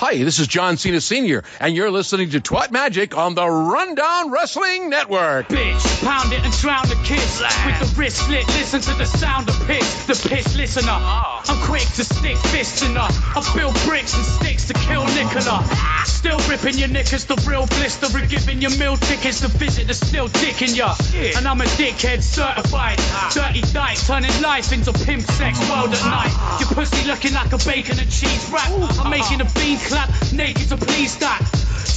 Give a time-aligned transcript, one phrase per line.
[0.00, 4.30] Hi, this is John Cena Sr., and you're listening to Twat Magic on the Rundown
[4.30, 5.48] Wrestling Network.
[5.48, 7.42] Bitch, pound it and drown the kids.
[7.66, 10.06] With the wrist slit, listen to the sound of piss.
[10.06, 10.94] The piss listener.
[10.94, 11.42] Ah.
[11.48, 13.08] I'm quick to stick fists in her.
[13.10, 15.66] I build bricks and sticks to kill Nicola.
[16.06, 19.94] Still ripping your knickers, the real blister, and giving your meal tickets to visit the
[19.94, 20.94] still dick in ya.
[21.34, 22.98] And I'm a dickhead certified.
[23.00, 23.34] Ah.
[23.34, 26.30] Dirty dice, turning life into pimp sex world at night.
[26.38, 26.60] Ah.
[26.60, 28.70] Your pussy looking like a bacon and cheese wrap.
[29.02, 31.40] I'm making a bean clap, naked to please that.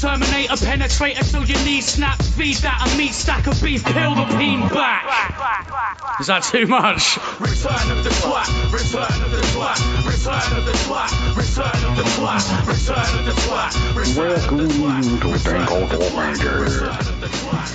[0.01, 2.17] Terminator penetrate until your knees snap.
[2.21, 5.05] Feed that a meat stack of beef, peel the peen back.
[6.19, 7.17] Is that too much?
[7.39, 12.03] Return of the twat, return of the twat, return of the twat, return of the
[12.17, 15.31] twat, return of the twat, return of the twat,
[16.41, 17.69] return of the twat.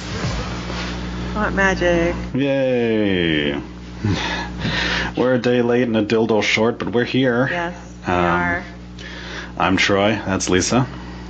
[1.34, 2.16] Hot magic.
[2.34, 3.60] Yay!
[5.16, 7.48] We're a day late and a dildo short, but we're here.
[7.50, 7.74] Yes,
[8.06, 8.64] we Um, are.
[9.58, 10.10] I'm Troy.
[10.26, 10.82] That's Lisa.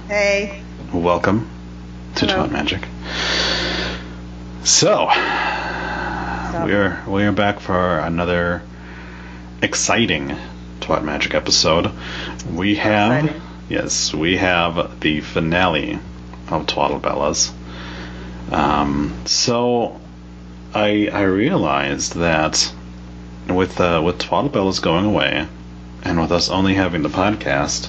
[0.09, 0.63] Hey.
[0.93, 1.49] Welcome
[2.17, 2.47] to Hello.
[2.47, 2.83] Twat Magic.
[4.65, 5.07] So,
[6.65, 8.63] we're we're back for another
[9.63, 10.35] exciting
[10.81, 11.93] Twat Magic episode.
[12.53, 13.43] We have exciting.
[13.69, 16.01] yes, we have the finale
[16.49, 17.53] of Twaddle Bellas.
[18.51, 20.01] Um, so
[20.75, 22.73] I I realized that
[23.49, 25.47] with uh, with Twaddle Bellas going away,
[26.03, 27.89] and with us only having the podcast,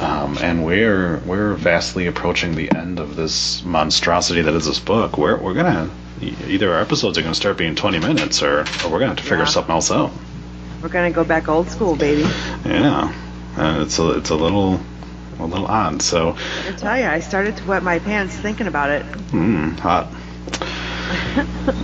[0.00, 5.16] um, and we're we're vastly approaching the end of this monstrosity that is this book.
[5.18, 8.98] We're we're gonna either our episodes are gonna start being twenty minutes, or, or we're
[8.98, 9.44] gonna have to figure Yeah.
[9.44, 10.12] something else out.
[10.82, 12.22] We're gonna go back old school, baby.
[12.64, 13.12] Yeah,
[13.56, 14.80] uh, it's a it's a little
[15.38, 16.00] a little odd.
[16.02, 16.36] So,
[16.66, 19.04] I tell you, I started to wet my pants thinking about it.
[19.32, 20.08] mm, hot.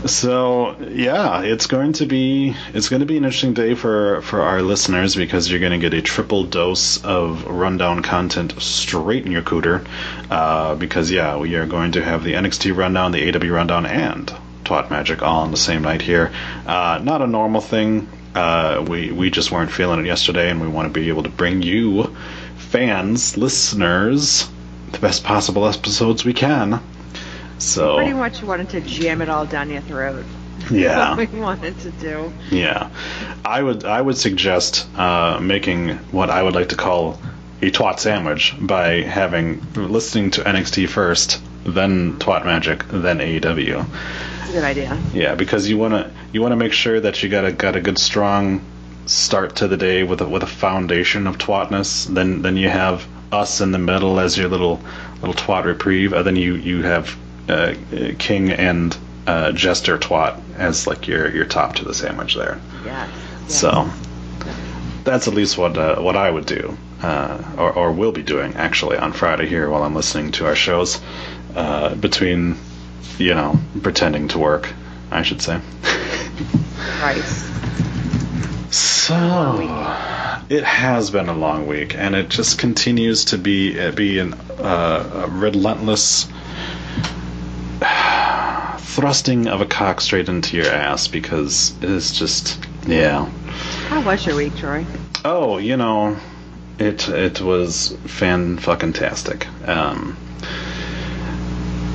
[0.06, 4.42] So yeah, it's going to be it's going to be an interesting day for for
[4.42, 9.32] our listeners because you're going to get a triple dose of rundown content straight in
[9.32, 9.86] your cooter.
[10.30, 14.32] Uh, because yeah, we are going to have the NXT rundown, the AEW rundown, and
[14.64, 16.32] Twat Magic all on the same night here.
[16.66, 18.08] Uh, not a normal thing.
[18.34, 21.28] Uh, we we just weren't feeling it yesterday, and we want to be able to
[21.28, 22.14] bring you
[22.56, 24.48] fans, listeners,
[24.92, 26.80] the best possible episodes we can.
[27.62, 30.24] So Pretty much wanted to jam it all down your throat.
[30.70, 31.16] yeah.
[31.16, 32.32] What we wanted to do.
[32.50, 32.90] Yeah,
[33.44, 37.18] I would I would suggest uh, making what I would like to call
[37.62, 43.86] a twat sandwich by having listening to NXT first, then Twat Magic, then AEW.
[44.40, 45.00] It's a good idea.
[45.14, 47.98] Yeah, because you wanna you wanna make sure that you got a got a good
[47.98, 48.60] strong
[49.06, 52.06] start to the day with a, with a foundation of twatness.
[52.06, 54.80] Then then you have us in the middle as your little
[55.20, 57.16] little twat reprieve, and then you you have
[57.48, 57.74] uh,
[58.18, 62.60] King and uh, Jester twat as like your your top to the sandwich there.
[62.84, 63.10] Yes.
[63.42, 63.60] yes.
[63.60, 63.90] So
[65.04, 68.54] that's at least what uh, what I would do, uh, or, or will be doing
[68.54, 71.00] actually on Friday here while I'm listening to our shows.
[71.54, 72.56] Uh, between,
[73.18, 74.72] you know, pretending to work,
[75.10, 75.60] I should say.
[76.98, 77.46] Christ.
[78.72, 84.18] So it has been a long week, and it just continues to be uh, be
[84.18, 86.26] an, uh, a relentless
[88.92, 93.24] thrusting of a cock straight into your ass because it's just yeah.
[93.88, 94.84] How was your week, Troy?
[95.24, 96.18] Oh, you know,
[96.78, 99.46] it it was fan fucking tastic.
[99.66, 100.16] Um,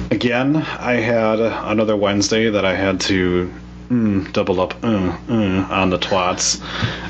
[0.09, 3.53] again, I had another Wednesday that I had to
[3.89, 6.59] mm, double up uh, uh, on the twats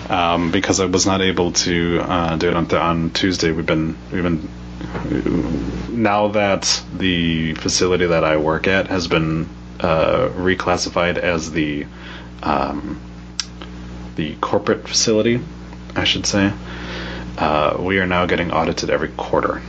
[0.10, 3.52] um, because I was not able to uh, do it on, th- on Tuesday.
[3.52, 4.50] We've been we've been
[5.90, 9.48] now that the facility that I work at has been
[9.80, 11.86] uh, reclassified as the
[12.44, 13.00] um,
[14.16, 15.40] the corporate facility,
[15.96, 16.52] I should say.
[17.38, 19.62] Uh, we are now getting audited every quarter,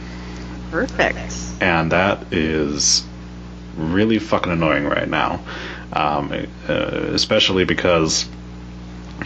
[0.71, 1.35] Perfect.
[1.61, 3.05] and that is
[3.77, 5.41] really fucking annoying right now.
[5.93, 6.33] Um,
[6.69, 8.29] uh, especially because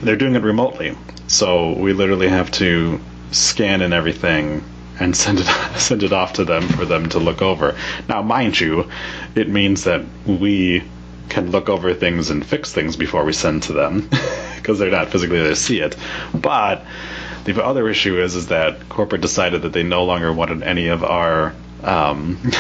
[0.02, 0.96] they're doing it remotely,
[1.26, 3.00] so we literally have to
[3.32, 4.62] scan in everything
[5.00, 5.46] and send it
[5.76, 7.76] send it off to them for them to look over.
[8.08, 8.90] Now, mind you,
[9.34, 10.82] it means that we
[11.28, 14.08] can look over things and fix things before we send to them
[14.56, 15.96] because they're not physically there to see it.
[16.34, 16.84] But
[17.44, 21.02] The other issue is is that corporate decided that they no longer wanted any of
[21.02, 22.38] our um,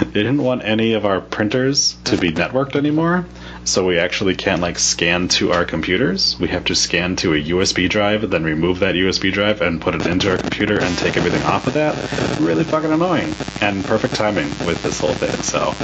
[0.00, 3.26] they didn't want any of our printers to be networked anymore.
[3.66, 6.36] So we actually can't like scan to our computers.
[6.38, 9.96] We have to scan to a USB drive, then remove that USB drive and put
[9.96, 12.40] it into our computer and take everything off of that.
[12.40, 15.32] Really fucking annoying and perfect timing with this whole thing.
[15.42, 15.74] So,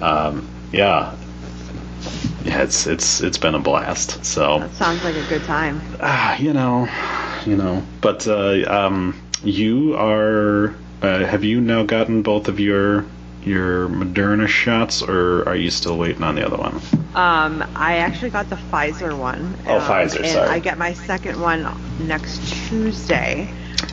[0.00, 1.16] um, yeah,
[2.44, 4.24] yeah, it's it's it's been a blast.
[4.24, 5.82] So That sounds like a good time.
[6.00, 6.88] ah, you know,
[7.44, 7.82] you know.
[8.00, 10.74] But uh, um, you are.
[11.02, 13.04] Uh, have you now gotten both of your
[13.44, 16.74] your Moderna shots, or are you still waiting on the other one?
[17.14, 19.56] Um, I actually got the Pfizer one.
[19.66, 20.48] Oh, um, Pfizer, And sorry.
[20.48, 21.66] I get my second one
[22.06, 23.48] next Tuesday.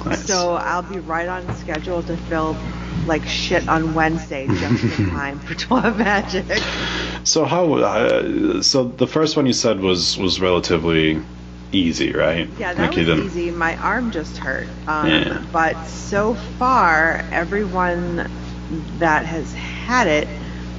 [0.06, 0.26] Nice.
[0.26, 2.56] So I'll be right on schedule to fill
[3.08, 6.46] like shit on Wednesday just in time for Twat Magic.
[7.24, 7.74] So how?
[7.76, 11.22] Uh, so the first one you said was was relatively
[11.72, 12.48] easy, right?
[12.60, 13.52] Yeah, that Like was didn't- easy.
[13.52, 14.68] My arm just hurt.
[14.88, 15.46] Um, Yeah.
[15.52, 18.30] But so far, everyone
[19.00, 20.28] that has had it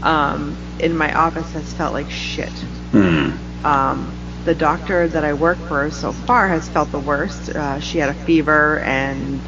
[0.03, 2.51] um, in my office has felt like shit.
[2.93, 3.31] Hmm.
[3.65, 4.15] Um,
[4.45, 7.51] the doctor that I work for so far has felt the worst.
[7.51, 9.41] Uh, she had a fever and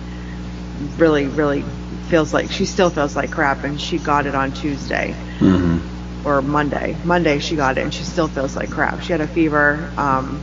[0.97, 1.62] really, really
[2.09, 5.81] feels like she still feels like crap, and she got it on Tuesday Mhm.
[6.25, 6.97] or Monday.
[7.05, 9.03] Monday she got it, and she still feels like crap.
[9.03, 10.41] She had a fever um,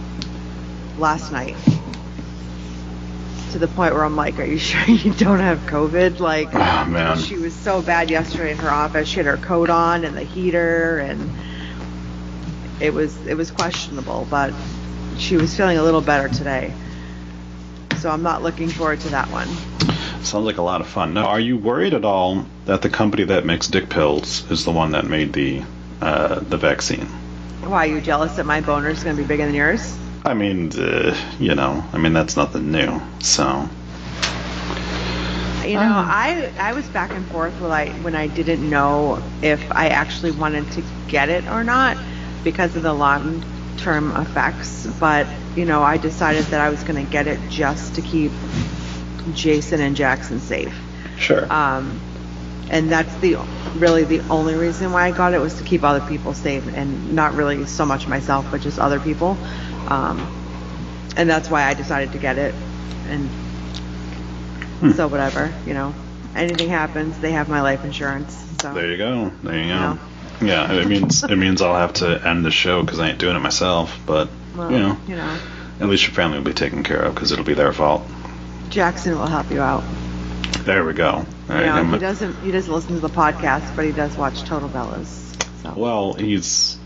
[0.98, 1.56] last night
[3.56, 6.86] to the point where I'm like, "Are you sure you don't have COVID?" Like, Oh,
[6.86, 7.18] man.
[7.18, 9.08] she was so bad yesterday in her office.
[9.08, 11.32] She had her coat on and the heater, and
[12.82, 14.54] it was it was questionable, but
[15.18, 16.74] she was feeling a little better today.
[17.98, 19.48] So I'm not looking forward to that one.
[20.22, 21.14] Sounds like a lot of fun.
[21.14, 24.72] Now, are you worried at all that the company that makes dick pills is the
[24.72, 25.64] one that made the
[26.02, 27.06] uh, the vaccine?
[27.64, 29.98] Why are you jealous that my boner is going to be bigger than yours?
[30.26, 33.02] I mean, uh, you know, I mean that's nothing new.
[33.22, 33.70] So,
[35.66, 39.72] You know, I I was back and forth when I when I didn't know if
[39.72, 41.98] I actually wanted to get it or not
[42.44, 43.44] because of the long
[43.78, 44.86] term effects.
[45.00, 48.32] But you know, I decided that I was going to get it just to keep
[49.32, 50.76] Jason and Jackson safe.
[51.18, 51.52] sure.
[51.52, 52.02] Um,
[52.70, 53.38] and that's the
[53.76, 57.14] really the only reason why I got it was to keep other people safe and
[57.14, 59.38] not really so much myself, but just other people.
[59.88, 60.28] Um,
[61.18, 62.56] and that's why I decided to get it.
[63.08, 63.30] And
[64.96, 65.94] so whatever, you know,
[66.36, 68.34] anything happens, they have my life insurance.
[68.62, 69.32] So there you go.
[69.44, 69.80] There you go.
[69.80, 70.00] know.
[70.42, 73.36] Yeah, it means it means I'll have to end the show because I ain't doing
[73.36, 73.98] it myself.
[74.06, 75.40] But well, you know, you know,
[75.80, 78.06] at least your family will be taken care of because it'll be their fault.
[78.70, 79.84] Jackson will help you out.
[80.66, 81.10] There we go.
[81.12, 83.92] All right, you know, I'm- he doesn't he doesn't listen to the podcast, but he
[83.92, 85.08] does watch Total Bellas.
[85.62, 86.78] So Well, he's.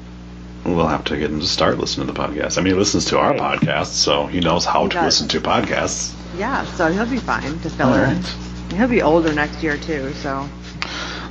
[0.76, 2.58] We'll have to get him to start listening to the podcast.
[2.58, 5.06] I mean, he listens to our podcast, so he knows how He to does.
[5.06, 6.14] listen to podcasts.
[6.38, 8.04] yeah, so he'll be fine to fill All her.
[8.14, 8.36] right.
[8.74, 10.48] He'll be older next year too, so.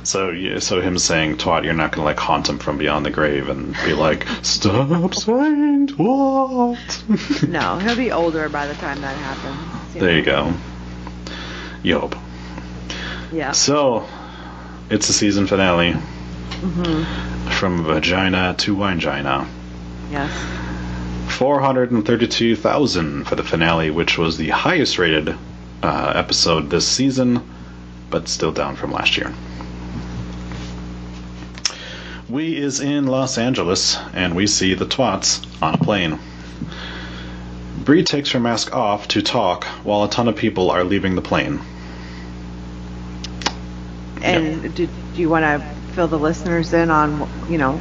[0.03, 3.11] So, yeah, so him saying "twat," you're not gonna like haunt him from beyond the
[3.11, 9.15] grave and be like, "Stop saying twat." No, he'll be older by the time that
[9.17, 9.93] happens.
[9.93, 10.53] there you go.
[11.83, 12.15] You hope.
[13.31, 13.51] Yeah.
[13.51, 14.07] So,
[14.89, 15.93] it's the season finale.
[15.93, 17.38] Mm-hmm.
[17.49, 19.47] From vagina to wangina.
[20.11, 20.31] Yes.
[21.37, 25.35] 432,000 for the finale, which was the highest rated
[25.83, 27.41] uh, episode this season,
[28.09, 29.33] but still down from last year.
[32.29, 36.19] We is in Los Angeles, and we see the twats on a plane.
[37.83, 41.21] Brie takes her mask off to talk while a ton of people are leaving the
[41.21, 41.59] plane.
[44.21, 47.73] And do, do you want to fill the listeners in on, you know,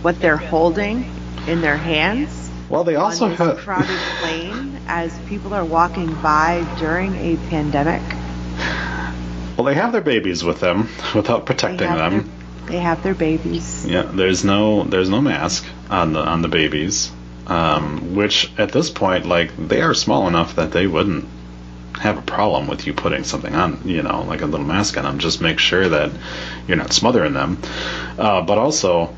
[0.00, 1.04] what they're holding
[1.46, 3.58] in their hands Well, they also on this have.
[3.58, 8.00] crowded plane as people are walking by during a pandemic?
[9.58, 12.30] Well, they have their babies with them without protecting have them.
[12.64, 13.86] Their, they have their babies.
[13.86, 17.12] Yeah, there's no there's no mask on the on the babies,
[17.46, 21.26] um, which at this point, like they are small enough that they wouldn't
[22.00, 25.04] have a problem with you putting something on, you know, like a little mask on
[25.04, 25.18] them.
[25.18, 26.10] Just make sure that
[26.66, 27.58] you're not smothering them,
[28.18, 29.14] uh, but also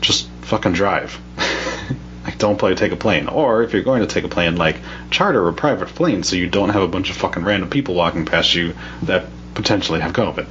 [0.00, 1.16] just fucking drive.
[2.24, 4.76] like don't play take a plane, or if you're going to take a plane, like
[5.10, 8.26] charter a private plane so you don't have a bunch of fucking random people walking
[8.26, 10.46] past you that potentially have COVID.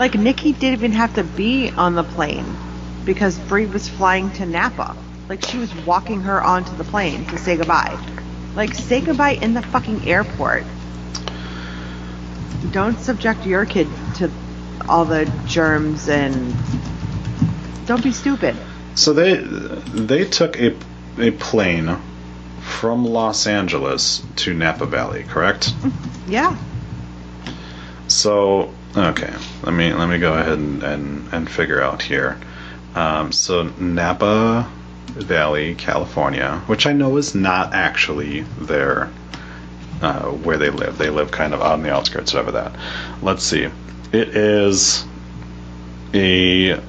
[0.00, 2.56] Like Nikki didn't even have to be on the plane
[3.04, 4.96] because Brie was flying to Napa.
[5.28, 7.96] Like she was walking her onto the plane to say goodbye.
[8.56, 10.64] Like say goodbye in the fucking airport.
[12.72, 14.30] Don't subject your kid to
[14.88, 16.54] all the germs and
[17.86, 18.56] don't be stupid.
[18.94, 20.76] So they they took a
[21.18, 21.96] a plane
[22.60, 25.72] from Los Angeles to Napa Valley, correct?
[26.26, 26.56] Yeah.
[28.08, 32.38] So okay, let me let me go ahead and and, and figure out here.
[32.94, 34.70] Um, so Napa
[35.08, 39.10] Valley, California, which I know is not actually their
[40.02, 40.98] uh, where they live.
[40.98, 42.72] They live kind of on the outskirts of that.
[43.22, 43.68] Let's see.
[44.12, 45.04] It is
[46.14, 46.80] a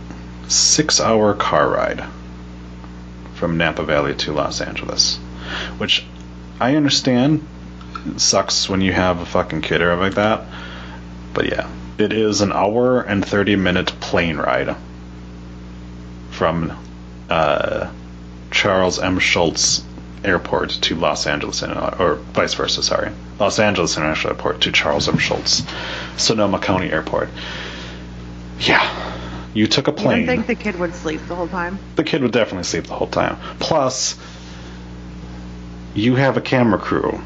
[0.47, 2.03] six-hour car ride
[3.35, 5.17] from Napa Valley to Los Angeles,
[5.77, 6.05] which
[6.59, 7.45] I understand
[8.17, 10.45] sucks when you have a fucking kid or like that.
[11.33, 14.75] But yeah, it is an hour and 30 minute plane ride
[16.31, 16.77] from
[17.29, 17.91] uh,
[18.51, 19.19] Charles M.
[19.19, 19.83] Schulz
[20.23, 23.11] Airport to Los Angeles, uh, or vice versa, sorry.
[23.39, 25.17] Los Angeles International Airport to Charles M.
[25.17, 25.63] Schulz,
[26.17, 27.29] Sonoma County Airport.
[28.59, 28.85] Yeah,
[29.53, 30.25] you took a You plane.
[30.25, 31.79] don't think the kid would sleep the whole time?
[31.95, 33.37] the kid would definitely sleep the whole time.
[33.59, 34.17] Plus,
[35.95, 37.19] you have a camera crew,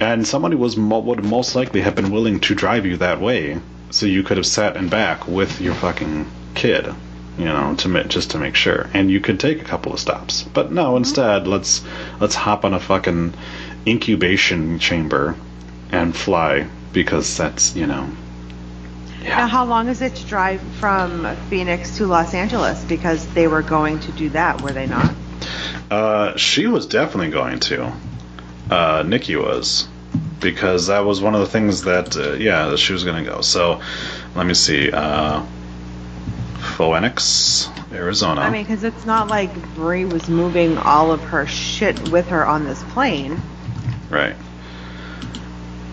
[0.00, 3.58] and somebody was mo- would most likely have been willing to drive you that way,
[3.90, 6.92] so you could have sat in back with your fucking kid,
[7.40, 10.42] you know, to just to make sure, and you could take a couple of stops.
[10.42, 11.82] But no, instead, let's
[12.20, 13.32] let's hop on a fucking
[13.86, 15.36] incubation chamber
[15.90, 18.10] and fly because that's you know.
[19.22, 19.38] Yeah.
[19.38, 22.84] Now, how long is it to drive from Phoenix to Los Angeles?
[22.84, 25.14] Because they were going to do that, were they not?
[25.90, 27.92] Uh, she was definitely going to.
[28.70, 29.88] Uh, Nikki was.
[30.40, 33.30] Because that was one of the things that, uh, yeah, that she was going to
[33.30, 33.42] go.
[33.42, 33.82] So,
[34.34, 34.90] let me see.
[34.90, 35.44] Uh,
[36.80, 38.40] Phoenix, Arizona.
[38.40, 42.46] I mean, because it's not like Brie was moving all of her shit with her
[42.46, 43.40] on this plane.
[44.08, 44.36] right.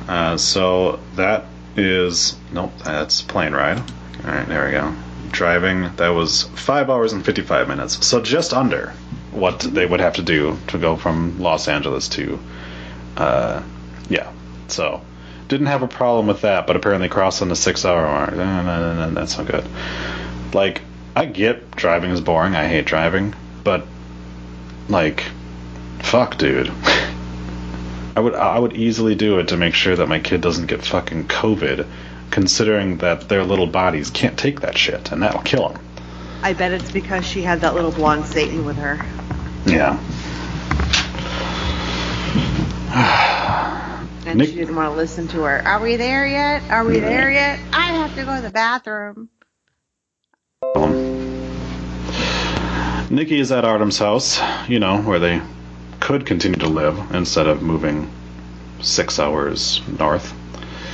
[0.07, 2.37] Uh, so, that is.
[2.53, 3.79] Nope, that's plane ride.
[4.23, 4.95] Alright, there we go.
[5.31, 8.07] Driving, that was 5 hours and 55 minutes.
[8.07, 8.93] So, just under
[9.31, 12.39] what they would have to do to go from Los Angeles to
[13.17, 13.61] uh,
[14.09, 14.31] yeah.
[14.67, 15.01] So
[15.47, 18.93] didn't have a problem with that, but apparently crossing the six hour mark, no, no,
[18.93, 19.65] no, that's not good.
[20.53, 20.81] Like,
[21.15, 22.55] I get driving is boring.
[22.55, 23.85] I hate driving, but
[24.87, 25.23] like,
[25.99, 26.71] fuck, dude.
[28.15, 30.83] I would I would easily do it to make sure that my kid doesn't get
[30.83, 31.87] fucking COVID,
[32.31, 35.81] considering that their little bodies can't take that shit, and that'll kill them.
[36.41, 39.05] I bet it's because she had that little blonde Satan with her.
[39.65, 39.99] Yeah.
[44.25, 45.61] And Nick- she didn't want to listen to her.
[45.65, 46.61] Are we there yet?
[46.69, 47.05] Are we mm-hmm.
[47.05, 47.59] there yet?
[47.71, 49.29] I have to go to the bathroom.
[53.09, 55.41] Nikki is at Artem's house, you know, where they
[56.01, 58.11] could continue to live instead of moving
[58.81, 60.33] six hours north.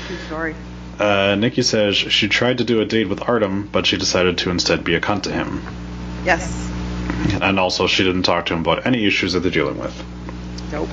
[0.08, 0.56] True story.
[1.00, 4.52] Uh, Nikki says she tried to do a date with Artem, but she decided to
[4.52, 5.64] instead be a cunt to him.
[6.24, 6.70] Yes.
[7.42, 9.94] And also, she didn't talk to him about any issues that they're dealing with.
[10.72, 10.90] Nope.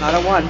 [0.00, 0.48] Not a one.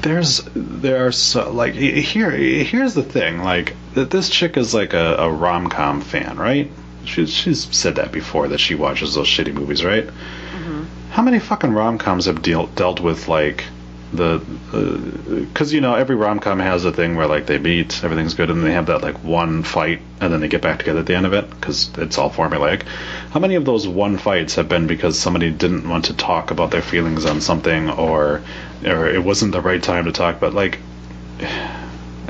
[0.00, 4.94] There's, there are so, like, here, here's the thing, like, th- this chick is like
[4.94, 6.70] a, a rom com fan, right?
[7.04, 10.06] She's, she's said that before, that she watches those shitty movies, right?
[10.06, 10.84] Mm-hmm.
[11.10, 13.64] How many fucking rom coms have deal, dealt with, like,
[14.12, 18.04] the uh, because you know every rom com has a thing where like they meet,
[18.04, 20.78] everything's good, and then they have that like one fight, and then they get back
[20.78, 22.82] together at the end of it because it's all formulaic.
[23.30, 26.70] How many of those one fights have been because somebody didn't want to talk about
[26.70, 28.42] their feelings on something, or
[28.84, 30.40] or it wasn't the right time to talk?
[30.40, 30.78] But like,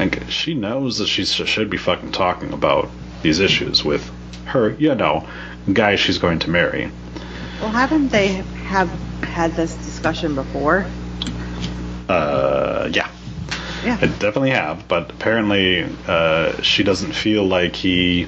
[0.02, 2.90] like she knows that she should be fucking talking about
[3.23, 4.11] these issues with
[4.47, 5.26] her, you know,
[5.73, 6.90] guy she's going to marry.
[7.61, 8.28] Well, haven't they
[8.66, 8.88] have
[9.23, 10.87] had this discussion before?
[12.09, 13.09] Uh, yeah.
[13.85, 13.99] Yeah.
[14.00, 18.26] I definitely have, but apparently uh, she doesn't feel like he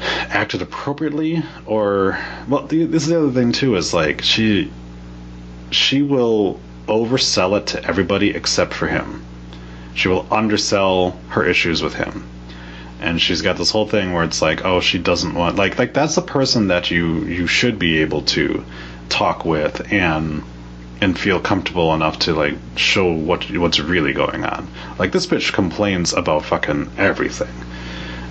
[0.00, 3.76] acted appropriately, or well, the, this is the other thing too.
[3.76, 4.70] Is like she
[5.70, 9.24] she will oversell it to everybody except for him.
[9.94, 12.24] She will undersell her issues with him,
[13.00, 15.92] and she's got this whole thing where it's like, oh, she doesn't want like like
[15.92, 18.64] that's the person that you you should be able to
[19.08, 20.42] talk with and
[21.02, 24.68] and feel comfortable enough to like show what what's really going on.
[24.98, 27.52] Like this bitch complains about fucking everything.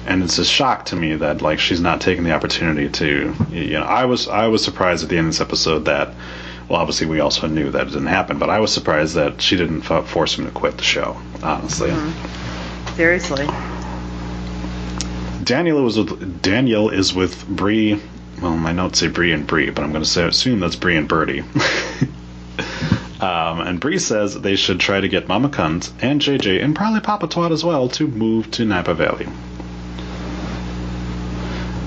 [0.08, 3.74] And it's a shock to me that like she's not taking the opportunity to you
[3.74, 6.14] know I was I was surprised at the end of this episode that
[6.72, 9.58] well obviously we also knew that it didn't happen but I was surprised that she
[9.58, 11.92] didn't f- force him to quit the show honestly.
[12.96, 13.48] Seriously.
[15.44, 18.00] Daniel was with Daniel is with Brie.
[18.42, 20.98] Well, my notes say Brie and Brie, but I'm going to say assume that's Brie
[20.98, 21.40] and Birdie.
[23.22, 27.02] um, and Brie says they should try to get Mama Cunt and JJ and probably
[27.02, 29.28] Papa Twat as well to move to Napa Valley.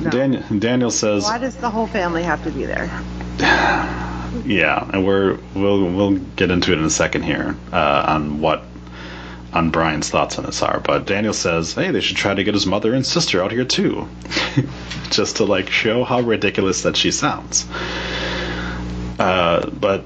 [0.03, 0.11] No.
[0.11, 2.91] Dan- Daniel says Why does the whole family have to be there?
[4.45, 8.65] Yeah, and we're we'll we'll get into it in a second here uh, on what
[9.53, 10.81] on Brian's thoughts on this are.
[10.81, 13.65] But Daniel says, hey, they should try to get his mother and sister out here
[13.65, 14.09] too,
[15.11, 17.67] just to like show how ridiculous that she sounds.
[19.19, 20.05] Uh, but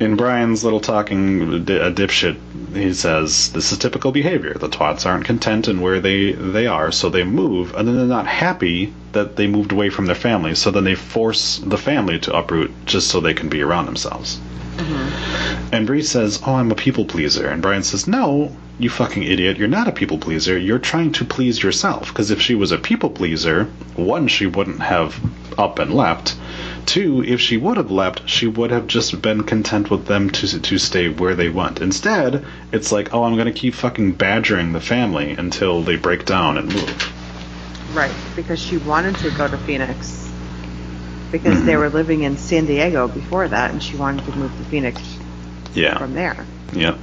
[0.00, 2.36] in Brian's little talking di- a dipshit,
[2.72, 4.54] he says this is typical behavior.
[4.54, 8.06] The twats aren't content in where they they are, so they move, and then they're
[8.06, 10.54] not happy that they moved away from their family.
[10.54, 14.40] So then they force the family to uproot just so they can be around themselves.
[14.76, 15.74] Mm-hmm.
[15.74, 19.58] And Brie says, "Oh, I'm a people pleaser," and Brian says, "No, you fucking idiot!
[19.58, 20.56] You're not a people pleaser.
[20.56, 22.08] You're trying to please yourself.
[22.08, 23.64] Because if she was a people pleaser,
[23.96, 25.20] one, she wouldn't have
[25.58, 26.36] up and left."
[26.86, 30.60] Two, if she would have left, she would have just been content with them to
[30.60, 31.80] to stay where they want.
[31.80, 36.58] Instead, it's like, oh, I'm gonna keep fucking badgering the family until they break down
[36.58, 37.12] and move.
[37.94, 40.30] Right, because she wanted to go to Phoenix.
[41.32, 41.80] Because they mm-hmm.
[41.80, 45.00] were living in San Diego before that, and she wanted to move to Phoenix
[45.74, 45.96] Yeah.
[45.98, 46.44] from there.
[46.72, 46.98] Yep.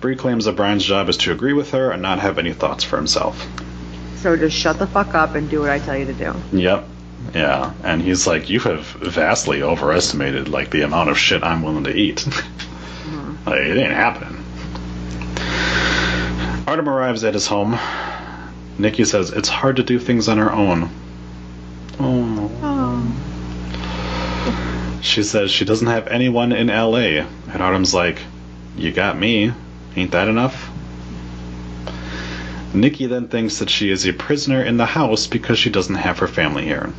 [0.00, 2.82] Brie claims that Brian's job is to agree with her and not have any thoughts
[2.84, 3.48] for himself.
[4.16, 6.34] So just shut the fuck up and do what I tell you to do.
[6.52, 6.88] Yep.
[7.34, 11.84] Yeah, and he's like, you have vastly overestimated like the amount of shit I'm willing
[11.84, 12.26] to eat.
[13.04, 13.50] Mm-hmm.
[13.50, 14.42] like, it ain't happening.
[16.66, 17.78] Artem arrives at his home.
[18.78, 20.88] Nikki says it's hard to do things on her own.
[22.00, 22.50] Oh.
[25.02, 28.18] She says she doesn't have anyone in LA, and Artem's like,
[28.76, 29.52] "You got me.
[29.94, 30.70] Ain't that enough?"
[32.72, 36.18] Nikki then thinks that she is a prisoner in the house because she doesn't have
[36.20, 36.90] her family here.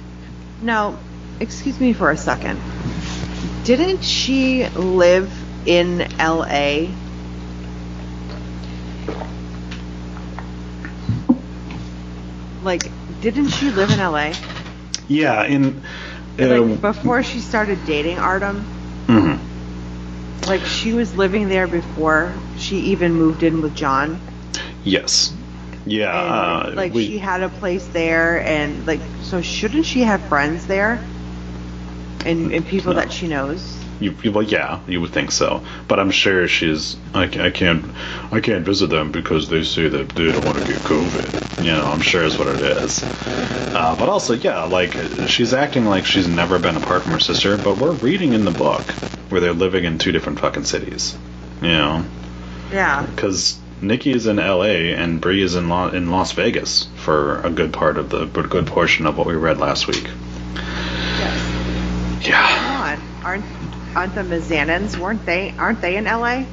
[0.66, 0.98] Now,
[1.40, 2.60] excuse me for a second.
[3.66, 5.32] Didn't she live
[5.68, 6.88] in LA?
[12.64, 12.90] Like,
[13.22, 14.34] didn't she live in LA?
[15.08, 15.84] Yeah, in
[16.40, 18.66] Like, uh, before she started dating Artem?
[19.06, 19.38] mhm.
[20.48, 24.20] Like, she was living there before she even moved in with John?
[24.84, 25.32] yes,
[25.86, 26.64] yeah.
[26.68, 30.22] And, uh, like, we- she had a place there, and, like, so shouldn't she have
[30.24, 31.00] friends there?
[32.26, 33.00] And, and people No.
[33.00, 33.78] that she knows?
[34.02, 36.98] You, well, yeah, you would think so, but I'm sure she's.
[37.14, 37.86] I, I can't.
[38.30, 41.64] I can't visit them because they say that they don't want to get COVID.
[41.64, 43.02] You know, I'm sure is what it is.
[43.04, 44.92] Uh, but also, yeah, like
[45.28, 47.56] she's acting like she's never been apart from her sister.
[47.58, 48.82] But we're reading in the book
[49.30, 51.18] where they're living in two different fucking cities.
[51.62, 52.06] You know,
[52.74, 53.06] Yeah.
[53.06, 54.94] because Nikki is in L.A.
[54.94, 58.68] and Brie is in La- in Las Vegas for a good part of the good
[58.68, 60.04] portion of what we read last week.
[60.56, 62.28] Yes.
[62.28, 62.48] Yeah.
[62.48, 63.26] Come on.
[63.26, 63.46] Aren't
[63.96, 66.46] aren't the Mizanins, weren't they aren't they in LA?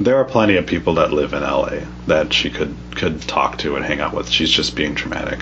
[0.00, 3.76] There are plenty of people that live in LA that she could could talk to
[3.76, 4.28] and hang out with.
[4.28, 5.40] She's just being dramatic.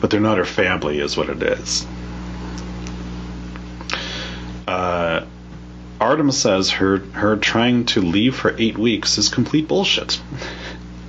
[0.00, 1.86] But they're not her family, is what it is.
[4.66, 5.24] Uh,
[6.00, 10.20] Artem says her her trying to leave for eight weeks is complete bullshit,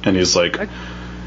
[0.03, 0.57] and he's like,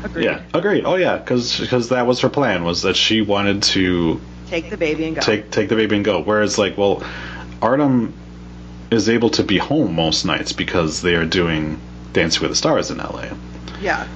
[0.05, 0.25] Agreed.
[0.25, 0.85] "Yeah, agreed.
[0.85, 5.05] Oh yeah, because that was her plan was that she wanted to Take the baby
[5.07, 5.22] and go.
[5.22, 6.20] take take the baby and go.
[6.22, 7.03] Whereas like, well,
[7.62, 8.12] Artem
[8.90, 11.81] is able to be home most nights because they are doing
[12.12, 13.27] Dancing with the Stars in LA.
[13.81, 14.07] yeah.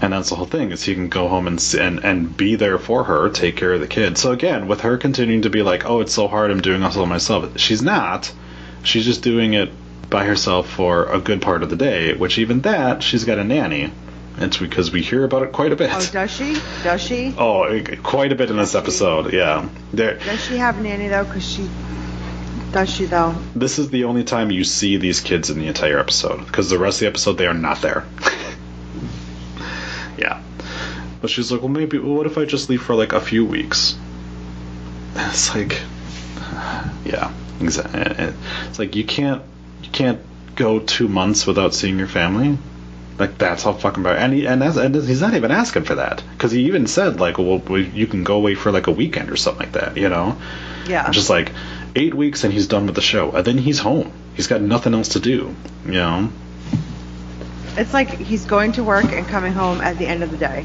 [0.00, 2.78] And that's the whole thing is he can go home and, and and be there
[2.78, 4.18] for her, take care of the kid.
[4.18, 6.50] So again, with her continuing to be like, "Oh, it's so hard.
[6.50, 8.32] I'm doing this all myself." She's not.
[8.86, 9.70] She's just doing it
[10.08, 12.14] by herself for a good part of the day.
[12.14, 13.92] Which even that, she's got a nanny.
[14.38, 15.90] It's because we hear about it quite a bit.
[15.92, 16.56] Oh, does she?
[16.84, 17.34] Does she?
[17.36, 19.32] Oh, quite a bit in this episode.
[19.32, 20.18] Yeah, there.
[20.18, 21.24] Does she have a nanny though?
[21.24, 21.68] Cause she.
[22.70, 23.34] Does she though?
[23.54, 26.78] This is the only time you see these kids in the entire episode because the
[26.78, 28.04] rest of the episode they are not there.
[30.18, 30.42] yeah,
[31.20, 31.98] but she's like, well, maybe.
[31.98, 33.96] Well, what if I just leave for like a few weeks?
[35.16, 35.80] And it's like,
[37.04, 38.34] yeah, exactly.
[38.68, 39.42] It's like you can't
[39.82, 40.20] you can't
[40.54, 42.58] go two months without seeing your family.
[43.18, 44.16] Like that's how fucking bad.
[44.18, 47.18] And he and, that's, and he's not even asking for that because he even said
[47.20, 49.96] like, well, you can go away for like a weekend or something like that.
[49.96, 50.36] You know.
[50.86, 51.10] Yeah.
[51.10, 51.50] Just like
[51.94, 54.12] eight weeks and he's done with the show, and then he's home.
[54.34, 55.54] He's got nothing else to do.
[55.86, 56.30] You know?
[57.76, 60.64] It's like he's going to work and coming home at the end of the day,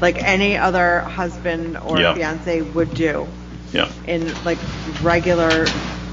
[0.00, 2.14] like any other husband or Yeah.
[2.14, 3.26] fiance would do
[3.72, 3.90] Yeah.
[4.06, 4.58] in like
[5.02, 5.66] regular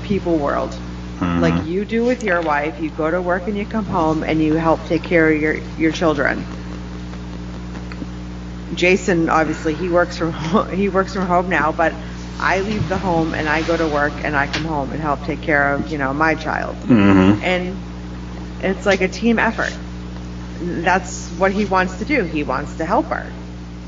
[0.09, 0.75] people world.
[1.19, 1.39] Mhm.
[1.41, 4.41] Like you do with your wife, you go to work and you come home and
[4.41, 6.43] you help take care of your your children.
[8.75, 11.93] Jason obviously he works from ho- he works from home now, but
[12.39, 15.23] I leave the home and I go to work and I come home and help
[15.25, 16.75] take care of, you know, my child.
[16.83, 17.43] Mm-hmm.
[17.43, 17.75] And
[18.61, 19.73] it's like a team effort.
[20.61, 22.23] That's what he wants to do.
[22.23, 23.25] He wants to help her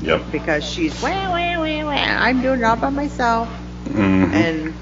[0.02, 0.22] Yep.
[0.32, 1.90] because she's wah, wah, wah, wah.
[1.92, 3.48] I'm doing it all by myself
[3.84, 4.34] Mm-hmm.
[4.34, 4.74] and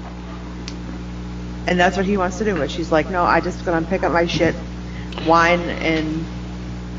[1.67, 2.55] and that's what he wants to do.
[2.55, 4.55] But she's like, no, I just gonna pick up my shit,
[5.25, 6.25] whine, and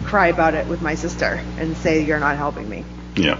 [0.05, 2.85] cry about it with my sister, and say you're not helping me.
[3.17, 3.39] Yeah.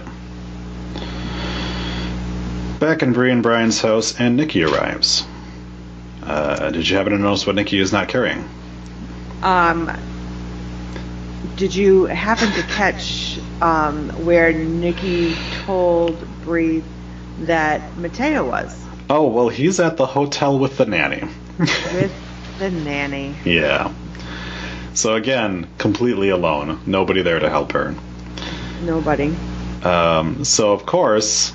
[2.79, 5.25] Back in Brie and Brian's house, and Nikki arrives.
[6.21, 8.47] Uh, did you happen to notice what Nikki is not carrying?
[9.41, 9.91] Um,
[11.55, 16.83] did you happen to catch um, where Nikki told Brie
[17.39, 21.23] that Matteo was Oh, well, he's at the hotel with the nanny.
[21.59, 22.13] with
[22.59, 23.35] the nanny?
[23.45, 23.93] yeah.
[24.93, 26.79] So again, completely alone.
[26.85, 27.95] Nobody there to help her.
[28.83, 29.35] Nobody.
[29.83, 31.51] Um, so of course,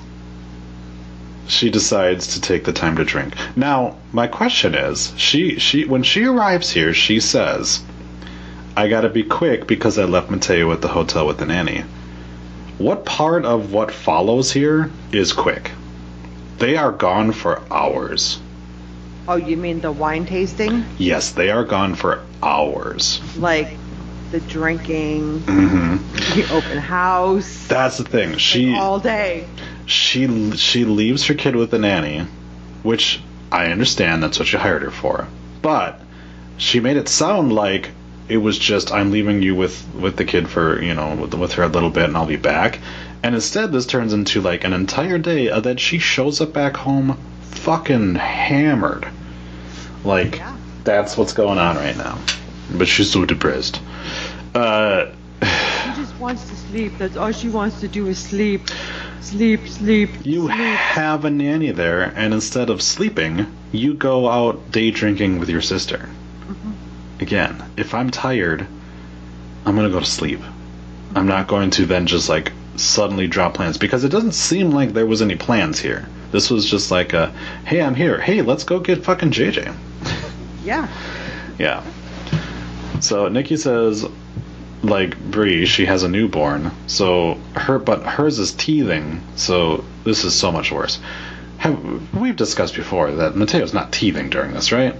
[1.47, 3.35] she decides to take the time to drink.
[3.57, 7.81] Now, my question is, she she when she arrives here, she says,
[8.77, 11.85] "I got to be quick because I left Matteo at the hotel with the nanny."
[12.77, 15.71] What part of what follows here is quick?
[16.59, 18.41] They are gone for hours.
[19.29, 20.85] Oh, you mean the wine tasting?
[20.97, 23.21] Yes, they are gone for hours.
[23.37, 23.79] Like
[24.33, 25.97] the drinking, hmm
[26.35, 28.37] the open house, That's the thing.
[28.39, 29.47] She all day.
[29.87, 32.27] she she leaves her kid with the nanny,
[32.83, 35.27] which I understand that's what you hired her for.
[35.63, 36.01] But
[36.59, 37.91] she made it sound like
[38.29, 41.53] it was just I'm leaving you with with the kid for you know with, with
[41.55, 42.79] her a little bit and I'll be back.
[43.23, 46.77] And instead, this turns into like an entire day of that she shows up back
[46.77, 49.09] home fucking hammered.
[50.05, 50.57] Like Yeah.
[50.85, 52.19] that's what's going on right now.
[52.73, 53.81] But she's so depressed.
[54.55, 55.07] Uh,
[55.43, 56.93] She just wants to sleep.
[56.99, 58.69] That's all she wants to do is sleep,
[59.21, 60.11] sleep, sleep.
[60.25, 60.57] You sleep.
[60.59, 65.61] have a nanny there, and instead of sleeping, you go out day drinking with your
[65.63, 65.99] sister.
[65.99, 67.23] Mm-hmm.
[67.23, 68.67] Again, if I'm tired,
[69.65, 70.41] I'm gonna go to sleep.
[71.15, 74.93] I'm not going to then just like suddenly drop plans because it doesn't seem like
[74.93, 76.07] there was any plans here.
[76.31, 77.31] This was just like a,
[77.65, 78.21] hey, I'm here.
[78.21, 79.75] Hey, let's go get fucking JJ.
[80.65, 80.87] Yeah.
[81.59, 81.83] Yeah.
[83.01, 84.05] So Nikki says,
[84.83, 86.73] like Brie, she has a newborn.
[86.89, 89.23] So her, but hers is teething.
[89.37, 91.01] So this is so much worse.
[91.59, 94.95] Have we've discussed before that Matteo's not teething during this, right?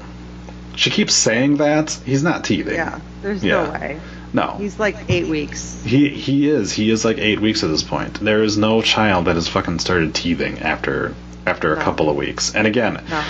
[0.77, 2.75] She keeps saying that he's not teething.
[2.75, 3.01] Yeah.
[3.21, 3.65] There's Yeah.
[3.67, 4.01] no way.
[4.33, 4.57] No.
[4.59, 5.83] He's like eight weeks.
[5.85, 6.73] He he is.
[6.73, 8.21] He is like eight weeks at this point.
[8.21, 11.15] There is no child that has fucking started teething after
[11.47, 12.55] after a couple of weeks.
[12.55, 13.23] And again, No.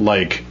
[0.00, 0.44] like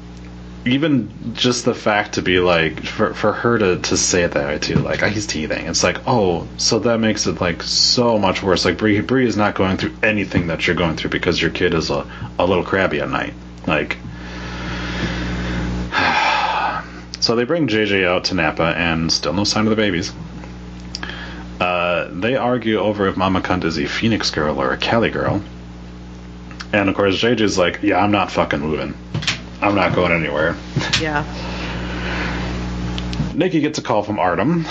[0.66, 4.48] even just the fact to be like for for her to to say it that
[4.48, 5.68] way too, like "Ah, he's teething.
[5.68, 8.64] It's like oh, so that makes it like so much worse.
[8.64, 11.74] Like Brie Brie is not going through anything that you're going through because your kid
[11.74, 12.06] is a
[12.40, 13.34] a little crabby at night.
[13.68, 13.98] Like.
[17.24, 20.12] So they bring JJ out to Napa, and still no sign of the babies.
[21.58, 25.42] Uh, they argue over if Mama Cunt is a Phoenix girl or a Cali girl.
[26.74, 28.94] And of course, JJ's like, yeah, I'm not fucking moving.
[29.62, 30.58] I'm not going anywhere.
[31.00, 31.24] Yeah.
[33.34, 34.66] Nikki gets a call from Artem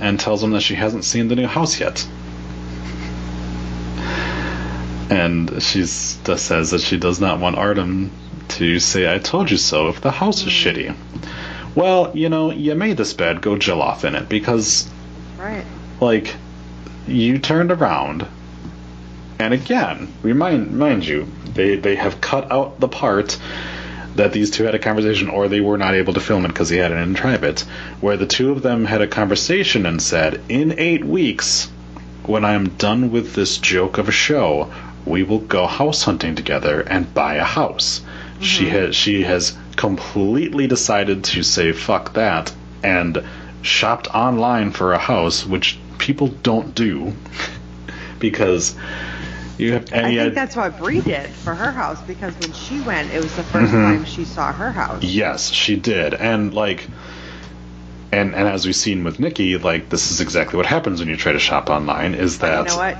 [0.00, 2.06] and tells him that she hasn't seen the new house yet.
[5.08, 8.10] And she says that she does not want Artem
[8.48, 10.94] to say, I told you so, if the house is shitty.
[11.74, 14.88] Well, you know, you made this bed, go jill off in it, because
[15.38, 15.64] Right.
[16.00, 16.34] like
[17.08, 18.26] you turned around
[19.38, 23.38] and again remind mind you they they have cut out the part
[24.16, 26.68] that these two had a conversation or they were not able to film it because
[26.68, 27.60] he had it in private
[28.00, 31.70] where the two of them had a conversation and said in eight weeks
[32.24, 34.70] when i am done with this joke of a show
[35.06, 38.02] we will go house hunting together and buy a house
[38.40, 38.76] she mm-hmm.
[38.76, 43.24] has she has completely decided to say fuck that and
[43.62, 47.14] shopped online for a house which people don't do
[48.18, 48.76] because
[49.56, 53.10] you have I think that's what Brie did for her house because when she went,
[53.10, 53.70] it was the 1st Mm-hmm.
[53.70, 55.02] time she saw her house.
[55.02, 56.12] Yes, she did.
[56.12, 56.86] And like
[58.12, 61.16] and and as we've seen with Nikki, like this is exactly what happens when you
[61.16, 62.98] try to shop online is that You know what?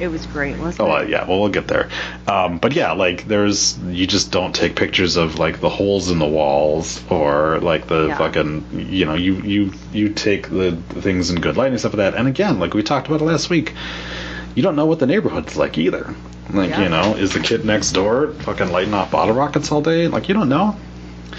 [0.00, 1.08] It was great, wasn't Oh it?
[1.08, 1.88] yeah, well we'll get there.
[2.28, 6.18] Um, but yeah, like there's you just don't take pictures of like the holes in
[6.18, 8.18] the walls or like the Yeah.
[8.18, 11.92] fucking you know you you you take the, the things in good light and stuff
[11.94, 12.14] like that.
[12.14, 13.72] And again, like we talked about it last week,
[14.54, 16.14] you don't know what the neighborhood's like either.
[16.52, 16.82] Like Yeah.
[16.82, 20.08] you know, is the kid next door fucking lighting off bottle rockets all day?
[20.08, 20.76] Like you don't know.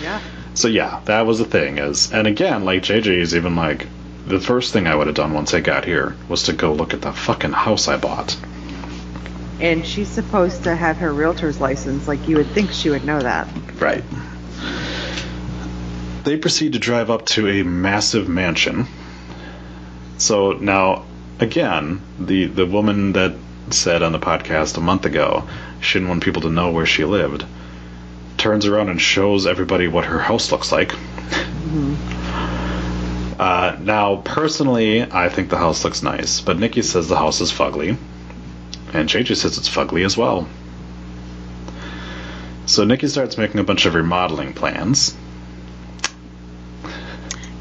[0.01, 0.19] Yeah.
[0.55, 3.87] So yeah, that was the thing is, and again, like JJ is even like,
[4.27, 6.93] the first thing I would have done once I got here was to go look
[6.93, 8.37] at the fucking house I bought.
[9.59, 12.07] And she's supposed to have her realtor's license.
[12.07, 13.47] Like you would think she would know that.
[13.79, 14.03] Right.
[16.23, 18.87] They proceed to drive up to a massive mansion.
[20.17, 21.03] So now,
[21.39, 23.33] again, the the woman that
[23.71, 25.47] said on the podcast a month ago
[25.81, 27.45] she didn't want people to know where she lived
[28.43, 30.93] turns around and shows everybody what her house looks like.
[33.39, 37.51] Uh, now, personally, I think the house looks nice, but Nikki says the house is
[37.53, 37.95] fugly,
[38.93, 40.47] and JJ says it's fugly as well.
[42.65, 45.15] So Nikki starts making a bunch of remodeling plans.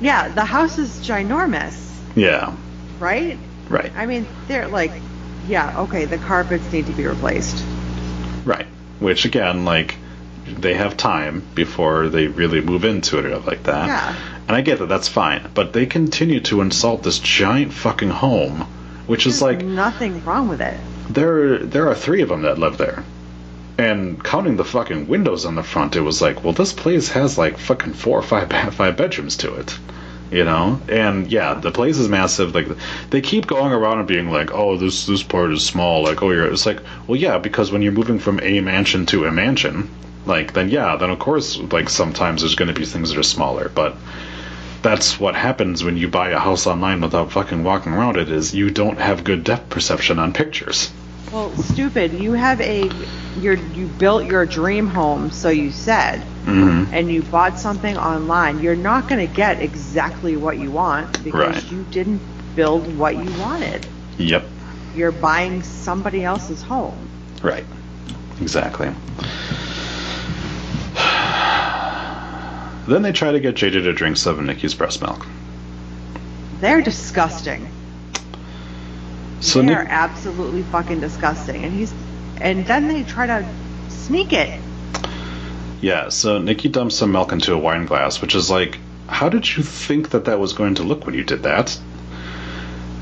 [0.00, 1.78] Yeah, the house is ginormous,
[2.16, 2.56] Yeah,
[2.98, 3.38] right?
[3.68, 4.90] right, I mean, they're like,
[5.46, 7.64] yeah, okay, the carpets need to be replaced.
[8.44, 8.66] right.
[8.98, 9.96] Which again, like,
[10.60, 13.86] they have time before they really move into it or like that.
[13.86, 14.16] Yeah.
[14.48, 18.66] And I get that that's fine, but they continue to insult this giant fucking home,
[19.06, 20.78] which is like Nothing wrong with it.
[21.08, 23.04] there there are three of them that live there.
[23.78, 27.38] And counting the fucking windows on the front, it was like, well, this place has
[27.38, 29.78] like fucking four or five five bedrooms to it,
[30.30, 30.80] you know.
[30.88, 32.54] And yeah, the place is massive.
[32.54, 32.68] Like
[33.10, 36.02] they keep going around and being like, oh, this this part is small.
[36.04, 36.46] Like oh, you're.
[36.52, 39.88] It's like, well, yeah, because when you're moving from a mansion to a mansion,
[40.26, 43.22] like then yeah, then of course, like sometimes there's going to be things that are
[43.22, 43.96] smaller, but
[44.82, 48.52] that's what happens when you buy a house online without fucking walking around it is
[48.54, 50.90] you don't have good depth perception on pictures.
[51.32, 52.12] Well, stupid.
[52.14, 52.90] You have a,
[53.38, 56.92] you're, you built your dream home, so you said, Mm-hmm.
[56.92, 58.58] and you bought something online.
[58.58, 61.70] You're not going to get exactly what you want because Right.
[61.70, 62.20] you didn't
[62.56, 63.86] build what you wanted.
[64.18, 64.44] Yep.
[64.96, 66.98] You're buying somebody else's home.
[67.40, 67.64] Right.
[68.40, 68.92] Exactly.
[72.86, 75.26] Then they try to get JJ to drink some of Nikki's breast milk.
[76.60, 77.68] They're disgusting.
[79.40, 81.64] So they Nick, are absolutely fucking disgusting.
[81.64, 81.92] And he's,
[82.40, 83.48] and then they try to
[83.88, 84.60] sneak it.
[85.80, 89.56] yeah, so Nikki dumps some milk into a wine glass, which is like, how did
[89.56, 91.78] you think that that was going to look when you did that?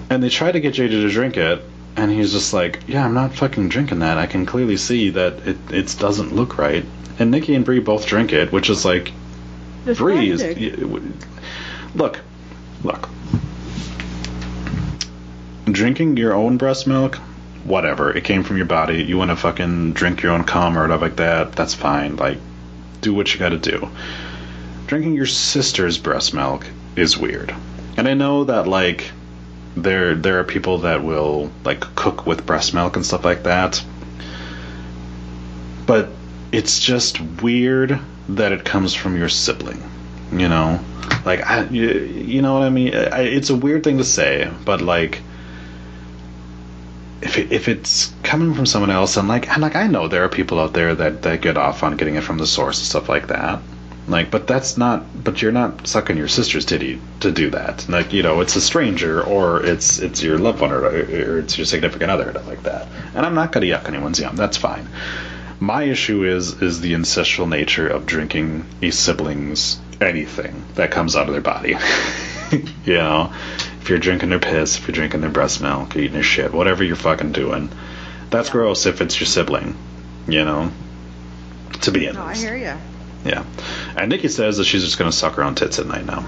[0.09, 1.63] And they try to get JJ to drink it,
[1.97, 4.17] and he's just like, yeah, I'm not fucking drinking that.
[4.19, 6.85] I can clearly see that it it doesn't look right.
[7.19, 9.13] And Nikki and Brie both drink it, which is like,
[9.97, 10.43] Brie is.
[10.43, 10.71] Disgusting.
[10.71, 11.13] y- w-
[11.95, 12.21] Look,
[12.85, 13.09] look.
[15.67, 17.17] Drinking your own breast milk,
[17.65, 18.11] whatever.
[18.17, 19.03] It came from your body.
[19.05, 21.53] You want to fucking drink your own cum or whatever like that.
[21.53, 22.17] That's fine.
[22.17, 22.39] Like,
[23.01, 23.89] do what you got to do.
[24.87, 27.55] Drinking your sister's breast milk is weird,
[27.97, 29.11] and I know that like
[29.83, 33.83] there there are people that will like cook with breast milk and stuff like that.
[35.87, 36.11] But
[36.53, 39.83] it's just weird that it comes from your sibling.
[40.33, 40.81] You know,
[41.25, 42.95] like I, you, you know what I mean.
[42.95, 45.21] I, it's a weird thing to say, but like,
[47.21, 50.25] if it, if it's coming from someone else, and like, and like I know there
[50.25, 52.87] are people out there that that get off on getting it from the source and
[52.87, 53.61] stuff like that.
[54.11, 55.23] Like, but that's not.
[55.23, 57.89] But you're not sucking your sister's titty to do that.
[57.89, 61.57] Like, you know, it's a stranger, or it's it's your loved one, or, or it's
[61.57, 62.89] your significant other, like that.
[63.15, 64.35] And I'm not gonna yuck anyone's yum.
[64.35, 64.89] That's fine.
[65.61, 71.29] My issue is is the ancestral nature of drinking a sibling's anything that comes out
[71.29, 71.77] of their body.
[72.85, 73.33] you know,
[73.81, 76.83] if you're drinking their piss, if you're drinking their breast milk, eating their shit, whatever
[76.83, 77.71] you're fucking doing,
[78.29, 79.77] that's gross if it's your sibling.
[80.27, 80.73] You know,
[81.83, 82.75] to be in No, I hear you.
[83.25, 83.45] Yeah,
[83.97, 86.25] and Nikki says that she's just gonna suck her own tits at night now.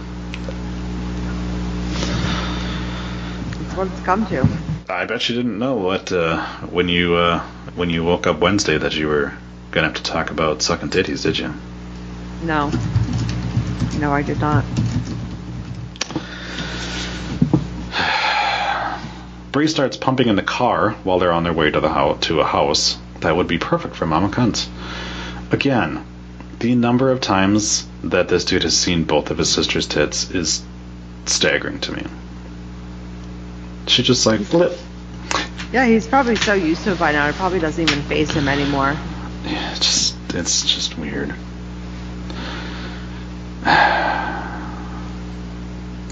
[3.58, 4.46] That's what it's come to.
[4.88, 7.40] I bet you didn't know what uh, when you uh,
[7.74, 9.32] when you woke up Wednesday that you were
[9.70, 11.54] gonna have to talk about sucking titties, did you?
[12.42, 12.70] No.
[13.98, 14.64] No, I did not.
[19.52, 22.40] Brie starts pumping in the car while they're on their way to the house to
[22.40, 24.68] a house that would be perfect for Mama Cunt.
[25.52, 26.04] Again,
[26.62, 30.62] the number of times that this dude has seen both of his sister's tits is
[31.26, 32.06] staggering to me.
[33.88, 34.78] She just like flip.
[35.72, 37.28] Yeah, he's probably so used to it by now.
[37.28, 38.96] It probably doesn't even face him anymore.
[39.44, 41.34] Yeah, it's just it's just weird.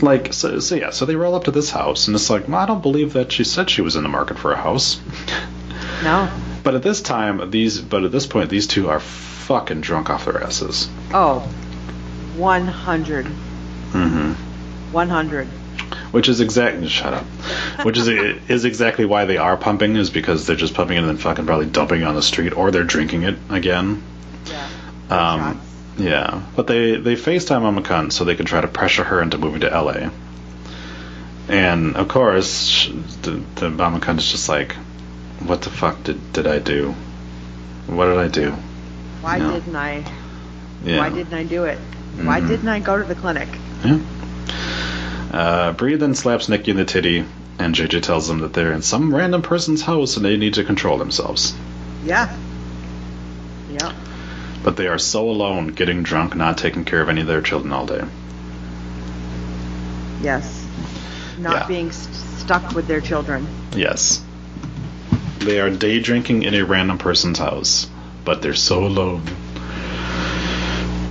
[0.03, 2.57] Like so, so yeah, so they roll up to this house and it's like, well,
[2.57, 4.99] I don't believe that she said she was in the market for a house.
[6.03, 6.27] No.
[6.63, 10.25] But at this time, these but at this point, these two are fucking drunk off
[10.25, 10.89] their asses.
[11.13, 11.41] Oh.
[12.37, 13.27] 100.
[13.27, 14.93] Mm-hmm.
[14.93, 15.47] 100.
[16.13, 17.25] Which is exactly shut up.
[17.85, 18.09] Which is
[18.49, 21.47] is exactly why they are pumping is because they're just pumping it and then fucking
[21.47, 24.03] probably dumping it on the street or they're drinking it again.
[24.47, 24.69] Yeah.
[25.11, 25.61] Um,
[25.99, 29.39] yeah, but they they FaceTime Mama Cunt so they can try to pressure her into
[29.39, 30.11] moving to LA.
[31.49, 32.89] And of course,
[33.23, 34.77] the, the Mama Cunt is just like,
[35.47, 36.95] "What the fuck did did I do?
[37.87, 38.55] What did I do?"
[39.23, 40.05] Why didn't I?
[40.85, 40.99] Yeah.
[40.99, 41.79] Why didn't I do it?
[42.23, 42.49] Why Mhm.
[42.49, 43.49] didn't I go to the clinic?
[43.85, 43.99] Yeah.
[45.33, 47.25] Uh, Brie then slaps Nikki in the titty,
[47.59, 50.65] and JJ tells them that they're in some random person's house and they need to
[50.65, 51.55] control themselves.
[52.05, 52.29] Yeah.
[53.73, 53.93] Yeah.
[54.63, 57.73] but they are so alone, getting drunk, not taking care of any of their children
[57.73, 58.03] all day.
[60.23, 60.67] Yes.
[61.39, 61.67] Not Yeah.
[61.67, 63.47] being st- stuck with their children.
[63.75, 64.21] Yes.
[65.41, 67.89] They are day drinking in a random person's house,
[68.25, 69.23] but they're so alone.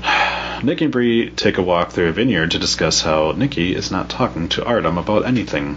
[0.64, 4.10] Nikki and Brie take a walk through a vineyard to discuss how Nikki is not
[4.10, 5.76] talking to Artem about anything.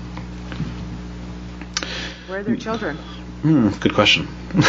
[2.29, 2.97] Where are their children?
[3.43, 4.29] Hmm, good question.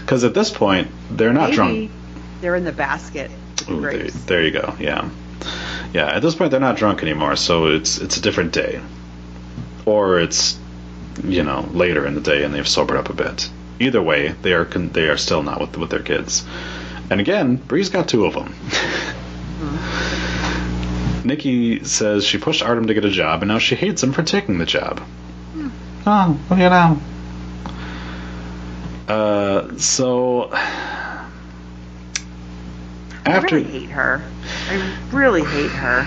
[0.00, 1.90] Because at this point, they're not Maybe drunk.
[2.40, 3.30] they're in the basket.
[3.66, 4.24] the Ooh, there, grapes.
[4.24, 4.74] there you go.
[4.80, 5.10] Yeah,
[5.92, 6.06] yeah.
[6.06, 8.80] At this point, they're not drunk anymore, so it's it's a different day,
[9.84, 10.58] or it's
[11.24, 13.50] you know later in the day and they've sobered up a bit.
[13.80, 16.44] Either way, they are con- they are still not with with their kids.
[17.10, 18.54] And again, Brie's got two of them.
[21.24, 24.22] Nikki says she pushed Artem to get a job, and now she hates him for
[24.22, 25.00] taking the job.
[26.06, 26.98] Oh, well, you know.
[29.08, 31.26] Uh, so I
[33.42, 34.22] really hate her.
[34.68, 36.06] I really hate her.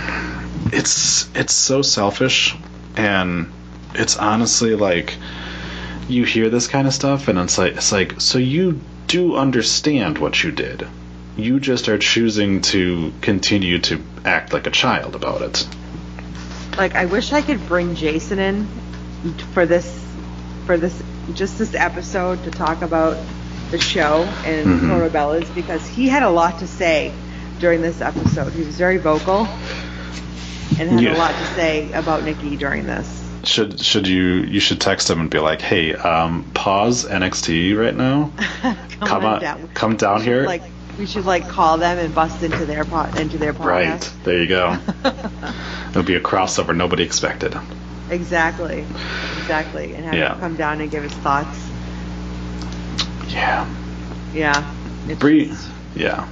[0.73, 2.55] it's it's so selfish
[2.95, 3.51] and
[3.95, 5.17] it's honestly like
[6.07, 10.17] you hear this kind of stuff and it's like it's like so you do understand
[10.17, 10.87] what you did
[11.37, 15.67] you just are choosing to continue to act like a child about it
[16.77, 18.67] Like I wish I could bring Jason in
[19.53, 20.05] for this
[20.65, 21.01] for this
[21.33, 23.17] just this episode to talk about
[23.71, 24.87] the show and Mhm.
[24.89, 27.13] Portobello's because he had a lot to say
[27.59, 28.51] during this episode.
[28.53, 29.47] He was very vocal
[30.79, 31.15] and had Yeah.
[31.15, 33.07] a lot to say about Nikki during this.
[33.43, 37.95] Should should you you should text him and be like hey um pause nxt right
[37.95, 38.31] now
[39.05, 40.61] come on come down here Like
[40.99, 43.65] we should like call them and bust into their pot into their podcast.
[43.65, 44.77] right there you go
[45.89, 47.55] it'll be a crossover nobody expected
[48.09, 48.79] Exactly.
[49.39, 49.93] Exactly.
[49.93, 50.33] And have Yeah.
[50.33, 51.57] him come down and give his thoughts.
[53.29, 53.65] yeah
[54.33, 54.65] Yeah.
[55.17, 56.27] Brie just- yeah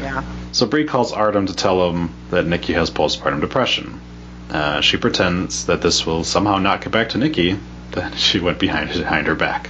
[0.00, 0.22] yeah.
[0.52, 4.00] So Brie calls Artem to tell him that Nikki has postpartum depression.
[4.54, 7.58] Uh, she pretends that this will somehow not get back to Nikki,
[7.90, 9.68] that she went behind behind her back.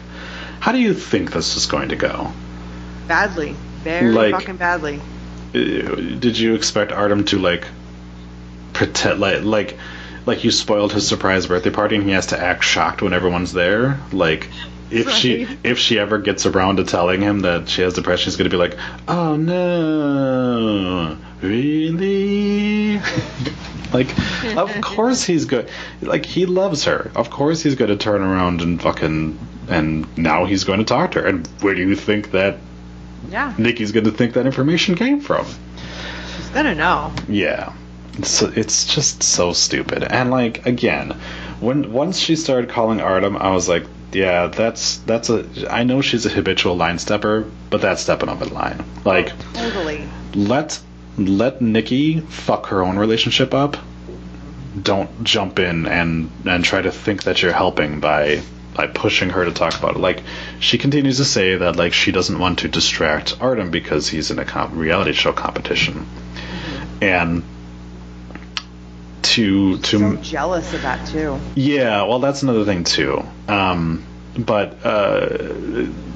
[0.60, 2.30] How do you think this is going to go?
[3.08, 3.56] Badly.
[3.82, 5.00] Very Like- fucking badly.
[5.54, 7.66] Uh, Did you expect Artem to like
[8.72, 9.78] pretend like like
[10.26, 13.52] like you spoiled his surprise birthday party and he has to act shocked when everyone's
[13.52, 14.00] there?
[14.12, 14.48] Like
[14.90, 18.36] if she if she ever gets around to telling him that she has depression, he's
[18.36, 23.00] gonna be like, "Oh no, really?"
[23.94, 25.70] like, of course he's good.
[26.02, 27.10] Like he loves her.
[27.14, 31.12] Of course he's going to turn around and fucking and now he's going to talk
[31.12, 31.26] to her.
[31.26, 32.58] And where do you think that
[33.30, 33.54] Yeah.
[33.56, 35.46] Nikki's going to think that information came from?
[36.36, 37.12] She's gonna know.
[37.28, 37.72] Yeah.
[38.18, 40.04] It's, it's just so stupid.
[40.04, 41.16] And like again,
[41.60, 46.00] when once she started calling Artem, I was like, yeah, that's that's a I know
[46.00, 48.84] she's a habitual line stepper, but that's stepping over the line.
[49.04, 50.06] Like oh, Totally.
[50.34, 50.78] let
[51.16, 53.76] let Nikki fuck her own relationship up.
[54.80, 58.42] Don't jump in and and try to think that you're helping by
[58.74, 60.00] by pushing her to talk about it.
[60.00, 60.22] Like
[60.58, 64.38] she continues to say that like she doesn't want to distract Artem because he's in
[64.40, 66.06] a reality show competition,
[67.00, 67.44] and
[69.22, 71.38] to to So jealous of that too.
[71.54, 73.24] yeah, well, that's another thing too.
[73.48, 74.04] Um,
[74.38, 75.28] but uh,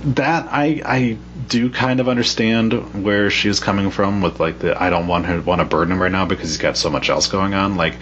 [0.04, 4.90] that I I do kind of understand where she's coming from with like the I
[4.90, 7.26] don't want her want to burden him right now because he's got so much else
[7.28, 7.76] going on.
[7.76, 7.94] Like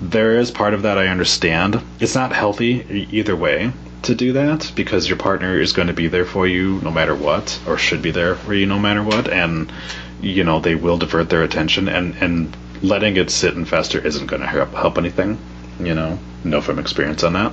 [0.00, 1.80] there is part of that I understand.
[2.00, 6.08] It's not healthy either way to do that because your partner is going to be
[6.08, 9.28] there for you no matter what or should be there for you no matter what
[9.28, 9.72] and
[10.20, 14.26] you know they will divert their attention and and letting it sit and fester isn't
[14.26, 15.38] going to help help anything
[15.78, 17.52] you know know from experience on that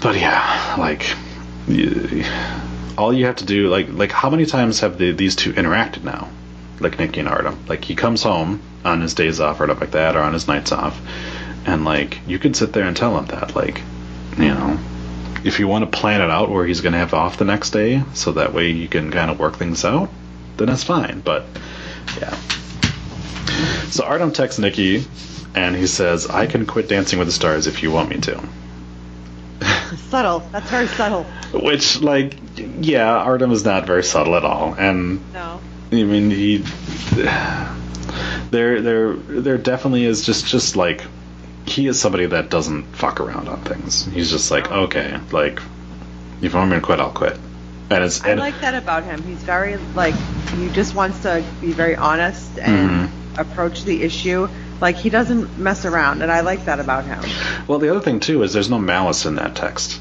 [0.00, 1.16] but yeah like
[2.98, 6.02] all you have to do like like how many times have the, these two interacted
[6.02, 6.28] now?
[6.80, 9.92] Like Nikki and Artem like he comes home on his days off or stuff like
[9.92, 11.00] that or on his nights off
[11.66, 13.82] and like you can sit there and tell him that like
[14.36, 14.78] you know
[15.44, 17.70] if you want to plan it out where he's going to have off the next
[17.70, 20.10] day so that way you can kind of work things out
[20.56, 21.44] then that's fine but
[22.20, 22.34] yeah.
[23.90, 25.04] So Artem texts Nikki
[25.54, 28.42] and he says I can quit dancing with the stars if you want me to
[30.10, 30.40] Subtle.
[30.52, 31.24] That's very subtle.
[31.52, 32.34] which like
[32.80, 35.60] yeah Artem is not very subtle at all and No.
[35.90, 36.58] I mean, he.
[38.50, 41.02] There, there, there definitely is just, just like,
[41.66, 44.04] he is somebody that doesn't fuck around on things.
[44.06, 45.60] He's just like, okay, like,
[46.40, 47.38] if I'm gonna quit, I'll quit.
[47.90, 49.22] And it's, I like that about him.
[49.22, 50.14] He's very like
[50.54, 53.40] he just wants to be very honest and Mm-hmm.
[53.40, 54.48] approach the issue.
[54.80, 57.22] Like he doesn't mess around, and I like that about him.
[57.66, 60.00] well, the other thing too is there's no malice in that text.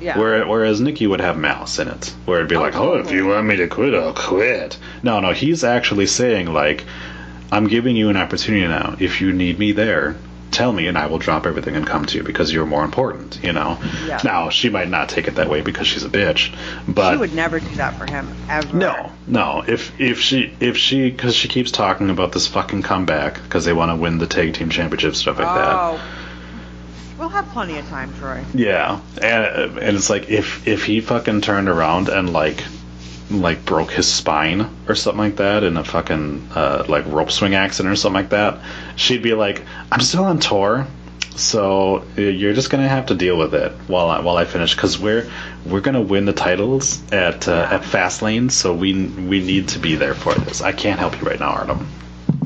[0.00, 0.18] Yeah.
[0.18, 3.28] Where, whereas Nikki would have malice in it, where it'd be like, "Oh, if you
[3.28, 6.84] want me to quit, I'll quit." No, no, he's actually saying like,
[7.52, 8.96] "I'm giving you an opportunity now.
[8.98, 10.16] If you need me there,
[10.52, 13.40] tell me, and I will drop everything and come to you because you're more important."
[13.42, 13.78] You know.
[14.06, 14.20] Yeah.
[14.24, 16.54] Now she might not take it that way because she's a bitch,
[16.86, 18.76] but she would never do that for him ever.
[18.76, 19.64] no, no.
[19.66, 23.72] If if she if she because she keeps talking about this fucking comeback because they
[23.72, 25.74] want to win the tag team championship stuff like that.
[25.74, 26.00] Oh.
[27.18, 28.44] We'll have plenty of time, Troy.
[28.52, 32.64] Yeah, and and it's like if if he fucking turned around and like
[33.40, 37.54] like broke his spine or something like that in a fucking uh, like rope swing
[37.54, 38.60] accident or something like that,
[38.96, 40.86] she'd be like, "I'm still on tour."
[41.34, 44.74] So uh, you're just gonna have to deal with it while I while I finish
[44.74, 45.30] because we're
[45.64, 49.96] we're gonna win the titles at uh, at Fastlane, so we we need to be
[49.96, 50.60] there for this.
[50.60, 51.88] I can't help you right now, Artem.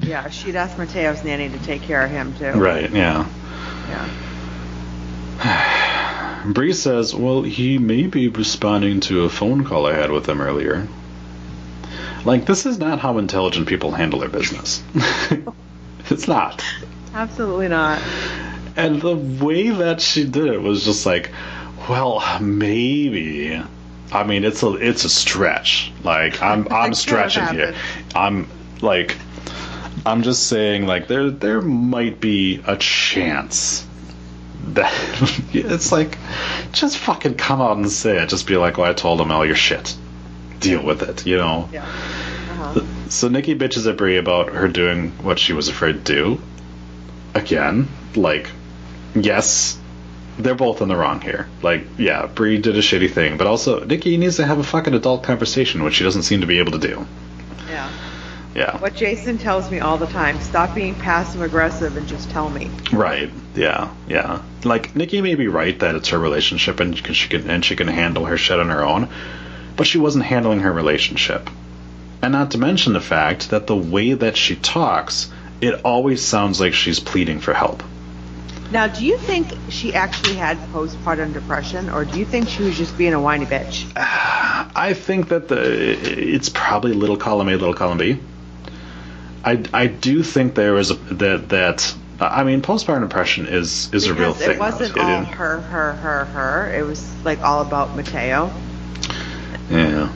[0.02, 2.52] Yeah, she'd ask Matteo's nanny to take care of him too.
[2.52, 2.90] Right?
[2.90, 3.26] Yeah.
[5.42, 5.82] Yeah.
[6.52, 10.40] Brie says, "Well, he may be responding to a phone call I had with him
[10.40, 10.86] earlier."
[12.24, 14.82] Like this is not how intelligent people handle their business.
[16.10, 16.62] it's not.
[17.14, 18.02] Absolutely not.
[18.76, 21.30] And the way that she did it was just like,
[21.88, 23.62] well, maybe.
[24.12, 25.92] I mean, it's a it's a stretch.
[26.02, 27.74] Like I'm I'm stretching here.
[28.14, 28.48] I'm
[28.80, 29.16] like
[30.04, 33.86] I'm just saying like there there might be a chance
[34.74, 34.92] that
[35.52, 36.18] it's like
[36.72, 38.28] just fucking come out and say it.
[38.28, 39.96] Just be like, well, I told him all your shit.
[40.60, 41.68] Deal with it, you know.
[41.72, 41.84] Yeah.
[41.84, 42.80] Uh-huh.
[43.08, 46.42] So Nikki bitches at Brie about her doing what she was afraid to do.
[47.34, 48.50] Again, like,
[49.14, 49.78] yes,
[50.38, 51.48] they're both in the wrong here.
[51.62, 54.94] Like, yeah, Brie did a shitty thing, but also Nikki needs to have a fucking
[54.94, 57.06] adult conversation, which she doesn't seem to be able to do.
[57.68, 57.90] Yeah.
[58.56, 58.78] Yeah.
[58.78, 62.70] What Jason tells me all the time: stop being passive aggressive and just tell me.
[62.90, 63.30] Right.
[63.54, 63.94] Yeah.
[64.08, 64.42] Yeah.
[64.64, 67.86] Like Nikki may be right that it's her relationship and she can and she can
[67.86, 69.08] handle her shit on her own,
[69.76, 71.50] but she wasn't handling her relationship.
[72.22, 75.30] And not to mention the fact that the way that she talks,
[75.60, 77.82] it always sounds like she's pleading for help.
[78.72, 82.76] Now, do you think she actually had postpartum depression, or do you think she was
[82.76, 83.86] just being a whiny bitch?
[83.96, 85.60] I think that the
[86.34, 88.18] it's probably little column A, little column B.
[89.44, 94.06] I, I do think there was a that that I mean postpartum depression is is
[94.06, 94.56] a real Because thing.
[94.56, 96.74] It wasn't all her, her, her, her.
[96.74, 98.50] It was like all about Mateo.
[99.70, 100.12] Yeah.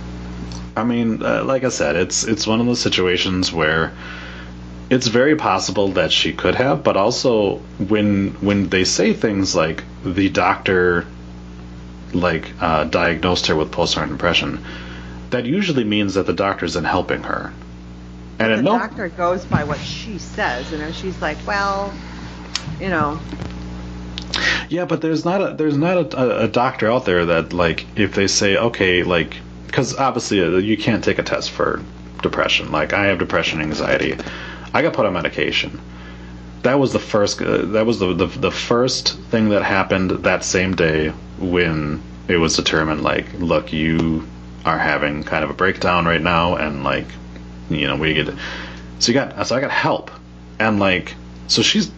[0.77, 3.93] I mean, uh, like I said, it's it's one of those situations where
[4.89, 9.85] it's very possible that she could have, but also when when they say things like
[10.05, 11.07] the doctor
[12.13, 14.65] like uh, diagnosed her with postpartum depression,
[15.31, 17.53] that usually means that the doctor isn't helping her.
[18.41, 21.93] And The no doctor goes by what she says, and she's like, well,
[22.81, 23.21] you know,
[24.69, 27.87] Yeah, but there's not a there's not a, a, a doctor out there that like
[27.97, 29.37] if they say okay like
[29.67, 31.83] because obviously uh, you can't take a test for
[32.23, 32.71] depression.
[32.73, 34.17] Like I have depression, anxiety.
[34.73, 35.81] I got put on medication.
[36.63, 37.41] That was the first.
[37.43, 42.37] Uh, that was the, the the first thing that happened that same day when it
[42.37, 43.03] was determined.
[43.03, 44.27] Like, look, you
[44.65, 47.07] are having kind of a breakdown right now, and like,
[47.71, 48.29] you know, we get.
[48.99, 49.47] So you got.
[49.47, 50.11] So I got help,
[50.59, 51.15] and like,
[51.49, 51.91] so she's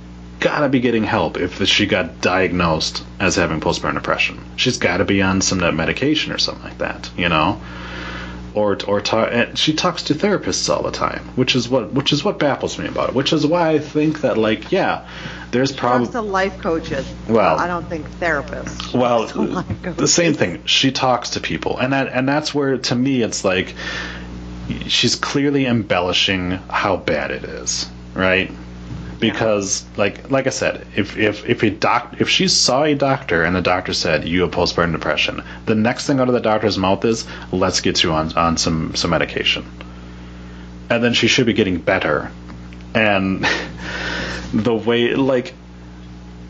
[0.42, 4.40] got to be getting help if she got diagnosed as having postpartum depression.
[4.56, 7.60] She's got to be on some medication or something like that, you know.
[8.54, 12.12] Or or ta- and she talks to therapists all the time, which is what which
[12.12, 13.14] is what baffles me about it.
[13.14, 15.08] Which is why I think that like yeah,
[15.52, 17.10] there's probably to life coaches.
[17.28, 18.90] Well- I don't think therapists.
[18.90, 20.66] She well talks to life the same thing.
[20.66, 23.74] She talks to people, and that and that's where to me it's like
[24.86, 28.50] she's clearly embellishing how bad it is, right?
[29.18, 33.44] Because like like I said, if if if a doc if she saw a doctor
[33.44, 36.76] and the doctor said you have postpartum depression, the next thing out of the doctor's
[36.76, 39.64] mouth is let's get you on on some some medication,
[40.90, 42.30] and then she should be getting better,
[42.94, 43.46] and
[44.52, 45.54] the way like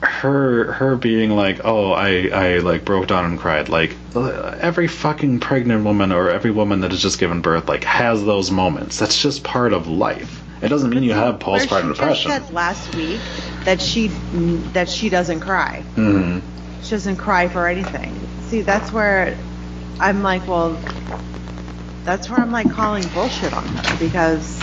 [0.03, 4.88] her her being like oh i i like broke down and cried like uh, every
[4.88, 8.98] fucking pregnant woman or every woman that has just given birth like has those moments
[8.98, 12.55] that's just part of life it doesn't mean you have postpartum she depression Just said
[12.55, 13.20] last week
[13.64, 14.09] that she
[14.72, 15.80] that she doesn't cry.
[15.96, 16.38] hmm
[16.82, 18.14] She doesn't cry for anything.
[18.48, 19.36] See, that's where
[19.98, 20.78] I'm like, well,
[22.05, 24.61] that's where I'm like calling bullshit on her because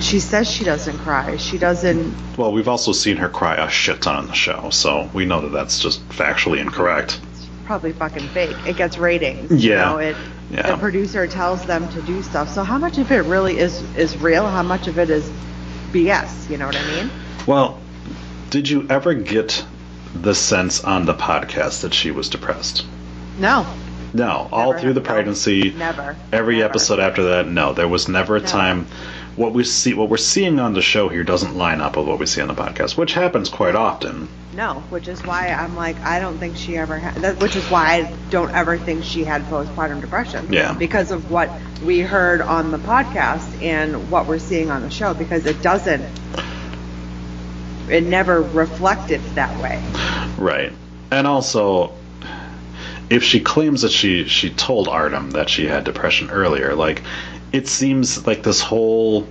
[0.00, 1.36] she says she doesn't cry.
[1.36, 2.14] She doesn't.
[2.36, 5.40] well we've also seen her cry a shit ton on the show so we know
[5.42, 7.20] that that's just factually incorrect
[7.64, 8.56] Probably fucking fake.
[8.64, 9.50] It gets ratings.
[9.50, 9.84] You Yeah.
[9.86, 10.16] know, it.
[10.52, 10.70] Yeah.
[10.70, 12.48] The producer tells them to do stuff.
[12.48, 14.46] So how much of it really is is real?
[14.46, 15.28] How much of it is
[15.92, 16.48] BS?
[16.48, 17.10] You know what I mean?
[17.46, 17.78] well
[18.50, 19.64] did you ever get
[20.14, 22.84] the sense on the podcast that she was depressed
[23.40, 23.66] No.
[24.14, 25.72] No, all through the pregnancy.
[25.76, 26.70] never, Every never.
[26.70, 28.86] episode after that, no, there was never a time.
[29.36, 32.18] What we see, what we're seeing on the show here, doesn't line up with what
[32.18, 34.28] we see on the podcast, which happens quite often.
[34.54, 37.16] No, which is why I'm like, I don't think she ever had.
[37.16, 40.50] That, which is why I don't ever think she had postpartum depression.
[40.50, 40.72] Yeah.
[40.72, 41.50] Because of what
[41.84, 46.02] we heard on the podcast and what we're seeing on the show, because it doesn't.
[47.90, 49.82] It never reflected that way.
[50.38, 50.72] Right.
[51.10, 51.92] And also,
[53.10, 57.02] if she claims that she she told Artem that she had depression earlier, like
[57.56, 59.26] it seems like this whole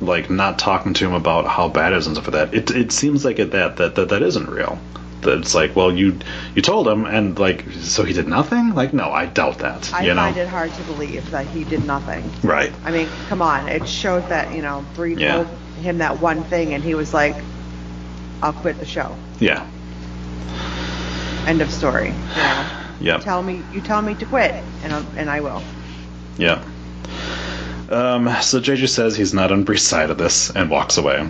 [0.00, 2.54] like not talking to him about how bad it is and stuff like that.
[2.54, 4.78] It it seems like it that that that, that isn't real.
[5.22, 6.18] That it's like, well, you
[6.54, 8.74] you told him, and like, so he did nothing.
[8.74, 9.92] Like, no, I doubt that.
[9.94, 12.30] I you know, find it hard to believe that he did nothing.
[12.42, 12.72] right?
[12.84, 13.68] I mean, come on.
[13.68, 15.36] It showed that you know Brie Yeah.
[15.44, 15.48] told
[15.82, 17.36] him that one thing, and he was like,
[18.42, 19.66] "I'll quit the show." Yeah.
[21.46, 22.08] End of story.
[22.08, 22.66] You know,
[23.00, 23.20] Yep.
[23.22, 24.54] tell me, you tell me to quit,
[24.84, 25.62] and and I will.
[26.38, 26.62] Yeah.
[27.90, 31.28] Um, so JJ says he's not on Brie's side of this and walks away.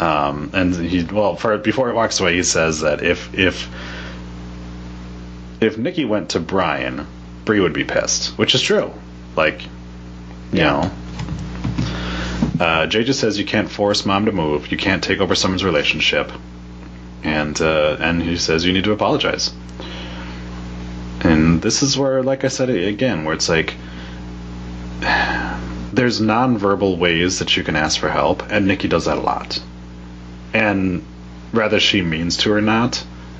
[0.00, 3.68] Um, and he well, for before he walks away, he says that if if
[5.60, 7.06] if Nikki went to Brian,
[7.44, 8.92] Brie would be pissed, which is true.
[9.36, 9.68] Like, you
[10.60, 10.64] Yeah.
[10.70, 10.90] know.
[12.58, 14.70] Uh, JJ says you can't force mom to move.
[14.70, 16.30] You can't take over someone's relationship.
[17.22, 19.52] And uh, and he says you need to apologize.
[21.22, 23.74] And this is where, like I said again, where it's like
[25.00, 29.60] there's nonverbal ways that you can ask for help, and Nikki does that a lot.
[30.52, 31.04] And
[31.52, 32.96] whether she means to or not,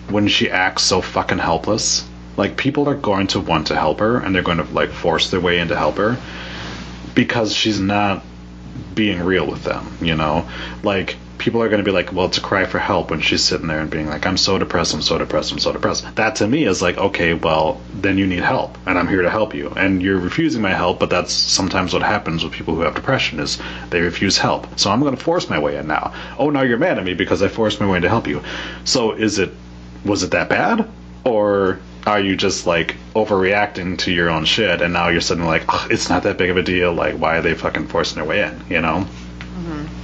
[0.09, 4.19] when she acts so fucking helpless, like people are going to want to help her,
[4.19, 6.19] and they're going to like force their way in to help her
[7.15, 8.23] because she's not
[8.95, 10.49] being real with them, you know?
[10.83, 13.45] Like, people are going to be like, well, it's a cry for help when she's
[13.45, 16.05] sitting there and being like, I'm so depressed, I'm so depressed, I'm so depressed.
[16.17, 19.31] That to me is like, okay, well, then you need help, and I'm here to
[19.31, 19.71] help you.
[19.77, 23.39] And you're refusing my help, but that's sometimes what happens with people who have depression
[23.39, 24.77] is they refuse help.
[24.77, 26.15] So I'm going to force my way in now.
[26.37, 28.43] Oh, now you're mad at me because I forced my way in to help you.
[28.83, 29.53] So is it,
[30.05, 30.91] was it that bad?
[31.23, 31.79] Or
[32.09, 35.93] are you just like overreacting to your own shit and now you're suddenly like, "Ugh,
[35.93, 36.93] it's not that big of a deal.
[36.93, 38.65] Like, why are they fucking forcing their way in?
[38.69, 39.07] You know?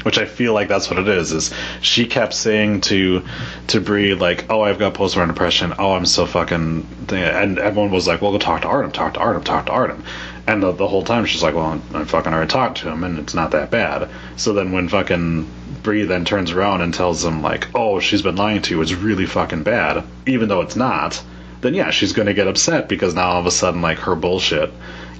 [0.02, 1.32] Which I feel like that's what it is.
[1.32, 3.22] Is she kept saying to
[3.68, 5.74] to Brie like, "Oh, I've got postpartum depression.
[5.78, 8.90] Oh, I'm so fucking," and everyone was like, "Well, go talk to Artem.
[8.90, 9.44] Talk to Artem.
[9.44, 10.04] Talk to Artem."
[10.46, 13.18] And the, the whole time she's like, "Well, I fucking already talked to him, and
[13.18, 15.46] it's not that bad." So then when fucking
[15.82, 18.82] Brie then turns around and tells him like, "Oh, she's been lying to you.
[18.82, 21.22] It's really fucking bad," even though it's not.
[21.60, 24.72] Then yeah, she's gonna get upset because now all of a sudden like her bullshit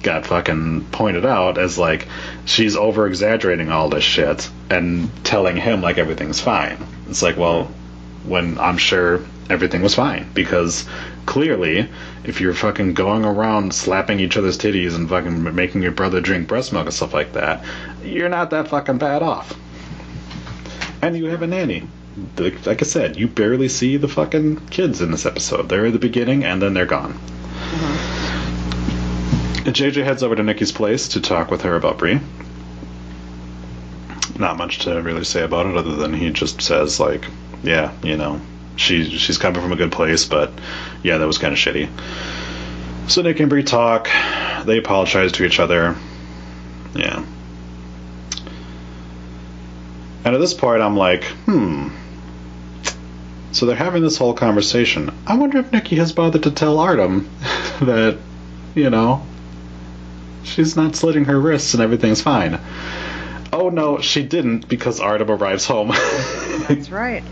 [0.03, 2.07] got fucking pointed out as like
[2.45, 6.77] she's over exaggerating all this shit and telling him like everything's fine.
[7.09, 7.65] It's like, well,
[8.25, 10.87] when I'm sure everything was fine because
[11.25, 11.89] clearly
[12.23, 16.47] if you're fucking going around slapping each other's titties and fucking making your brother drink
[16.47, 17.63] breast milk and stuff like that,
[18.03, 19.57] you're not that fucking bad off.
[21.01, 21.87] And you have a nanny.
[22.37, 25.67] Like I said, you barely see the fucking kids in this episode.
[25.67, 27.19] They're at the beginning and then they're gone.
[27.73, 28.22] And
[29.73, 32.19] JJ heads over to Nikki's place to talk with her about Brie.
[34.37, 37.25] Not much to really say about it other than he just says like,
[37.63, 38.39] yeah, you know,
[38.75, 40.51] she she's coming from a good place, but
[41.03, 41.89] yeah, that was kind of shitty.
[43.09, 44.09] So Nick and Brie talk.
[44.65, 45.95] They apologize to each other.
[46.95, 47.25] Yeah.
[50.25, 51.89] And at this point, I'm like, hmm.
[53.51, 55.11] So they're having this whole conversation.
[55.27, 57.29] I wonder if Nikki has bothered to tell Artem
[57.81, 58.17] that,
[58.73, 59.25] you know,
[60.43, 62.59] she's not slitting her wrists and everything's fine.
[63.51, 65.89] Oh no, she didn't because Artem arrives home.
[66.67, 67.23] That's right.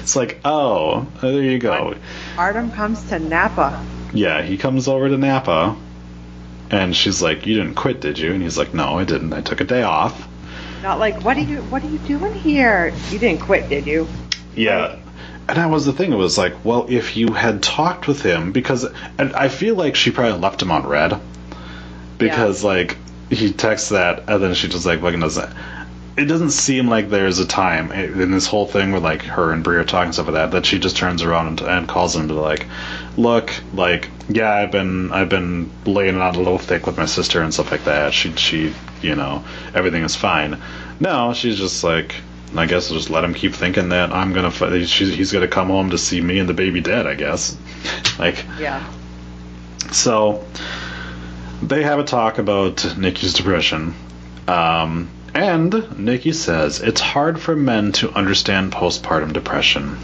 [0.00, 1.94] it's like, oh, there you go.
[2.36, 3.84] Artem comes to Napa.
[4.12, 5.76] Yeah, he comes over to Napa,
[6.70, 9.32] and she's like, "You didn't quit, did you?" And he's like, "No, I didn't.
[9.32, 10.28] I took a day off."
[10.82, 12.92] Not like, what are you, what are you doing here?
[13.10, 14.06] You didn't quit, did you?
[14.54, 14.96] Yeah.
[15.48, 16.12] And that was the thing.
[16.12, 18.84] It was like, well, if you had talked with him, because,
[19.18, 21.20] and I feel like she probably left him on red,
[22.18, 22.96] because like
[23.30, 25.54] he texts that, and then she just like fucking does that.
[26.16, 29.62] It doesn't seem like there's a time in this whole thing where like her and
[29.62, 32.28] Brie are talking stuff like that that she just turns around and, and calls him
[32.28, 32.64] to like,
[33.18, 37.04] look, like yeah, I've been I've been laying it on a little thick with my
[37.04, 38.14] sister and stuff like that.
[38.14, 39.44] She she you know
[39.74, 40.58] everything is fine.
[41.00, 42.14] No, she's just like
[42.56, 44.50] I guess I'll just let him keep thinking that I'm gonna
[44.86, 47.06] she's, he's gonna come home to see me and the baby dead.
[47.06, 47.56] I guess
[48.18, 48.90] like Yeah.
[49.92, 50.44] so
[51.62, 53.94] they have a talk about Nikki's depression.
[54.48, 59.98] Um, and Nikki says it's hard for men to understand postpartum depression.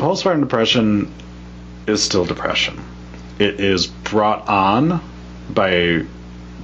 [0.00, 1.12] postpartum depression
[1.86, 2.82] is still depression.
[3.38, 5.00] It is brought on
[5.50, 6.06] by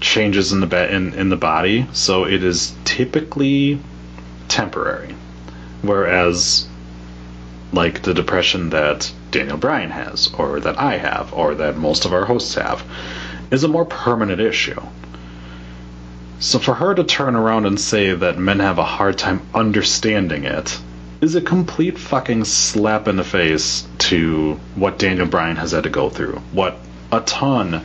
[0.00, 3.78] changes in the be- in, in the body, so it is typically
[4.48, 5.14] temporary.
[5.82, 6.66] Whereas
[7.72, 12.14] like the depression that Daniel Bryan has, or that I have, or that most of
[12.14, 12.82] our hosts have,
[13.50, 14.80] is a more permanent issue.
[16.38, 20.44] So for her to turn around and say that men have a hard time understanding
[20.44, 20.78] it
[21.20, 25.90] is a complete fucking slap in the face to what Daniel Bryan has had to
[25.90, 26.78] go through, what
[27.12, 27.84] a ton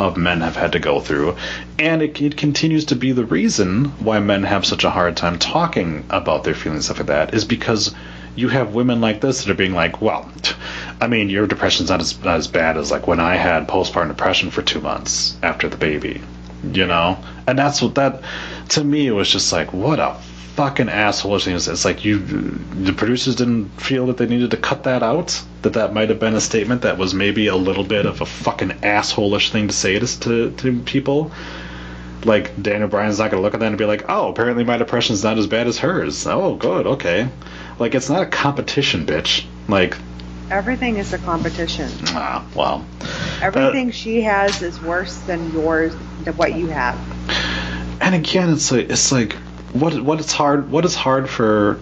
[0.00, 1.36] of men have had to go through,
[1.78, 5.38] and it, it continues to be the reason why men have such a hard time
[5.38, 7.94] talking about their feelings stuff like that is because
[8.38, 10.30] you have women like this that are being like, well,
[11.00, 14.50] I mean, your depression's not as, as bad as like when I had postpartum depression
[14.50, 16.20] for two months after the baby,
[16.72, 17.18] you know?
[17.46, 18.22] And that's what that,
[18.70, 20.16] to me, it was just like, what a
[20.54, 21.54] fucking asshole thing.
[21.54, 25.40] It's like you, the producers didn't feel that they needed to cut that out.
[25.62, 28.26] That that might have been a statement that was maybe a little bit of a
[28.26, 31.30] fucking assholish thing to say to to, to people.
[32.24, 35.22] Like Daniel Bryan's not gonna look at that and be like, oh, apparently my depression's
[35.22, 36.26] not as bad as hers.
[36.26, 37.28] Oh, good, okay.
[37.78, 39.44] Like it's not a competition, bitch.
[39.68, 39.96] Like
[40.50, 41.90] Everything is a competition.
[42.08, 42.84] ah, well.
[43.42, 46.98] Everything she has is worse than yours, than what you have.
[48.00, 49.32] and again it's like it's like
[49.72, 51.78] what what it's hard what is hard for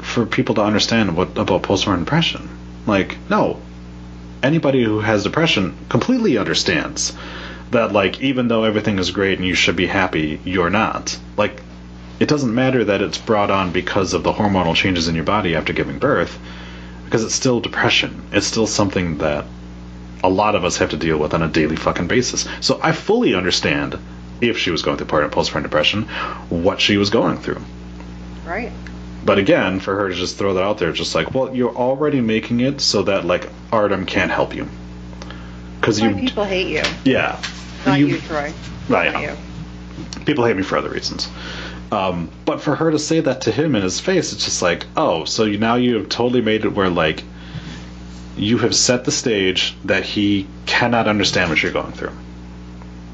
[0.00, 2.48] for people to understand what about postpartum depression
[2.86, 3.60] like no
[4.42, 7.12] anybody who has depression completely understands
[7.70, 11.60] that like even though everything is great and you should be happy you're not like
[12.20, 15.56] it doesn't matter that it's brought on because of the hormonal changes in your body
[15.56, 16.38] after giving birth
[17.04, 19.44] because it's still depression it's still something that
[20.22, 22.48] a lot of us have to deal with on a daily fucking basis.
[22.60, 23.98] So I fully understand
[24.40, 26.04] if she was going through part of postpartum depression,
[26.48, 27.60] what she was going through.
[28.46, 28.72] Right?
[29.22, 32.22] But again, for her to just throw that out there, just like, well, you're already
[32.22, 34.66] making it so that like Artem can't help you,
[35.78, 36.82] because you, people hate you.
[37.04, 37.38] yeah,
[37.84, 38.52] Not you, Troy.
[38.88, 39.36] right, Not yeah.
[39.36, 40.24] you.
[40.24, 41.28] people hate me for other reasons.
[41.94, 44.84] Um, but for her to say that to him in his face, it's just like,
[44.96, 47.22] oh, so you, now you have totally made it where like
[48.36, 52.12] you have set the stage that he cannot understand what you're going through.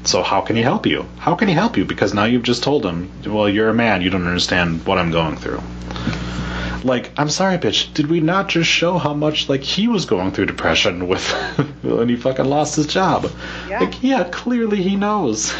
[0.03, 1.05] So how can he help you?
[1.17, 1.85] How can he help you?
[1.85, 5.11] Because now you've just told him, well, you're a man, you don't understand what I'm
[5.11, 5.61] going through.
[6.83, 7.93] Like, I'm sorry, bitch.
[7.93, 11.31] Did we not just show how much like he was going through depression with
[11.83, 13.31] and he fucking lost his job?
[13.69, 13.81] Yeah.
[13.81, 15.53] Like, yeah, clearly he knows.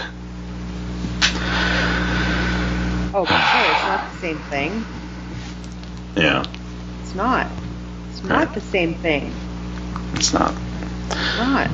[3.13, 4.85] Oh, but Troy, it's not the same thing.
[6.15, 6.45] Yeah,
[7.01, 7.47] It's not.
[8.09, 8.53] It's not Right.
[8.53, 9.33] the same thing.
[10.15, 10.53] it's not.
[11.09, 11.69] It's not.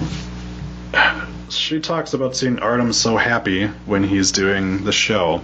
[1.50, 5.42] She talks about seeing Artem so happy when he's doing the show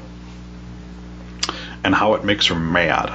[1.84, 3.12] and how it makes her mad.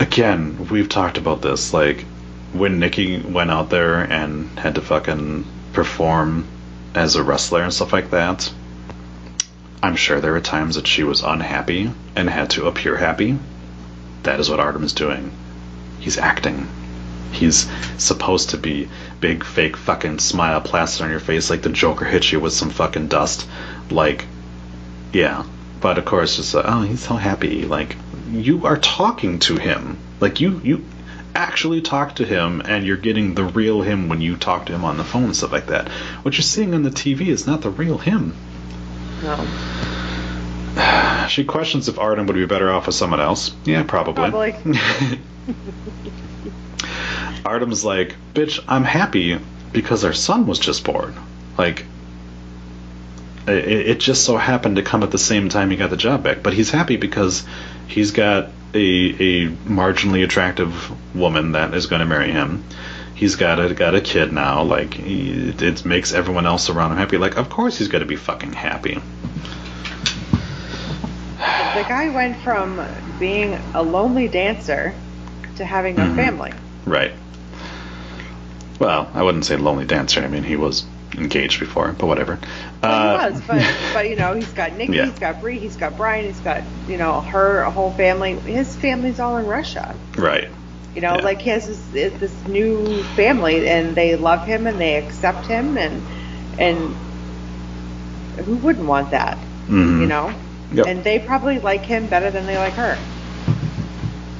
[0.00, 1.72] Again, we've talked about this.
[1.72, 2.04] Like,
[2.52, 6.46] when Nikki went out there and had to fucking perform
[6.94, 8.52] as a wrestler and stuff like that,
[9.82, 13.36] I'm sure there were times that she was unhappy and had to appear happy.
[14.22, 15.32] That is what Artem is doing.
[15.98, 16.68] He's acting.
[17.32, 17.68] He's
[17.98, 18.88] supposed to be
[19.20, 22.70] big fake fucking smile plastered on your face like the Joker hits you with some
[22.70, 23.48] fucking dust.
[23.90, 24.26] Like,
[25.12, 25.44] yeah.
[25.80, 27.64] But of course, just uh, oh, he's so happy.
[27.64, 27.96] Like,
[28.30, 29.98] you are talking to him.
[30.20, 30.84] Like you you
[31.34, 34.84] actually talk to him, and you're getting the real him when you talk to him
[34.84, 35.88] on the phone and stuff like that.
[36.22, 38.34] What you're seeing on the TV is not the real him.
[39.22, 39.46] No.
[41.28, 43.54] She questions if Arden would be better off with someone else.
[43.64, 44.30] Yeah, probably.
[44.30, 44.54] Probably.
[47.44, 49.38] Artem's like, bitch, I'm happy
[49.72, 51.14] because our son was just born.
[51.56, 51.84] Like,
[53.46, 56.22] it, it just so happened to come at the same time he got the job
[56.22, 56.42] back.
[56.42, 57.44] But he's happy because
[57.86, 62.64] he's got a, a marginally attractive woman that is going to marry him.
[63.22, 64.64] He's got a got a kid now.
[64.64, 67.18] Like, he, it makes everyone else around him happy.
[67.18, 68.94] Like, of course he's to be fucking happy.
[71.38, 72.84] The guy went from
[73.20, 74.92] being a lonely dancer
[75.54, 76.12] to having Mm-hmm.
[76.12, 76.52] a family.
[76.84, 77.12] Right.
[78.80, 80.20] Well, I wouldn't say lonely dancer.
[80.20, 80.84] I mean, he was
[81.16, 82.40] engaged before, but whatever.
[82.82, 85.04] Well, Uh, he was, but but you know, he's got Nikki, Yeah.
[85.06, 88.34] he's got Brie, he's got Brian, he's got you know her whole family.
[88.34, 89.94] His family's all in Russia.
[90.18, 90.48] Right.
[90.94, 91.24] You know, Yeah.
[91.24, 95.76] like he has this, this new family, and they love him and they accept him,
[95.78, 96.02] and
[96.58, 96.94] and
[98.44, 99.38] who wouldn't want that?
[99.68, 100.00] Mhm.
[100.00, 100.32] You know,
[100.74, 100.86] Yep.
[100.86, 102.98] and they probably like him better than they like her.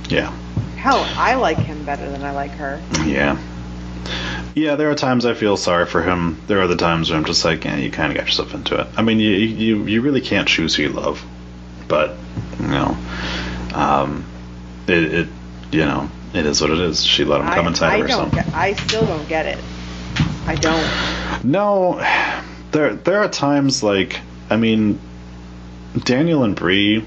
[0.09, 0.31] Yeah.
[0.77, 2.79] Hell, I like him better than I like her.
[3.07, 3.37] Yeah.
[4.55, 6.37] Yeah, there are times I feel sorry for him.
[6.49, 8.79] There are other times where I'm just like, yeah, you kind of got yourself into
[8.79, 8.87] it.
[8.97, 11.25] I mean, you you you really can't choose who you love,
[11.89, 12.17] but
[12.61, 12.97] you know,
[13.75, 14.25] um,
[14.89, 15.29] it, it
[15.73, 17.05] you know, it is what it is.
[17.05, 18.09] She let him come I, inside I of her.
[18.09, 19.59] don't get, I still don't get it.
[20.47, 21.45] I don't.
[21.45, 21.97] No,
[22.71, 24.21] there there are times like
[24.51, 25.01] I mean,
[26.05, 27.05] Daniel and Brie,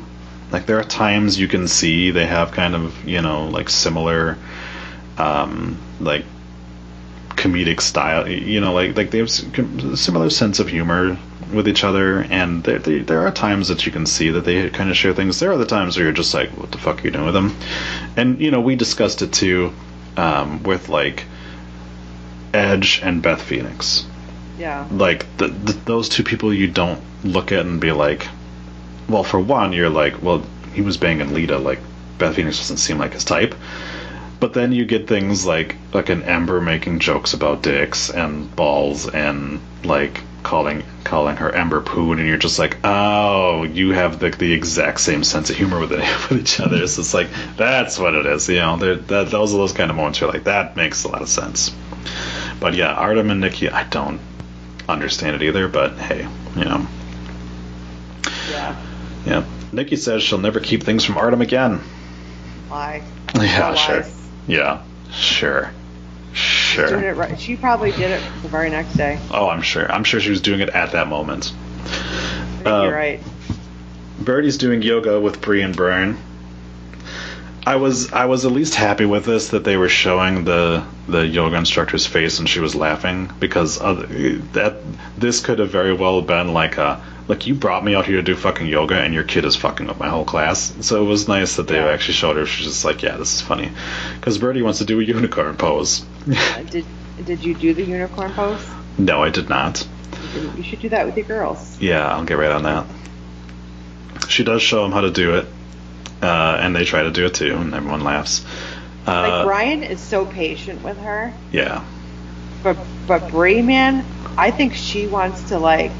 [0.51, 4.37] like there are times you can see they have kind of you know like similar,
[5.17, 6.25] um, like
[7.29, 8.27] comedic style.
[8.27, 11.17] You know, like like they have similar sense of humor
[11.55, 14.69] with each other, and there there, there are times that you can see that they
[14.69, 15.39] kind of share things.
[15.39, 17.33] There are other times where you're just like, what the fuck are you doing with
[17.33, 17.55] them?
[18.17, 19.73] And you know, we discussed it too,
[20.17, 21.25] um, with like.
[22.53, 24.05] Edge and Beth Phoenix
[24.57, 24.87] Yeah.
[24.89, 28.27] like the, the, those two people you don't look at and be like
[29.09, 30.41] well for one you're like well
[30.73, 31.79] he was banging lita like
[32.17, 33.55] beth phoenix doesn't seem like his type
[34.39, 39.09] but then you get things like like an ember making jokes about dicks and balls
[39.09, 44.29] and like calling calling her ember poon and you're just like oh you have the,
[44.29, 47.27] the exact same sense of humor with it with each other so it's like
[47.57, 50.33] that's what it is you know that those are those kind of moments where you're
[50.33, 51.75] like that makes a lot of sense
[52.59, 54.21] but yeah artem and nikki i don't
[54.87, 56.87] understand it either, but hey, you know.
[58.49, 58.81] Yeah.
[59.25, 59.45] Yeah.
[59.71, 61.79] Nikki says she'll never keep things from Artem again.
[62.69, 63.03] Why?
[63.35, 64.05] Yeah, No sure.
[64.47, 65.71] Yeah, sure.
[66.75, 67.03] Doing Sure.
[67.09, 67.39] it right.
[67.39, 69.17] She probably did it the very next day.
[69.31, 69.89] Oh, I'm sure.
[69.89, 71.53] I'm sure she was doing it at that moment.
[72.65, 73.21] Uh, you're right.
[74.19, 76.17] Birdie's doing yoga with Brie and Brian.
[77.65, 81.25] I was I was at least happy with this that they were showing the the
[81.25, 84.05] yoga instructor's face and she was laughing because other,
[84.53, 84.75] that
[85.17, 88.21] this could have very well been like a like you brought me out here to
[88.21, 90.73] do fucking yoga and your kid is fucking up my whole class.
[90.81, 91.87] So it was nice that they Yeah.
[91.89, 92.45] actually showed her.
[92.45, 93.71] She's just like, yeah, this is funny
[94.19, 96.05] because Birdie wants to do a unicorn pose.
[96.29, 96.85] Uh, Did
[97.25, 98.61] Did you do the unicorn pose?
[98.97, 99.85] no, I did not.
[100.35, 101.77] You You should do that with your girls.
[101.79, 102.85] Yeah, I'll get right on that.
[104.29, 105.45] She does show them how to do it,
[106.21, 108.45] uh, and they try to do it too, and everyone laughs.
[109.07, 111.83] Uh, Like Brian is so patient with her, yeah,
[112.63, 114.03] but but Brie, man,
[114.37, 115.91] I think she wants to like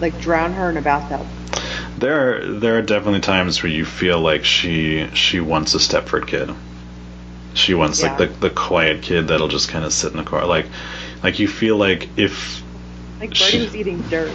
[0.00, 1.26] like drown her in a bathtub.
[1.98, 6.26] there are, there are definitely times where you feel like she she wants a Stepford
[6.26, 6.50] kid.
[7.54, 10.44] She wants like the the quiet kid that'll just kind of sit in the car,
[10.46, 10.66] like
[11.22, 12.62] like you feel like if
[13.20, 14.32] Like Birdie was eating dirt.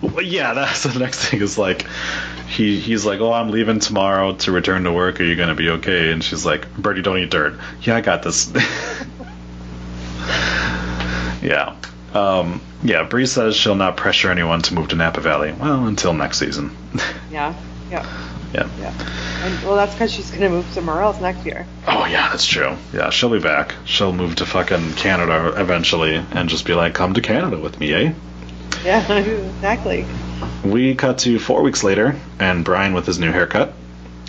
[0.00, 1.86] Well, yeah, that's the next thing is like
[2.48, 5.20] he he's like, "Oh, I'm leaving tomorrow to return to work.
[5.20, 8.22] Are you gonna be okay?" And she's like, "Birdie, don't eat dirt." Yeah, I got
[8.22, 8.52] this.
[11.42, 11.74] yeah,
[12.14, 13.04] um, yeah.
[13.04, 15.52] Brie says she'll not pressure anyone to move to Napa Valley.
[15.52, 16.76] Well, until next season.
[17.30, 17.54] Yeah,
[17.90, 18.06] yeah,
[18.54, 18.68] yeah.
[18.78, 18.92] yeah.
[19.44, 21.66] And well, that's because she's gonna move somewhere else next year.
[21.86, 22.76] Oh yeah, that's true.
[22.92, 23.74] Yeah, she'll be back.
[23.84, 27.92] She'll move to fucking Canada eventually, and just be like, "Come to Canada with me,
[27.92, 28.12] eh?"
[28.84, 30.04] Yeah, exactly.
[30.64, 33.74] We cut to four weeks later, and Brian with his new haircut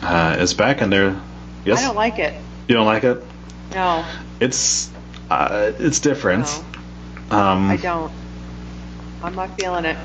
[0.04, 1.20] uh, is back, and they're
[1.66, 1.82] yes.
[1.82, 2.36] I don't like it.
[2.68, 3.24] You don't like it?
[3.74, 4.06] No,
[4.40, 4.92] It's
[5.32, 6.46] uh, it's different.
[6.46, 6.73] no,
[7.32, 8.12] Um, I don't.
[9.24, 9.98] I'm not feeling it.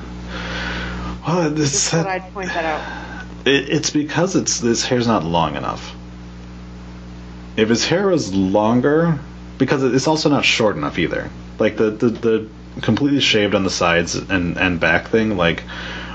[1.26, 3.26] Well, this, Just thought I'd point that out.
[3.46, 5.94] it, it's because it's this hair's not long enough.
[7.56, 9.18] If his hair was longer,
[9.58, 11.30] because it's also not short enough either.
[11.58, 12.48] Like the the, the
[12.82, 15.64] completely shaved on the sides and and back thing like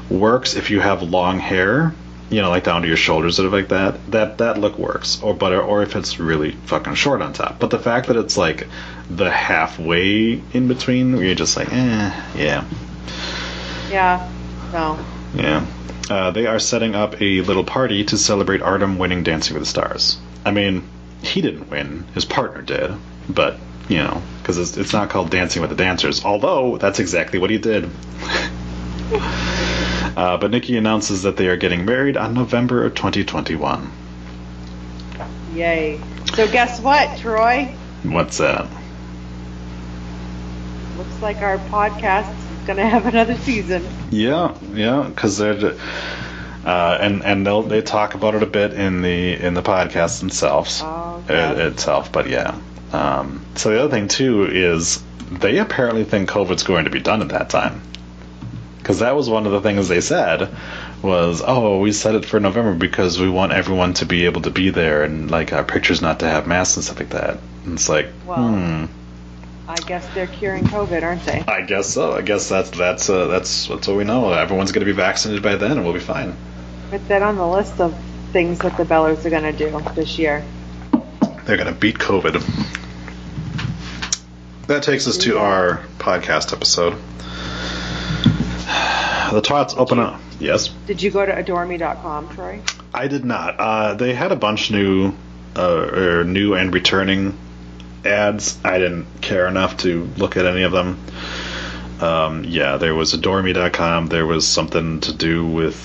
[0.10, 1.94] works if you have long hair.
[2.30, 4.10] You know, like down to your shoulders, sort of like that.
[4.12, 7.60] That that look works, or but or if it's really fucking short on top.
[7.60, 8.68] But the fact that it's like
[9.10, 12.64] the halfway in between, where you're just like, eh, yeah,
[13.90, 14.30] Yeah,
[14.72, 14.98] no.
[15.36, 15.66] yeah.
[16.10, 19.70] Uh, they are setting up a little party to celebrate Artem winning Dancing with the
[19.70, 20.18] Stars.
[20.46, 20.84] I mean,
[21.22, 22.92] he didn't win; his partner did.
[23.30, 26.24] But you know, because it's, it's not called Dancing with the Dancers.
[26.26, 27.86] Although that's exactly what he did.
[29.14, 33.92] uh, but Nikki announces that they are getting married on November of 2021.
[35.54, 36.02] Yay.
[36.36, 37.74] So guess what, Troy?
[38.04, 38.68] What's that?
[41.14, 43.88] Looks like our podcast is gonna have another season.
[44.10, 45.78] Yeah, yeah, because they're.
[46.66, 50.22] Uh, and and they'll they talk about it a bit in the in the podcast
[50.22, 52.58] themselves Oh, uh, itself, but yeah.
[52.94, 57.22] Um, so the other thing too is they apparently think COVID's going to be done
[57.22, 57.82] at that time,
[58.78, 60.50] because that was one of the things they said
[61.02, 64.50] was oh we set it for November because we want everyone to be able to
[64.52, 67.38] be there and like our pictures not to have masks and stuff like that.
[67.66, 68.86] And it's like hmm.
[69.68, 71.44] I guess they're curing COVID, aren't they?
[71.48, 72.14] I guess so.
[72.14, 74.34] I guess that's that's uh, that's that's what we know.
[74.34, 76.36] Everyone's going to be vaccinated by then, and we'll be fine.
[76.90, 77.98] Put that on the list of
[78.32, 80.44] things that the Bellers are gonna do this year.
[81.46, 82.42] They're going to beat COVID.
[84.68, 86.94] That takes us to our podcast episode.
[89.34, 90.22] The tots open up.
[90.40, 92.62] Yes, Did you go to adoreme.com, Troy?
[92.94, 93.60] I did not.
[93.60, 95.14] Uh, they had a bunch new
[95.56, 97.38] uh, or new and returning
[98.06, 98.60] ads.
[98.64, 101.00] I didn't care enough to look at any of them.
[102.02, 104.08] Um, yeah, there was Adoreme.com.
[104.08, 105.76] There was something to do with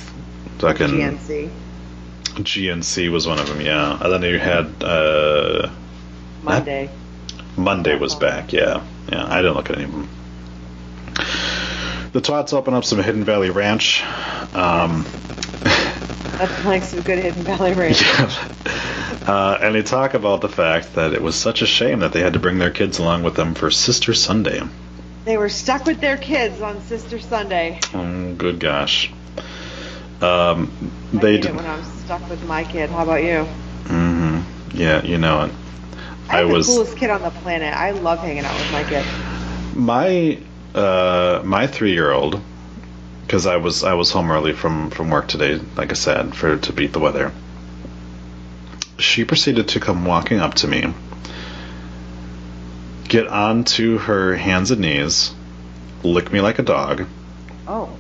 [0.59, 1.51] fucking GNC.
[2.25, 3.61] GNC was one of them.
[3.61, 5.71] Yeah, and then you had uh,
[6.43, 6.91] Monday.
[7.57, 8.53] Monday was back.
[8.53, 9.27] Yeah, yeah.
[9.27, 10.09] I didn't look at any of them.
[12.13, 14.03] The twats open up some Hidden Valley Ranch.
[14.55, 15.05] Um,
[16.39, 18.03] That's like some good Hidden Valley Ranch.
[19.27, 22.21] uh, and they talk about the fact that it was such a shame that they
[22.21, 24.61] had to bring their kids along with them for Sister Sunday.
[25.25, 27.81] They were stuck with their kids on Sister Sunday.
[27.95, 29.13] Oh, good gosh.
[30.21, 31.51] Um, I they hate did.
[31.51, 32.91] it when I'm stuck with my kid.
[32.91, 33.47] How about you?
[33.85, 34.77] Mm-hmm.
[34.77, 35.53] Yeah, you know it.
[36.29, 37.75] I I'm was the coolest kid on the planet.
[37.75, 39.07] I love hanging out with my kid.
[39.73, 40.41] my
[40.75, 42.41] uh, my three year old
[43.23, 46.57] because I was I was home early from from work today, like I said, for
[46.59, 47.33] to beat the weather.
[48.99, 50.93] She proceeded to come walking up to me,
[53.09, 55.35] get onto her hands and knees,
[56.03, 57.07] lick me like a dog.
[57.67, 57.91] Oh.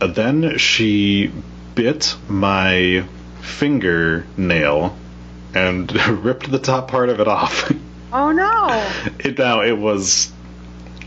[0.00, 1.32] Then she
[1.74, 3.04] bit my
[3.40, 4.96] fingernail
[5.54, 7.72] and ripped the top part of it off.
[8.12, 9.12] Oh no.
[9.18, 10.32] it now it was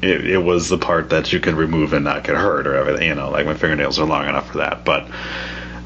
[0.01, 3.07] it, it was the part that you can remove and not get hurt or everything
[3.07, 5.07] you know like my fingernails are long enough for that but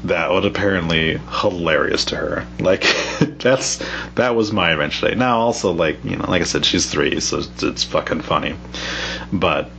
[0.04, 2.46] that was apparently hilarious to her.
[2.58, 2.82] Like
[3.20, 3.82] that's
[4.14, 5.18] that was my invention today.
[5.18, 8.56] Now also like you know like i said she's three so it's, it's fucking funny.
[9.32, 9.70] But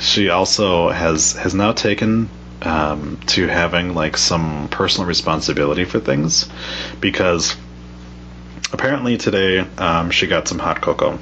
[0.00, 2.28] she also has has now taken
[2.62, 6.48] um, to having like some personal responsibility for things
[7.00, 7.56] because
[8.72, 11.18] apparently today um, she got some hot cocoa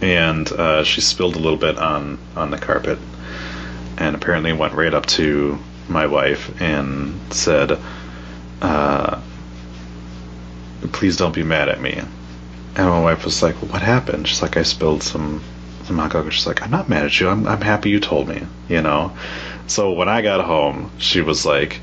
[0.00, 2.98] and uh, she spilled a little bit on on the carpet
[3.96, 5.58] and apparently went right up to
[5.88, 7.78] my wife and said
[8.60, 9.20] uh,
[10.92, 12.00] please don't be mad at me.
[12.76, 14.28] And my wife was like what happened?
[14.28, 15.42] She's like i spilled some
[15.84, 16.30] some hot cocoa.
[16.30, 17.28] She's like i'm not mad at you.
[17.28, 19.16] I'm, I'm happy you told me you know?
[19.66, 21.80] So when i got home she was like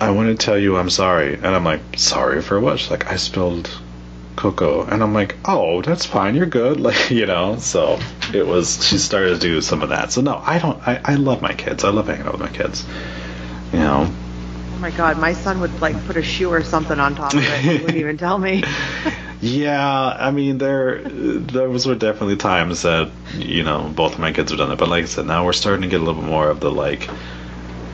[0.00, 1.34] I want to tell you I'm sorry.
[1.34, 2.78] And I'm like, sorry for what?
[2.78, 3.70] She's like, I spilled
[4.44, 4.84] cocoa.
[4.84, 6.34] And I'm like, oh, that's fine.
[6.34, 6.80] You're good.
[6.84, 7.98] Like, you know, so
[8.34, 10.12] it was, she started to do some of that.
[10.12, 11.82] So no, I don't, I, I love my kids.
[11.82, 12.84] I love hanging out with my kids.
[13.72, 14.14] You know,
[14.74, 17.42] Oh my god, my son would like put a shoe or something on top of
[17.42, 17.60] it.
[17.60, 18.64] He wouldn't even tell me.
[19.40, 24.50] yeah, I mean, there, those were definitely times that, you know, both of my kids
[24.50, 24.76] have done it.
[24.76, 26.70] But like I said, now we're starting to get a little bit more of the
[26.70, 27.08] like,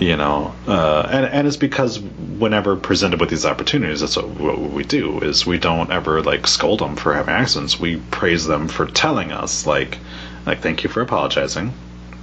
[0.00, 1.98] you know uh, and and it's because
[2.40, 6.46] whenever presented with these opportunities that's what, what we do is we don't ever like
[6.46, 7.78] scold them for having accidents.
[7.78, 9.98] We praise them for telling us like
[10.46, 11.72] like thank you for apologizing.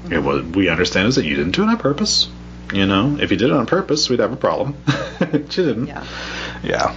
[0.09, 2.30] It was we understand is that you didn't do it on purpose
[2.74, 3.18] you know?
[3.18, 4.76] If you did it on purpose we'd have a problem.
[5.49, 5.88] She didn't.
[5.88, 6.05] Yeah.
[6.63, 6.95] yeah.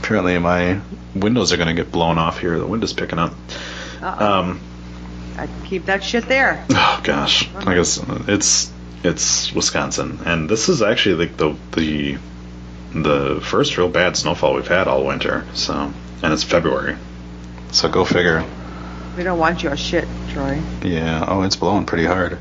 [0.00, 0.80] Apparently my
[1.14, 2.58] windows are going to get blown off here.
[2.58, 3.32] The window's picking up.
[4.00, 4.26] Uh-oh.
[4.26, 4.60] um
[5.38, 6.64] I'd keep that shit there.
[6.74, 8.72] Oh gosh, I guess it's
[9.04, 12.18] it's Wisconsin, and this is actually like the the
[12.94, 15.46] the first real bad snowfall we've had all winter.
[15.54, 15.92] So,
[16.22, 16.96] and it's February,
[17.72, 18.44] so go figure.
[19.16, 20.60] We don't want your shit, Troy.
[20.82, 21.24] Yeah.
[21.28, 22.38] Oh, it's blowing pretty hard.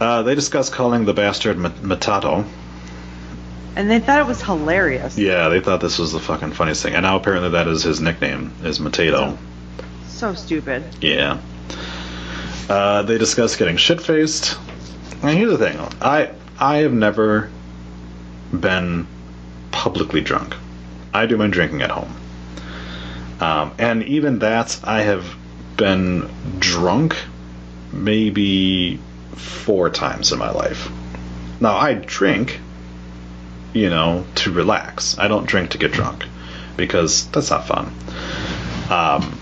[0.00, 2.44] Uh, they discussed calling the bastard Matato.
[3.74, 5.16] And they thought it was hilarious.
[5.16, 8.00] Yeah, they thought this was the fucking funniest thing, and now apparently that is his
[8.00, 9.38] nickname is Matato.
[10.08, 10.84] So stupid.
[11.00, 11.40] Yeah.
[12.68, 14.58] Uh, they discuss getting shit faced.
[15.22, 17.50] And here's the thing: I I have never
[18.52, 19.06] been
[19.70, 20.56] publicly drunk.
[21.14, 22.14] I do my drinking at home,
[23.40, 25.24] um, and even that I have
[25.76, 27.16] been drunk
[27.92, 28.98] maybe
[29.36, 30.90] four times in my life.
[31.60, 32.58] Now I drink,
[33.72, 35.18] you know, to relax.
[35.18, 36.24] I don't drink to get drunk
[36.76, 37.92] because that's not fun.
[38.90, 39.38] Um,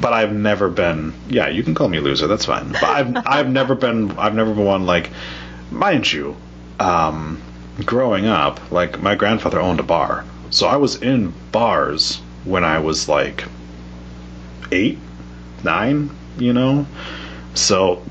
[0.00, 1.12] but I've never been.
[1.28, 2.26] Yeah, you can call me a loser.
[2.26, 2.72] That's fine.
[2.72, 4.12] But I've I've never been.
[4.12, 5.10] I've never been one like,
[5.70, 6.36] mind you,
[6.78, 7.40] um,
[7.84, 12.78] growing up, like my grandfather owned a bar, so I was in bars when I
[12.78, 13.44] was like
[14.72, 14.98] eight,
[15.62, 16.10] nine.
[16.38, 16.86] You know,
[17.54, 18.02] so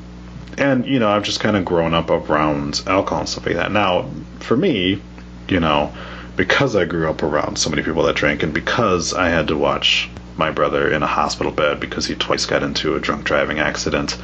[0.57, 3.71] and you know I've just kind of grown up around alcohol and stuff like that.
[3.71, 4.09] Now,
[4.39, 5.01] for me,
[5.47, 5.91] you know,
[6.35, 9.57] because I grew up around so many people that drank, and because I had to
[9.57, 10.09] watch
[10.39, 14.17] my brother in a hospital bed because he twice got into a drunk driving accident,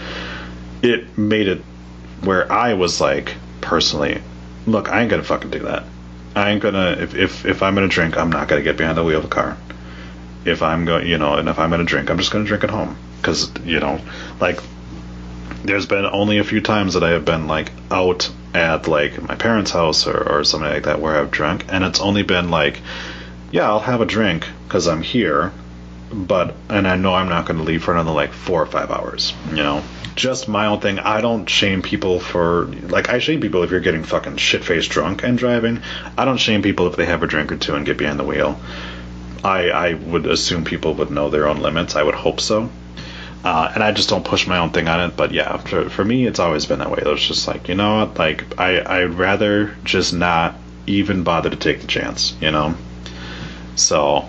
[0.82, 1.61] it made it
[2.22, 4.22] where I was like, personally,
[4.66, 5.84] look, I ain't gonna fucking do that.
[6.36, 9.03] I ain't gonna if if if I'm gonna drink, I'm not gonna get behind the
[9.03, 9.57] wheel of a car.
[10.43, 12.70] If I'm going, you know, and if I'm gonna drink, I'm just gonna drink at
[12.72, 13.99] home because you know,
[14.39, 14.59] like
[15.63, 19.36] there's been only a few times that I have been like out at like my
[19.36, 22.82] parents' house or, or something like that where I've drunk, and it's only been like,
[23.51, 25.51] yeah, I'll have a drink because I'm here,
[26.16, 28.89] but and I know I'm not going to leave for another like four or five
[28.89, 29.34] hours.
[29.49, 29.84] You know,
[30.16, 30.99] just my own thing.
[30.99, 34.89] I don't shame people for like I shame people if you're getting fucking shit faced
[34.89, 35.82] drunk and driving.
[36.18, 38.24] I don't shame people if they have a drink or two and get behind the
[38.24, 38.59] wheel.
[39.43, 41.95] I I would assume people would know their own limits.
[41.95, 42.70] I would hope so.
[43.43, 45.16] Uh, and I just don't push my own thing on it.
[45.16, 46.97] But yeah, for, for me, it's always been that way.
[47.05, 48.18] It was just like, you know what?
[48.18, 50.55] Like, I, I'd rather just not
[50.88, 52.74] even bother to take the chance, you know?
[53.76, 54.28] So,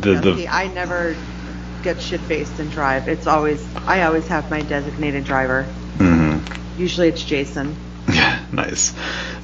[0.00, 1.14] the, Yeah, the, see, I never
[1.82, 3.08] get shit faced and drive.
[3.08, 5.66] It's always I always have my designated driver.
[5.98, 6.40] Mhm.
[6.78, 7.74] Usually it's Jason.
[8.12, 8.92] Yeah, nice.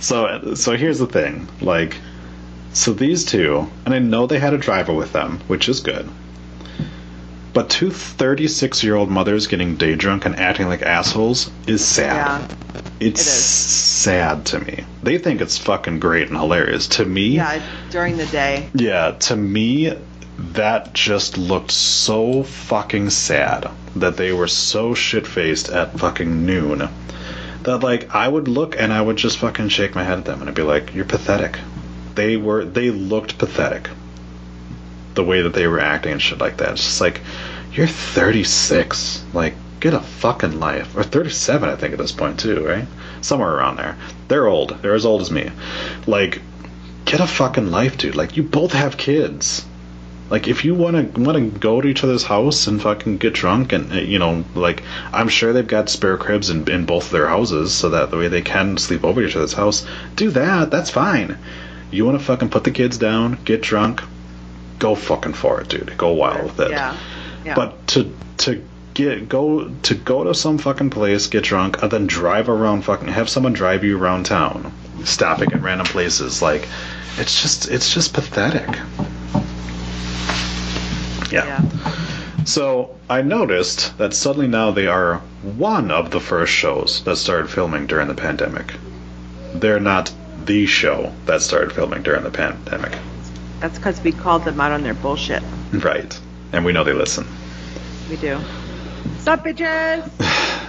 [0.00, 1.96] So so here's the thing, like
[2.72, 6.08] so these two, and I know they had a driver with them, which is good.
[7.52, 12.40] But two 36-year-old mothers getting day drunk and acting like assholes is sad.
[12.50, 12.80] Yeah.
[12.98, 13.36] it's it is.
[13.36, 14.84] sad to me.
[15.04, 16.88] They think it's fucking great and hilarious.
[16.88, 18.68] To me, Yeah, during the day.
[18.74, 19.96] yeah, to me,
[20.38, 26.88] that just looked so fucking sad that they were so shit faced at fucking noon
[27.64, 30.40] that like I would look and I would just fucking shake my head at them
[30.40, 31.58] and I'd be like, "You're pathetic."
[32.14, 33.88] They were they looked pathetic.
[35.14, 36.72] The way that they were acting and shit like that.
[36.72, 37.20] It's just like,
[37.72, 39.24] you're 36.
[39.32, 40.96] Like, get a fucking life.
[40.96, 42.86] Or 37, I think, at this point too, right?
[43.20, 43.96] Somewhere around there.
[44.28, 44.82] They're old.
[44.82, 45.50] They're as old as me.
[46.06, 46.40] Like,
[47.04, 48.16] get a fucking life, dude.
[48.16, 49.64] Like, you both have kids.
[50.30, 53.34] Like, if you want to want to go to each other's house and fucking get
[53.34, 57.06] drunk and uh, you know, like, I'm sure they've got spare cribs in in both
[57.06, 59.86] of their houses, so that the way they can sleep over each other's house.
[60.16, 60.70] Do that.
[60.70, 61.38] That's fine.
[61.90, 64.02] You want to fucking put the kids down, get drunk,
[64.78, 65.96] go fucking for it, dude.
[65.96, 66.70] Go wild with it.
[66.70, 66.96] Yeah.
[67.44, 67.54] Yeah.
[67.54, 68.64] But to to
[68.94, 73.08] get go to go to some fucking place, get drunk, and then drive around fucking
[73.08, 74.72] have someone drive you around town,
[75.04, 76.66] stopping at random places, like
[77.18, 78.78] it's just it's just pathetic.
[81.30, 81.46] Yeah.
[81.46, 82.44] yeah.
[82.44, 87.48] So I noticed that suddenly now they are one of the first shows that started
[87.50, 88.74] filming during the pandemic.
[89.54, 90.12] They're not
[90.44, 92.98] the show that started filming during the pandemic.
[93.60, 95.42] That's because we called them out on their bullshit.
[95.72, 96.18] Right.
[96.52, 97.26] And we know they listen.
[98.10, 98.38] We do.
[99.20, 100.10] Sup, bitches?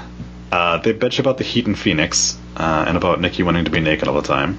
[0.51, 3.81] Uh, they bitch about the heat in Phoenix uh, and about Nikki wanting to be
[3.81, 4.57] naked all the time.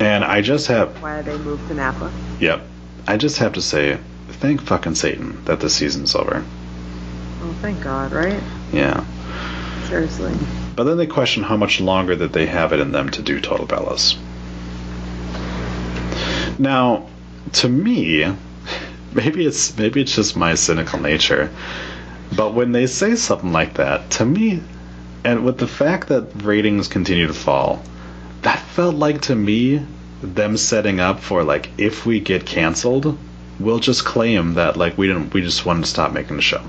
[0.00, 2.10] And I just have, Why did they moved to Napa?
[2.40, 2.62] yep,
[3.06, 3.98] I just have to say,
[4.28, 6.44] thank fucking Satan that this season's over.
[7.42, 8.42] Oh, thank God, right?
[8.72, 9.04] Yeah.
[9.88, 10.34] Seriously.
[10.74, 13.40] But then they question how much longer that they have it in them to do
[13.40, 14.18] Total Bellas.
[16.58, 17.06] Now,
[17.54, 18.24] to me,
[19.12, 21.50] maybe it's maybe it's just my cynical nature,
[22.34, 24.62] but when they say something like that, to me,
[25.24, 27.82] and with the fact that ratings continue to fall,
[28.42, 29.84] that felt like to me
[30.22, 33.18] them setting up for like if we get canceled,
[33.58, 36.62] we'll just claim that like we didn't we just wanted to stop making the show.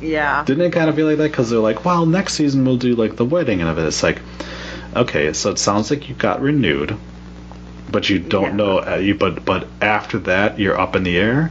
[0.00, 0.44] Yeah.
[0.44, 1.30] Didn't it kind of feel like that?
[1.30, 3.86] Because they're like, well, next season we'll do like the wedding and of it.
[3.86, 4.20] It's like,
[4.94, 6.96] okay, so it sounds like you got renewed,
[7.90, 8.52] but you don't Yeah.
[8.56, 8.78] know.
[8.78, 11.50] Uh, you but but after that you're up in the air.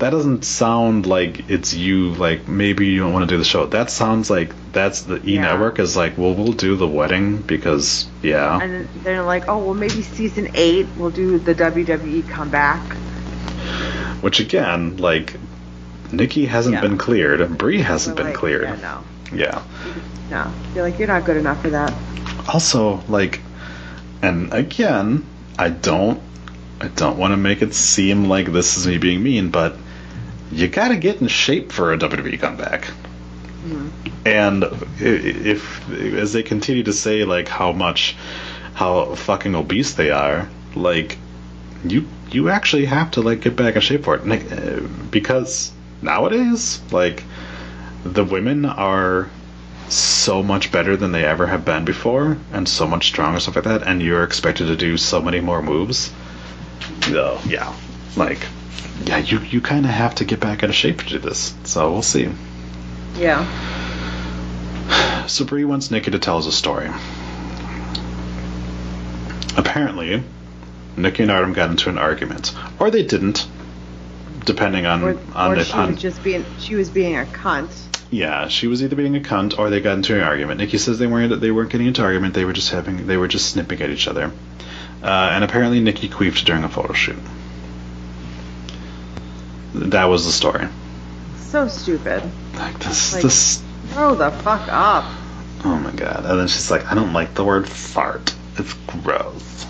[0.00, 2.10] That doesn't sound like it's you.
[2.14, 3.66] Like maybe you don't want to do the show.
[3.66, 5.42] That sounds like that's the E Yeah.
[5.42, 8.58] Network is like, well, we'll do the wedding because yeah.
[8.60, 12.96] And they're like, oh, well, maybe season eight we'll do the WWE comeback.
[14.24, 15.36] Which again, like,
[16.10, 16.80] Nikki hasn't Yeah.
[16.80, 17.58] been cleared.
[17.58, 18.64] Brie hasn't been like, cleared.
[18.64, 18.76] Yeah,
[19.30, 19.36] no.
[19.36, 19.62] yeah.
[20.30, 20.50] No.
[20.74, 21.92] You're like, you're not good enough for that.
[22.48, 23.40] also like
[24.22, 25.24] and again
[25.58, 26.20] i don't
[26.80, 29.76] i don't want to make it seem like this is me being mean but
[30.52, 32.90] you gotta get in shape for a wwe comeback
[33.66, 33.90] Mm.
[34.26, 34.68] and i-
[35.54, 35.88] if
[36.22, 38.14] as they continue to say like how much
[38.74, 41.16] how fucking obese they are like
[41.86, 44.26] you you actually have to like get back in shape for it.
[44.26, 44.80] Like, uh,
[45.10, 45.72] because
[46.02, 47.22] nowadays like
[48.04, 49.30] the women are
[49.88, 53.64] so much better than they ever have been before and so much stronger stuff like
[53.64, 56.12] that and you're expected to do so many more moves.
[57.08, 57.74] Oh yeah.
[58.16, 58.46] Like
[59.04, 61.54] yeah you you kind of have to get back out of shape to do this.
[61.64, 62.28] So we'll see.
[63.14, 63.46] Yeah.
[65.28, 66.90] so Brie wants Nikki to tell us a story.
[69.56, 70.24] Apparently
[70.96, 73.46] Nikki and Artem got into an argument or they didn't
[74.44, 77.24] depending on Or, on or if she on was just being, she was being a
[77.24, 77.70] cunt.
[78.10, 80.60] Yeah, she was either being a cunt or they got into an argument.
[80.60, 82.34] Nikki says they weren't they weren't getting into an argument.
[82.34, 84.30] They were just having they were just snipping at each other.
[85.02, 87.16] Uh, and apparently Nikki queefed during a photo shoot.
[89.74, 90.68] That was the story.
[91.38, 92.22] So stupid.
[92.54, 95.04] Like this Like- this Grow the fuck up.
[95.64, 96.24] oh my god.
[96.24, 98.34] And then she's like, I don't like the word fart.
[98.56, 98.72] It's
[99.02, 99.66] gross.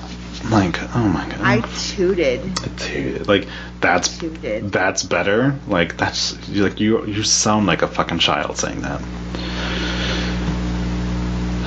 [0.51, 1.41] Like, oh my god.
[1.41, 2.55] I tooted.
[2.77, 3.49] Dude, like
[3.81, 4.71] that's Tooted.
[4.71, 5.59] that's better.
[5.67, 9.01] Like that's like you you sound like a fucking child saying that.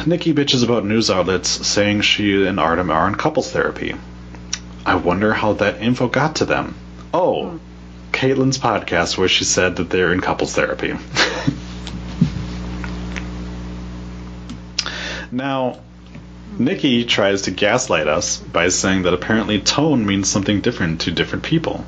[0.05, 3.95] Nikki bitches about news outlets saying she and Artem are in couples therapy.
[4.85, 6.75] I wonder how that info got to them.
[7.13, 7.57] Oh, hmm.
[8.13, 10.93] Caitlin's podcast where she said that they're in couples therapy.
[15.31, 15.79] now,
[16.59, 21.43] Nikki tries to gaslight us by saying that apparently tone means something different to different
[21.43, 21.85] people.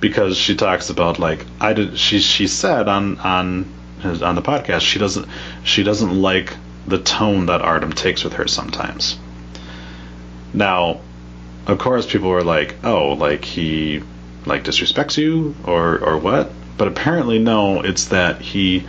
[0.00, 3.66] Because she talks about like I did she she said on on
[4.04, 5.26] on the podcast she doesn't
[5.64, 6.56] she doesn't like
[6.86, 9.18] the tone that Artem takes with her sometimes.
[10.54, 11.00] Now,
[11.66, 14.02] of course people were like, "Oh, like he
[14.46, 18.86] like disrespects you or or what?" But apparently no, it's that he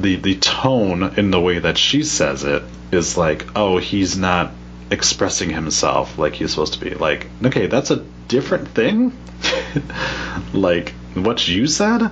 [0.00, 4.52] the the tone in the way that she says it is like, oh, he's not
[4.90, 6.90] expressing himself like he's supposed to be.
[6.90, 7.96] Like, okay, that's a
[8.28, 9.12] different thing.
[10.52, 12.10] like what you said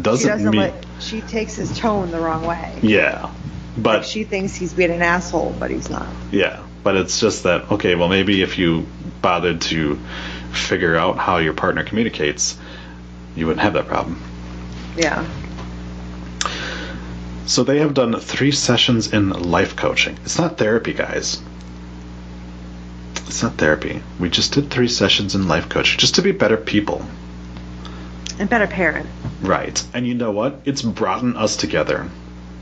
[0.00, 0.74] doesn't, doesn't mean like.
[1.00, 2.78] She takes his tone the wrong way.
[2.82, 3.32] yeah,
[3.76, 6.06] but Like she thinks he's being an asshole, but he's not.
[6.30, 7.94] yeah, but it's just that okay.
[7.96, 8.86] Well, maybe if you
[9.20, 9.98] bothered to
[10.52, 12.56] figure out how your partner communicates,
[13.34, 14.22] you wouldn't have that problem.
[14.96, 15.26] Yeah.
[17.46, 20.16] So they have done three sessions in life coaching.
[20.24, 21.42] It's not therapy, guys.
[23.26, 24.02] It's not therapy.
[24.20, 27.04] We just did three sessions in life coaching just to be better people.
[28.38, 29.08] And better parent.
[29.40, 29.82] Right.
[29.94, 30.60] And you know what?
[30.64, 32.08] It's brought us together.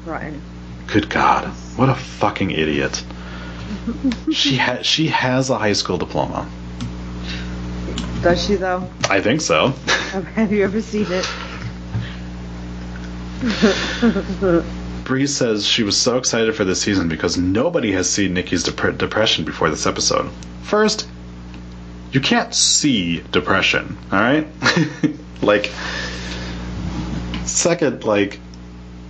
[0.07, 0.35] Right.
[0.87, 1.49] Good God.
[1.77, 3.05] What a fucking idiot.
[4.33, 6.49] she ha- she has a high school diploma.
[8.23, 8.89] Does she though?
[9.09, 9.69] I think so.
[10.35, 11.29] Have you ever seen it?
[15.05, 18.99] Brie says she was so excited for this season because nobody has seen Nikki's dep-
[18.99, 20.31] depression before this episode.
[20.63, 21.09] First,
[22.13, 24.47] you can't see depression, alright?
[25.43, 25.73] like,
[27.45, 28.39] second, like,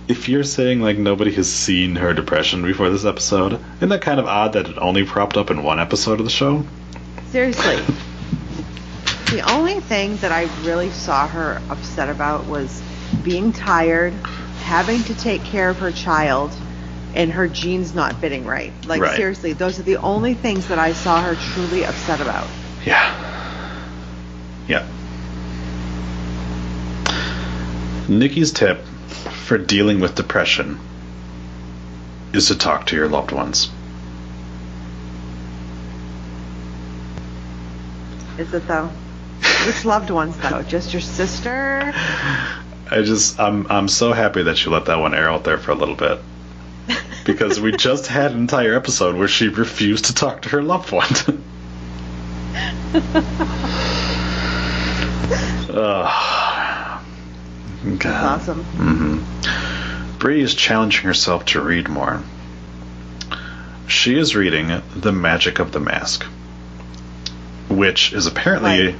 [0.07, 4.19] if you're saying, like, nobody has seen her depression before this episode, isn't that kind
[4.19, 6.63] of odd that it only propped up in one episode of the show?
[7.31, 7.79] Seriously.
[9.31, 12.81] The only thing that I really saw her upset about was
[13.23, 14.13] being tired,
[14.63, 16.55] having to take care of her child,
[17.13, 18.73] and her jeans not fitting right.
[18.87, 19.15] Like Right.
[19.15, 22.47] seriously, those are the only things that I saw her truly upset about.
[22.85, 23.13] Yeah.
[24.67, 24.83] Yeah.
[28.07, 28.85] Nikki's tip
[29.47, 30.79] for dealing with depression
[32.33, 33.69] is to talk to your loved ones.
[38.37, 38.87] Is it though?
[39.65, 40.61] Which loved ones though?
[40.63, 41.93] Just your sister?
[42.91, 45.71] I just I'm I'm so happy that you let that one air out there for
[45.71, 46.19] a little bit.
[47.25, 50.91] Because we just had an entire episode where she refused to talk to her loved
[50.91, 51.05] one.
[55.73, 57.01] Ugh.
[57.97, 58.39] God.
[58.41, 58.63] Awesome.
[58.75, 62.21] mhm Brie is challenging herself to read more.
[63.87, 66.23] She is reading The Magic of the Mask,
[67.69, 68.95] which is apparently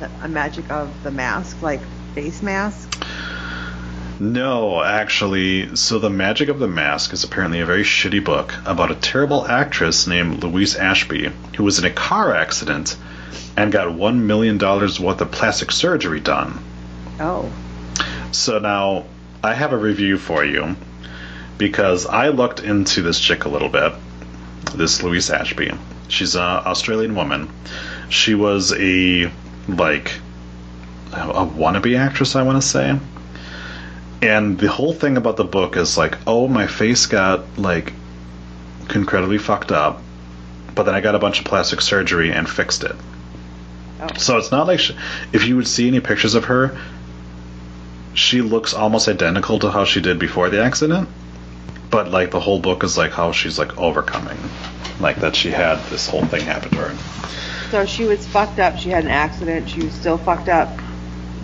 [0.00, 1.80] Like- A magic of the mask, like
[2.14, 3.04] face mask.
[4.20, 5.76] no, actually.
[5.76, 9.46] So The Magic of the Mask is apparently a very shitty book about a terrible
[9.46, 12.96] actress named Louise Ashby who was in a car accident
[13.56, 16.58] and got one million dollars worth of plastic surgery done.
[17.20, 17.52] Oh.
[18.32, 19.04] So now
[19.42, 20.76] I have a review for you
[21.56, 23.92] because I looked into this chick a little bit.
[24.74, 25.72] This Louise Ashby.
[26.08, 27.50] She's an Australian woman.
[28.08, 29.30] She was a
[29.68, 30.12] like
[31.12, 32.98] a wannabe actress, I want to say.
[34.20, 37.92] And the whole thing about the book is like, oh, my face got like
[38.94, 40.00] incredibly fucked up,
[40.74, 42.96] but then I got a bunch of plastic surgery and fixed it.
[44.00, 44.08] Oh.
[44.16, 44.96] So it's not like she,
[45.32, 46.78] if you would see any pictures of her,
[48.14, 51.08] she looks almost identical to how she did before the accident.
[51.90, 54.38] But like the whole book is like how she's like overcoming,
[55.00, 57.68] like that she had this whole thing happen to her.
[57.70, 58.78] So she was fucked up.
[58.78, 59.68] She had an accident.
[59.68, 60.68] She was still fucked up,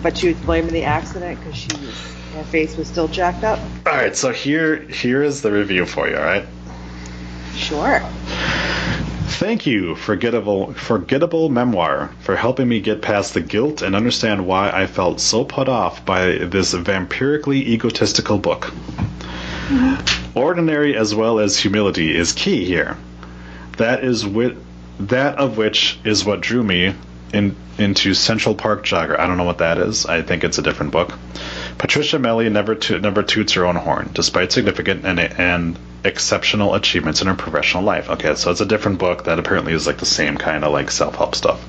[0.01, 3.59] but she was blaming the accident because she was her face was still jacked up.
[3.85, 6.17] All right, so here here is the review for you.
[6.17, 6.45] All right.
[7.55, 8.01] Sure.
[9.27, 14.69] Thank you, forgettable forgettable memoir, for helping me get past the guilt and understand why
[14.69, 18.65] I felt so put off by this vampirically egotistical book.
[19.67, 20.37] Mm-hmm.
[20.37, 22.97] Ordinary as well as humility is key here.
[23.77, 24.55] That is wi-
[24.99, 26.93] that of which is what drew me
[27.33, 29.19] in, into Central Park Jogger.
[29.19, 30.05] I don't know what that is.
[30.05, 31.13] I think it's a different book.
[31.77, 37.21] Patricia Meili never to, never toots her own horn, despite significant and and exceptional achievements
[37.21, 38.09] in her professional life.
[38.09, 40.91] Okay, so it's a different book that apparently is like the same kind of like
[40.91, 41.63] self help stuff.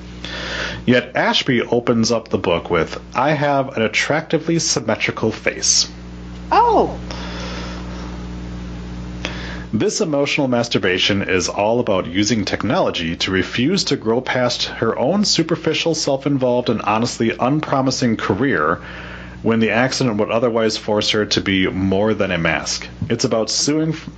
[0.85, 5.91] Yet Ashby opens up the book with, I have an attractively symmetrical face.
[6.51, 6.97] Oh,
[9.73, 15.25] This emotional masturbation is all about using technology to refuse to grow past her own
[15.25, 18.75] superficial, self involved, and honestly unpromising career
[19.43, 22.87] when the accident would otherwise force her to be more than a mask.
[23.09, 23.89] It's about suing.
[23.89, 24.09] F-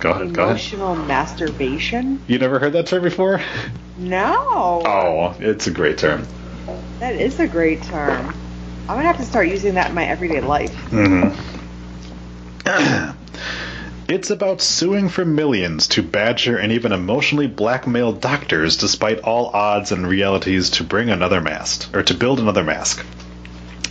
[0.00, 0.56] go ahead, go ahead.
[0.56, 2.20] emotional masturbation?
[2.26, 3.40] You never heard that term before?
[3.96, 4.82] No.
[4.84, 6.26] Oh, it's a great term.
[6.98, 8.34] That is a great term.
[8.88, 10.74] I'm gonna have to start using that in my everyday life.
[10.90, 11.30] Mm-hmm.
[14.10, 19.92] It's about suing for millions to badger and even emotionally blackmail doctors despite all odds
[19.92, 23.06] and realities to bring another mask, or to build another mask.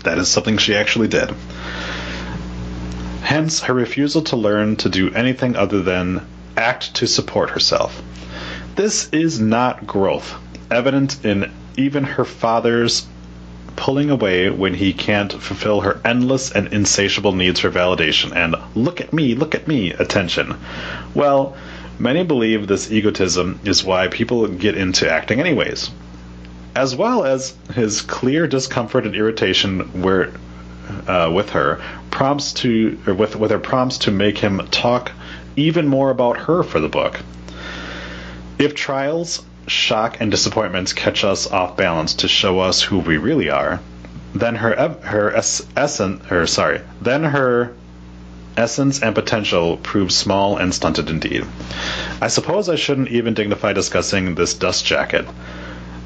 [0.04, 1.34] That is something she actually did.
[3.22, 6.28] Hence, her refusal to learn to do anything other than
[6.58, 8.04] act to support herself.
[8.76, 10.36] This is not growth,
[10.70, 13.08] evident in even her father's
[13.76, 19.02] pulling away when he can't fulfill her endless and insatiable needs for validation and look
[19.02, 20.56] at me, look at me attention.
[21.14, 21.56] Well,
[21.98, 25.92] many believe this egotism is why people get into acting anyways.
[26.76, 30.32] As well as his clear discomfort and irritation where
[31.08, 31.82] uh, with her
[32.12, 35.12] prompts to with with her prompts to make him talk
[35.56, 37.20] even more about her for the book.
[38.58, 43.50] If trials, shock, and disappointments catch us off balance to show us who we really
[43.50, 43.80] are,
[44.34, 47.72] then her her es- essence, or sorry, then her
[48.58, 51.46] essence and potential prove small and stunted indeed.
[52.22, 55.26] I suppose I shouldn't even dignify discussing this dust jacket.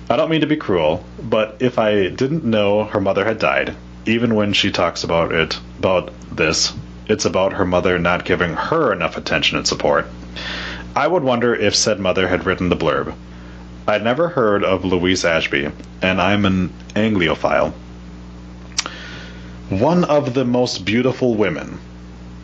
[0.10, 3.76] I don't mean to be cruel, but if I didn't know her mother had died,
[4.06, 6.74] even when she talks about it, about this,
[7.08, 10.06] it's about her mother not giving her enough attention and support.
[10.96, 13.16] I would wonder if said mother had written the blurb.
[13.86, 15.70] I'd never heard of Louise Ashby,
[16.02, 17.74] and I'm an Angliophile.
[19.70, 21.80] One of the most beautiful women.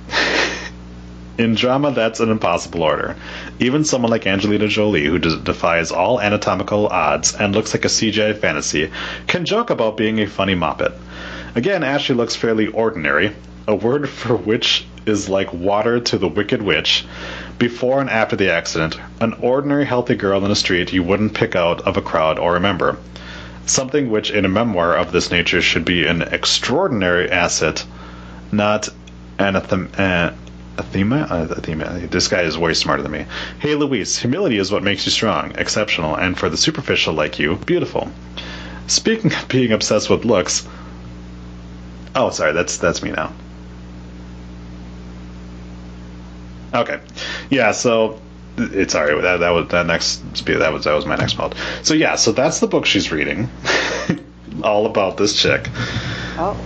[1.38, 3.16] In drama, that's an impossible order.
[3.60, 8.38] Even someone like Angelina Jolie, who defies all anatomical odds and looks like a CGI
[8.38, 8.91] fantasy,
[9.28, 10.94] can joke about being a funny moppet.
[11.56, 13.34] Again, Ashby looks fairly ordinary,
[13.66, 17.06] a word for which is like water to the wicked witch.
[17.60, 21.57] Before and after the accident, an ordinary healthy girl in the street you wouldn't pick
[21.57, 22.95] out of a crowd or remember.
[23.65, 27.86] Something which in a memoir of this nature should be an extraordinary asset,
[28.53, 28.88] not
[29.38, 30.31] anathem- uh,
[30.77, 32.10] athema?
[32.10, 33.26] This guy is way smarter than me.
[33.60, 37.57] Hey Louise, humility is what makes you strong, exceptional, and for the superficial like you,
[37.57, 38.10] beautiful.
[38.88, 40.65] Speaking of being obsessed with looks,
[42.15, 43.34] oh sorry, that's that's me now.
[46.74, 47.00] Okay,
[47.50, 47.72] yeah.
[47.72, 48.20] So
[48.58, 51.56] it's sorry that that was that next that was that was my next mode.
[51.84, 53.50] So yeah, so that's the book she's reading,
[54.64, 55.68] all about this chick.
[56.38, 56.58] Oh,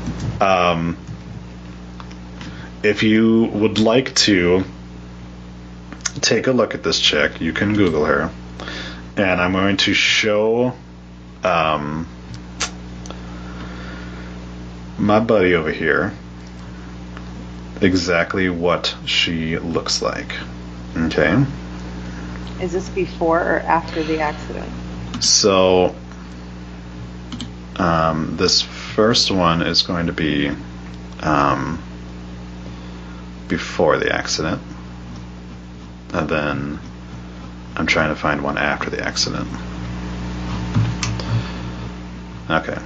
[0.41, 0.97] Um,
[2.83, 4.63] if you would like to
[6.21, 8.29] take a look at this chick, you can Google her,
[9.17, 10.73] and I'm going to show
[11.43, 12.07] um,
[14.97, 16.13] my buddy over here
[17.81, 20.33] exactly what she looks like.
[20.95, 21.43] Okay.
[22.61, 24.69] is this before or after the accident?
[25.23, 25.95] So,
[27.77, 30.51] um, this first one is going to be
[31.21, 31.81] um,
[33.47, 34.61] before the accident,
[36.13, 36.79] and then
[37.75, 39.47] I'm trying to find one after the accident.
[42.49, 42.77] Okay.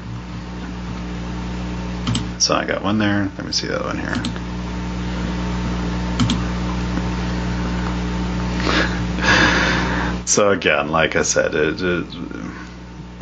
[2.39, 3.29] So I got one there.
[3.37, 4.46] Let me see the other one here.
[10.27, 12.05] So again, like I said, it, it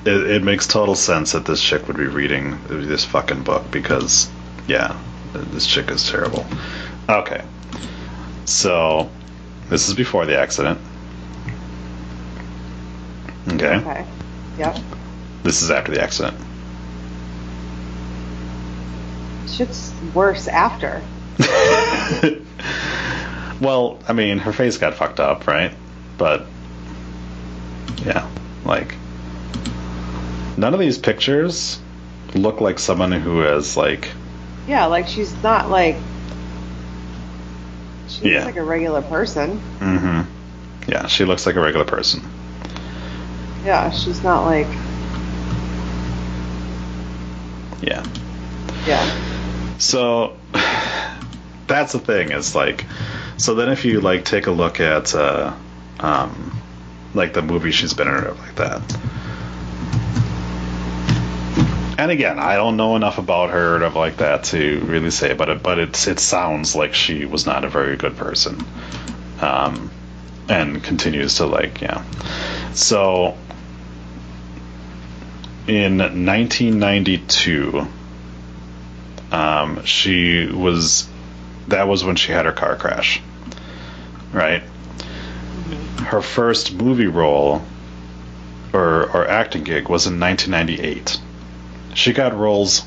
[0.06, 4.28] it, it makes total sense that this chick would be reading this fucking book because,
[4.68, 5.00] yeah,
[5.34, 6.48] this chick is terrible.
[7.08, 7.44] Okay,
[8.46, 9.08] so
[9.70, 10.80] this is before the accident.
[13.50, 14.06] Okay, Okay.
[14.58, 14.78] Yep.
[15.44, 16.36] this is after the accident.
[19.48, 21.04] Shit's worse after.
[23.62, 25.72] well, I mean, her face got fucked up, right?
[26.18, 26.48] But
[28.06, 28.28] yeah,
[28.64, 28.94] like
[30.58, 31.80] none of these pictures
[32.34, 34.10] look like someone who is like
[34.68, 35.98] Yeah, like she's not like.
[38.08, 38.46] She looks Yeah.
[38.46, 39.60] like a regular person.
[39.80, 40.92] Mm-hmm.
[40.92, 42.22] Yeah, she looks like a regular person.
[43.64, 44.68] Yeah, she's not like.
[47.82, 48.06] Yeah.
[48.88, 49.78] Yeah.
[49.80, 50.38] So
[51.68, 52.86] that's the thing is like
[53.38, 55.54] So then, if you like take a look at uh,
[56.00, 56.55] um,
[57.16, 58.82] like the movie she's been in, like that.
[61.98, 65.50] And again, I don't know enough about her or like that to really say, but
[65.50, 68.64] it, but it it sounds like she was not a very good person,
[69.40, 69.90] um,
[70.50, 72.04] and continues to like yeah.
[72.74, 73.38] So
[75.68, 77.88] in 1992,
[79.32, 81.08] um, she was
[81.70, 83.22] that was when she had her car crash,
[84.34, 84.64] right?
[85.98, 87.62] Her first movie role
[88.74, 91.20] or or acting gig was in 1998.
[91.94, 92.86] She got roles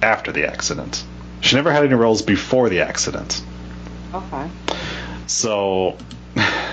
[0.00, 1.04] after the accident.
[1.40, 3.42] She never had any roles before the accident.
[4.14, 4.48] Okay.
[5.26, 5.96] So,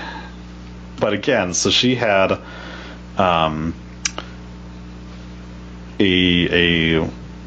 [1.00, 2.38] but again, so she had
[3.18, 3.74] um,
[5.98, 7.04] a a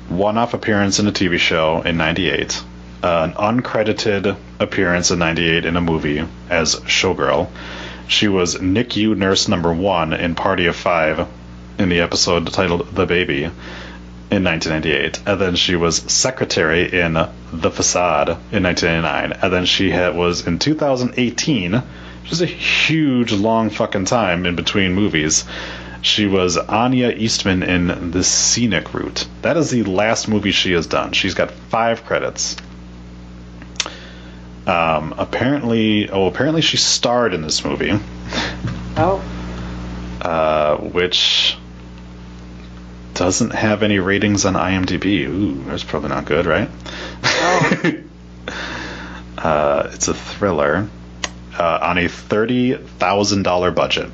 [0.10, 2.64] one-off appearance in a TV show in '98,
[3.04, 7.50] uh, an uncredited appearance in '98 in a movie as Showgirl.
[8.10, 11.28] She was NICU nurse number one in Party of Five
[11.78, 13.44] in the episode titled "The Baby"
[14.30, 19.92] in 1998, and then she was secretary in The Facade in 1999, and then she
[19.92, 25.44] had, was in 2018, which is a huge long fucking time in between movies.
[26.02, 29.28] She was Anya Eastman in The Scenic Route.
[29.42, 31.12] That is the last movie she has done.
[31.12, 32.56] She's got five credits.
[34.68, 37.98] Um, apparently, oh, apparently she starred in this movie,
[38.98, 39.24] Oh.
[40.22, 41.58] uh, which
[43.14, 45.26] doesn't have any ratings on IMDb.
[45.26, 46.70] Ooh, that's probably not good, right?
[47.24, 47.94] Oh.
[49.38, 50.90] uh, it's a thriller
[51.58, 54.10] uh, on a thirty thousand dollar budget.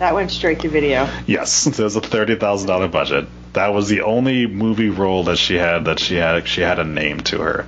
[0.00, 1.08] That went straight to video.
[1.26, 3.26] Yes, it was a thirty thousand dollar budget.
[3.52, 6.84] That was the only movie role that she had that she had she had a
[6.84, 7.66] name to her.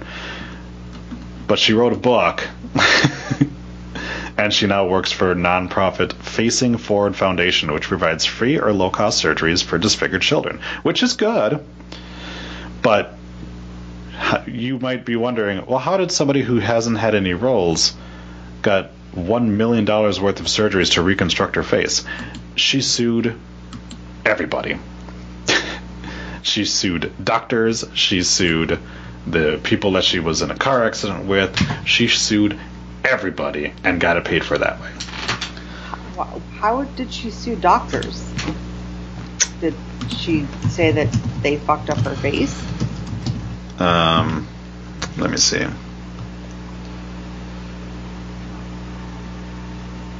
[1.47, 2.47] But she wrote a book,
[4.36, 9.23] and she now works for nonprofit Facing Forward Foundation, which provides free or low cost
[9.23, 11.64] surgeries for disfigured children, which is good.
[12.82, 13.14] But
[14.47, 17.94] you might be wondering, well, how did somebody who hasn't had any roles
[18.62, 22.05] got one million dollars worth of surgeries to reconstruct her face?
[22.56, 23.39] She sued
[24.24, 24.78] everybody.
[26.43, 27.85] she sued doctors.
[27.94, 28.78] She sued
[29.27, 31.59] the people that she was in a car accident with.
[31.86, 32.59] She sued
[33.05, 34.90] everybody and got it paid for that way.
[36.59, 38.32] How did she sue doctors?
[39.61, 39.74] Did
[40.09, 41.12] she say that
[41.43, 42.61] they fucked up her face?
[43.78, 44.48] Um,
[45.19, 45.65] let me see.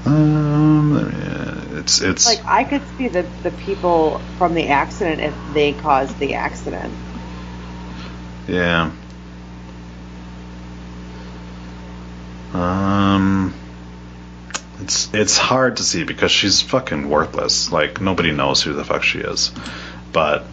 [0.05, 5.21] Um, let me, it's it's Like I could see the the people from the accident
[5.21, 6.97] if they caused the accident.
[8.47, 8.91] Yeah.
[12.55, 13.55] Um,
[14.81, 17.73] it's it's hard to see because she's fucking worthless.
[17.73, 19.53] Like nobody knows who the fuck she is,
[20.13, 20.45] but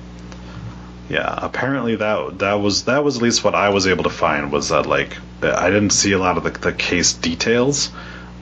[1.09, 4.51] yeah, apparently that that was that was at least what I was able to find
[4.51, 7.91] was that like that I didn't see a lot of the, the case details.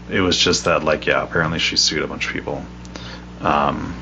[0.10, 2.66] It was just that like yeah, apparently she sued a bunch of people.
[3.42, 3.96] Um,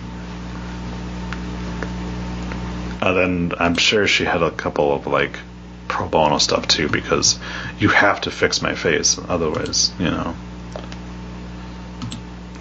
[3.02, 5.40] and then I'm sure she had a couple of like
[5.88, 7.40] pro bono stuff too because
[7.80, 10.36] you have to fix my face otherwise you know.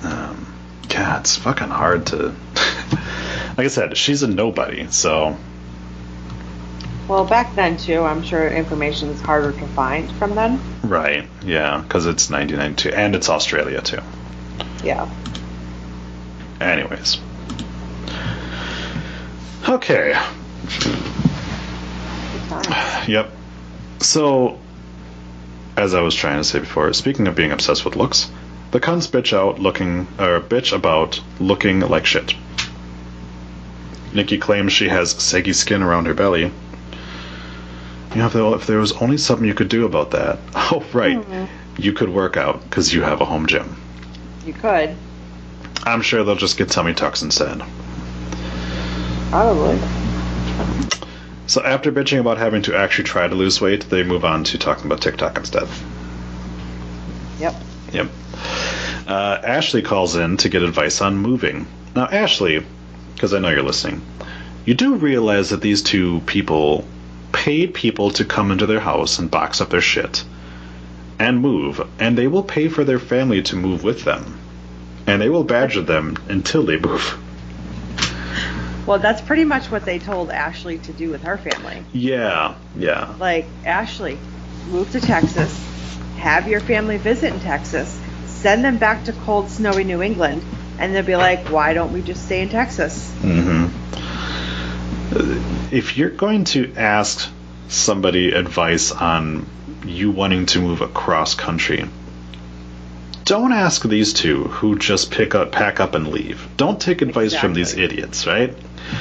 [0.02, 0.54] Um,
[0.90, 2.34] yeah, it's fucking hard to.
[3.56, 5.36] like I said, she's a nobody, so
[7.08, 10.60] Well, back then too, I'm sure information is harder to find from then.
[10.82, 11.28] Right.
[11.44, 14.00] Yeah, because it's 1992 and it's Australia too.
[14.84, 15.10] Yeah.
[16.60, 17.20] Anyways.
[19.68, 20.18] Okay.
[23.06, 23.30] Yep.
[24.00, 24.58] So,
[25.76, 28.30] as I was trying to say before, speaking of being obsessed with looks,
[28.70, 32.34] the cunts bitch out looking or bitch about looking like shit.
[34.14, 36.50] Nikki claims she has saggy skin around her belly.
[38.12, 40.38] You know, if there, if there was only something you could do about that.
[40.70, 41.16] Oh, right.
[41.16, 41.80] Mm-hmm.
[41.80, 43.80] You could work out because you have a home gym.
[44.44, 44.94] You could.
[45.84, 47.62] I'm sure they'll just get tummy tucks instead.
[49.30, 49.78] Probably.
[51.46, 54.58] So after bitching about having to actually try to lose weight, they move on to
[54.58, 55.68] talking about TikTok instead.
[57.38, 57.54] Yep.
[57.92, 58.10] Yep.
[59.06, 61.66] Uh, Ashley calls in to get advice on moving.
[61.96, 62.64] Now, Ashley,
[63.14, 64.02] because I know you're listening,
[64.66, 66.84] you do realize that these two people
[67.32, 70.24] paid people to come into their house and box up their shit
[71.18, 74.38] and move, and they will pay for their family to move with them.
[75.06, 77.18] And they will badger them until they move.
[78.88, 81.84] Well, that's pretty much what they told Ashley to do with her family.
[81.92, 83.14] Yeah, yeah.
[83.18, 84.18] Like, Ashley,
[84.68, 85.54] move to Texas,
[86.16, 90.42] have your family visit in Texas, send them back to cold, snowy New England,
[90.78, 93.12] and they'll be like, why don't we just stay in Texas?
[93.20, 93.66] Mm-hmm.
[95.70, 97.30] If you're going to ask
[97.68, 99.44] somebody advice on
[99.84, 101.84] you wanting to move across country,
[103.26, 106.48] don't ask these two who just pick up, pack up, and leave.
[106.56, 108.56] Don't take advice from these idiots, right?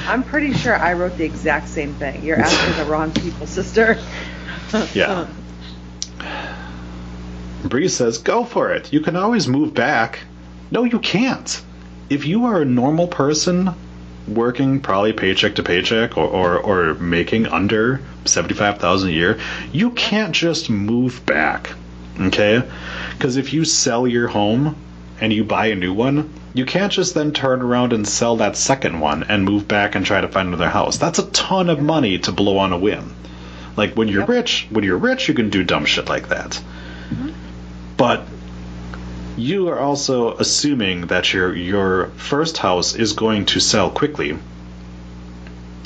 [0.06, 2.24] I'm pretty sure I wrote the exact same thing.
[2.24, 3.98] You're asking the wrong people, sister.
[4.94, 5.26] Yeah.
[7.64, 8.92] Brie says, "Go for it.
[8.92, 10.20] You can always move back."
[10.70, 11.60] No, you can't.
[12.10, 13.70] If you are a normal person
[14.26, 19.40] working probably paycheck to paycheck or, or, or making under 75,000 a year,
[19.72, 21.70] you can't just move back.
[22.20, 22.62] Okay?
[23.12, 24.76] Because if you sell your home
[25.20, 28.56] and you buy a new one, you can't just then turn around and sell that
[28.56, 30.98] second one and move back and try to find another house.
[30.98, 33.14] That's a ton of money to blow on a whim.
[33.76, 36.60] Like when you're rich, when you're rich, you can do dumb shit like that.
[37.10, 37.30] Mm-hmm.
[37.96, 38.24] But
[39.36, 44.36] you are also assuming that your your first house is going to sell quickly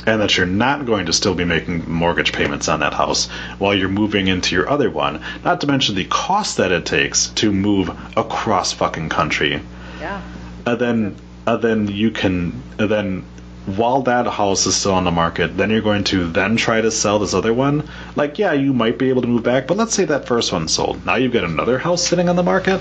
[0.07, 3.29] and that you're not going to still be making mortgage payments on that house
[3.59, 7.27] while you're moving into your other one not to mention the cost that it takes
[7.29, 9.61] to move across fucking country
[10.01, 10.21] yeah.
[10.67, 11.17] And then
[11.47, 13.25] and then you can and then
[13.67, 16.91] while that house is still on the market then you're going to then try to
[16.91, 17.89] sell this other one.
[18.17, 20.69] Like yeah you might be able to move back but let's say that first one
[20.69, 21.05] sold.
[21.07, 22.81] Now you've got another house sitting on the market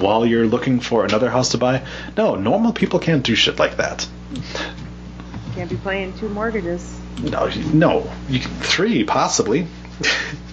[0.00, 1.86] while you're looking for another house to buy.
[2.16, 4.08] No normal people can't do shit like that.
[5.54, 6.98] Can't be paying two mortgages.
[7.22, 8.10] no no.
[8.28, 9.66] You can, three possibly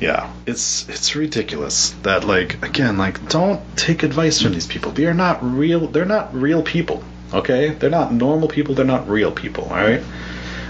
[0.00, 0.32] yeah.
[0.46, 4.92] It's it's ridiculous that like again like don't take advice from these people.
[4.92, 7.02] They are not real they're not real people
[7.32, 7.70] okay?
[7.70, 10.02] They're not normal people they're not real people all right?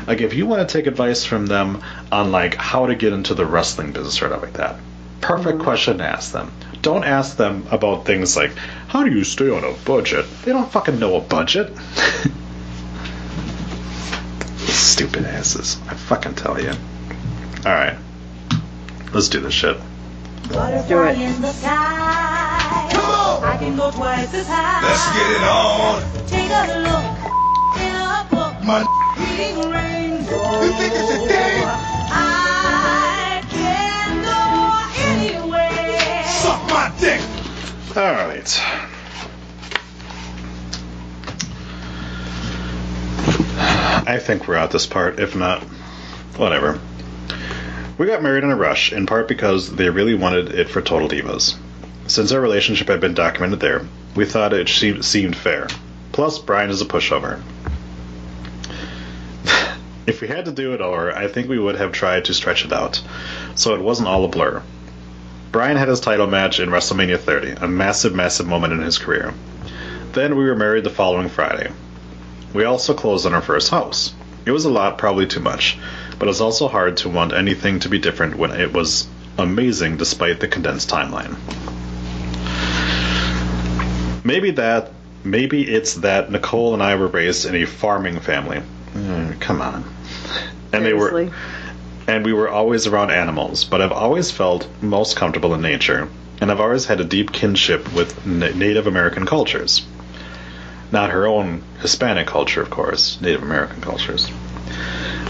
[0.07, 3.35] Like if you want to take advice from them on like how to get into
[3.35, 4.77] the wrestling business or something like that
[5.21, 5.65] perfect mm-hmm.
[5.65, 6.53] question to ask them.
[6.81, 8.53] Don't ask them about things like
[8.89, 10.27] how do you stay on a budget?
[10.45, 11.77] They don't fucking know a budget.
[14.69, 16.71] Stupid asses i fucking tell you
[17.65, 17.97] all right
[19.13, 19.79] let's do this shit
[20.89, 21.19] do it.
[21.19, 22.89] in the sky.
[22.93, 23.45] Come on.
[23.45, 24.83] I can go twice as high.
[24.83, 26.03] Let's get it on.
[26.27, 27.05] Take a look
[27.77, 28.55] in a book.
[28.65, 28.85] My
[29.19, 30.63] Reading rainbow.
[30.63, 31.69] You think it's a game?
[32.11, 34.41] I can go
[35.13, 36.25] anywhere.
[36.25, 37.21] suck my dick.
[37.97, 38.63] All right.
[44.09, 45.21] I think we're at this part.
[45.21, 45.63] If not,
[46.37, 46.81] whatever.
[47.99, 51.09] We got married in a rush, in part because they really wanted it for Total
[51.09, 51.57] Divas.
[52.07, 53.85] Since our relationship had been documented there,
[54.15, 55.67] we thought it seemed, fair.
[56.13, 57.43] Plus, Brian is a pushover.
[60.07, 62.65] if we had to do it over, I think we would have tried to stretch
[62.65, 63.03] it out,
[63.57, 64.63] so it wasn't all a blur.
[65.51, 69.35] Brian had his title match in WrestleMania 30, a massive, massive moment in his career.
[70.13, 71.73] Then we were married the following Friday.
[72.55, 74.15] We also closed on our first house.
[74.47, 75.77] It was a lot, probably too much,
[76.19, 79.07] but it's also hard to want anything to be different when it was
[79.39, 81.37] amazing despite the condensed timeline.
[84.25, 84.91] Maybe that,
[85.25, 88.63] maybe it's that Nicole and I were raised in a farming family.
[88.95, 89.85] Mm, come on.
[90.73, 91.31] And they were
[92.09, 96.09] and we were always around animals, but I've always felt most comfortable in nature,
[96.41, 99.87] and I've always had a deep kinship with na- Native American cultures.
[100.91, 104.31] Not her own Hispanic culture, of course, Native American cultures.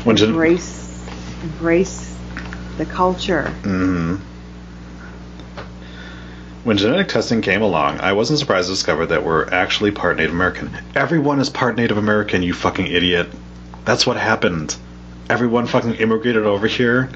[0.04, 1.04] Jan- Embrace,
[1.42, 2.16] embrace
[2.78, 3.52] the culture.
[3.62, 4.20] Mhm.
[6.64, 10.32] When genetic testing came along, I wasn't surprised to discover that we're actually part Native
[10.32, 10.70] American.
[10.94, 13.28] Everyone is part Native American, you fucking idiot.
[13.84, 14.76] That's what happened.
[15.30, 17.08] Everyone fucking immigrated over here.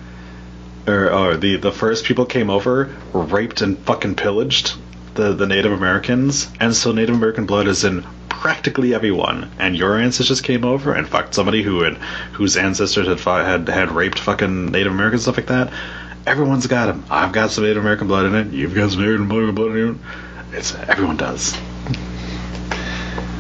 [0.87, 4.75] Or, or the, the first people came over, raped and fucking pillaged
[5.15, 9.51] the, the Native Americans, and so Native American blood is in practically everyone.
[9.59, 11.95] And your ancestors came over and fucked somebody who had
[12.33, 15.73] whose ancestors had fought, had had raped fucking Native Americans stuff like that.
[16.27, 17.05] Everyone's got them.
[17.11, 18.53] I've got some Native American blood in it.
[18.53, 19.97] You've got some Native American blood in it.
[20.59, 21.57] It's everyone does.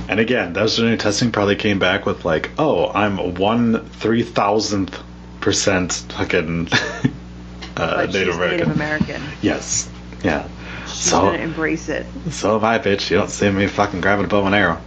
[0.08, 5.02] And again, those genetic testing probably came back with like, oh, I'm one three thousandth
[5.40, 6.68] percent fucking
[7.76, 8.58] uh, Native American.
[8.58, 9.22] Native American.
[9.40, 9.88] Yes.
[10.22, 10.46] Yeah.
[10.92, 12.06] She's So gonna embrace it.
[12.30, 13.10] so am I, bitch.
[13.10, 14.80] You don't see me fucking grabbing a bow and arrow.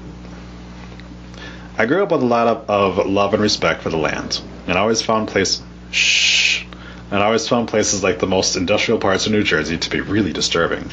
[1.78, 2.70] I grew up with a lot of,
[3.00, 5.62] of love and respect for the land, and I always found place
[5.92, 6.64] shh,
[7.12, 10.00] and I always found places like the most industrial parts of New Jersey to be
[10.00, 10.90] really disturbing.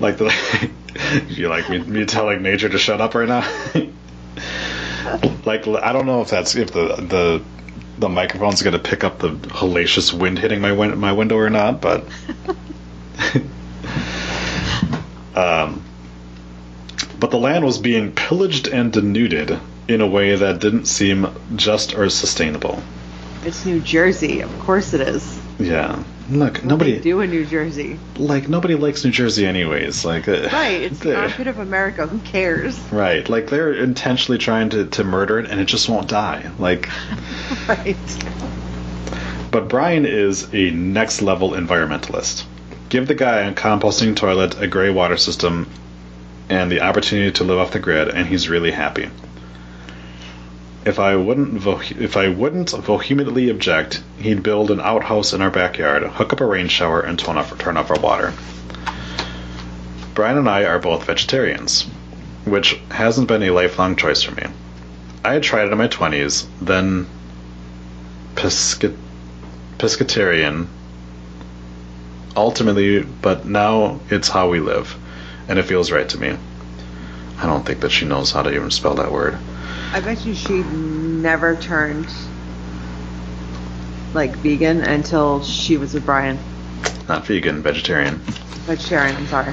[0.00, 0.32] Like the,
[1.28, 3.42] you like me, me telling nature to shut up right now.
[5.44, 7.42] like I don't know if that's if the the
[7.98, 11.50] the microphone's going to pick up the hellacious wind hitting my win- my window or
[11.50, 12.04] not, but
[15.36, 15.82] um,
[17.18, 19.58] but the land was being pillaged and denuded
[19.88, 22.82] in a way that didn't seem just or sustainable.
[23.44, 24.40] It's New Jersey.
[24.40, 25.38] Of course it is.
[25.58, 27.98] Yeah, look, What nobody do in New Jersey.
[28.16, 30.04] like nobody likes New Jersey anyways.
[30.04, 30.80] Like, uh, Right.
[30.82, 32.06] It's the armpit of America.
[32.06, 32.76] Who cares?
[32.90, 36.50] Right, like they're intentionally trying to, to murder it and it just won't die.
[36.58, 36.88] Like,
[37.68, 37.96] Right.
[39.50, 42.44] but Brian is a next level environmentalist.
[42.88, 45.68] Give the guy a composting toilet, a gray water system,
[46.48, 49.08] and the opportunity to live off the grid, and he's really happy.
[50.84, 55.50] If I wouldn't, vo- if I wouldn't vehemently object, he'd build an outhouse in our
[55.50, 58.34] backyard, hook up a rain shower, and turn off turn off our water.
[60.14, 61.82] Brian and I are both vegetarians,
[62.44, 64.44] which hasn't been a lifelong choice for me.
[65.24, 67.06] I had tried it in my 20s, then
[68.36, 68.94] pesca-
[69.78, 70.66] pescatarian,
[72.36, 74.94] ultimately, but now it's how we live,
[75.48, 76.36] and it feels right to me.
[77.38, 79.36] I don't think that she knows how to even spell that word.
[79.92, 82.08] I bet you she never turned
[84.14, 86.38] like vegan until she was with Brian.
[87.08, 88.16] Not vegan, vegetarian.
[88.66, 89.52] Vegetarian, I'm sorry.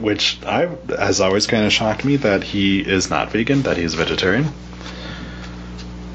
[0.00, 0.68] Which I
[0.98, 4.46] has always kind of shocked me that he is not vegan, that he's vegetarian.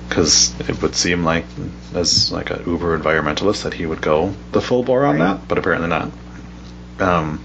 [0.08, 1.46] Because it would seem like,
[1.94, 5.26] as like a uber environmentalist, that he would go the full bore on Right.
[5.38, 6.12] that, but apparently not.
[7.00, 7.40] Um,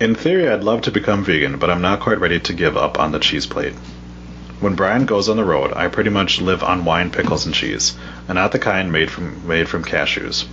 [0.00, 2.98] in theory, I'd love to become vegan, but I'm not quite ready to give up
[3.00, 3.74] on the cheese plate.
[4.60, 7.96] When Brian goes on the road, I pretty much live on wine, pickles, and cheese,
[8.28, 10.46] and not the kind made from made from cashews.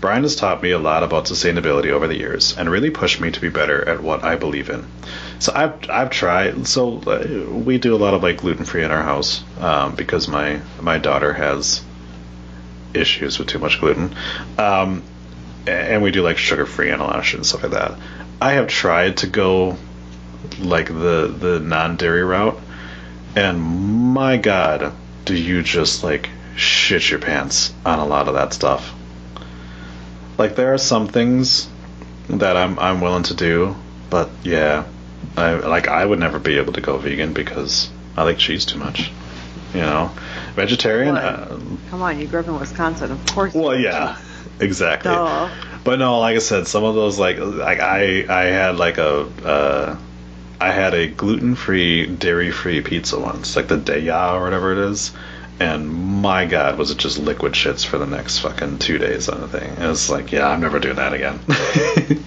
[0.00, 3.30] Brian has taught me a lot about sustainability over the years and really pushed me
[3.30, 4.86] to be better at what I believe in.
[5.40, 6.66] So I've I've tried.
[6.66, 10.28] So uh, we do a lot of like gluten free in our house um, because
[10.28, 11.82] my my daughter has
[12.92, 14.14] issues with too much gluten,
[14.58, 15.02] um,
[15.66, 17.98] and we do like sugar free and a lot of shit and stuff like that.
[18.40, 19.78] I have tried to go
[20.58, 22.60] like the the non dairy route,
[23.34, 23.62] and
[24.12, 24.92] my god,
[25.24, 28.94] do you just like shit your pants on a lot of that stuff?
[30.36, 31.66] Like there are some things
[32.28, 33.74] that I'm I'm willing to do,
[34.10, 34.84] but yeah,
[35.36, 38.78] I like I would never be able to go vegan because I like cheese too
[38.78, 39.10] much.
[39.74, 40.10] You know,
[40.54, 41.16] vegetarian.
[41.16, 41.58] Uh,
[41.90, 43.54] Come on, you grew up in Wisconsin, of course.
[43.54, 44.46] well, yeah, cheese.
[44.60, 45.12] exactly.
[45.12, 45.48] Duh.
[45.84, 49.28] But no, like I said, some of those like like I I had like a
[49.44, 49.96] uh,
[50.60, 54.78] I had a gluten free, dairy free pizza once, like the Daiya or whatever it
[54.78, 55.12] is,
[55.58, 59.40] and my god, was it just liquid shits for the next fucking two days on
[59.40, 59.70] the thing.
[59.70, 61.38] It was like, yeah, I'm never doing that again.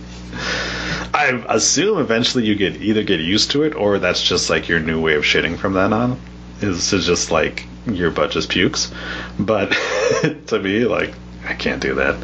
[1.24, 4.80] I assume eventually you get either get used to it or that's just like your
[4.80, 6.20] new way of shitting from then on.
[6.62, 8.92] Is to just like your butt just pukes.
[9.40, 9.72] But
[10.48, 11.14] to me, like
[11.46, 12.16] I can't do that.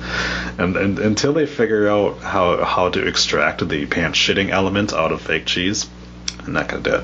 [0.57, 5.11] And, and until they figure out how how to extract the pants shitting element out
[5.11, 5.89] of fake cheese,
[6.39, 7.03] I'm not gonna do it.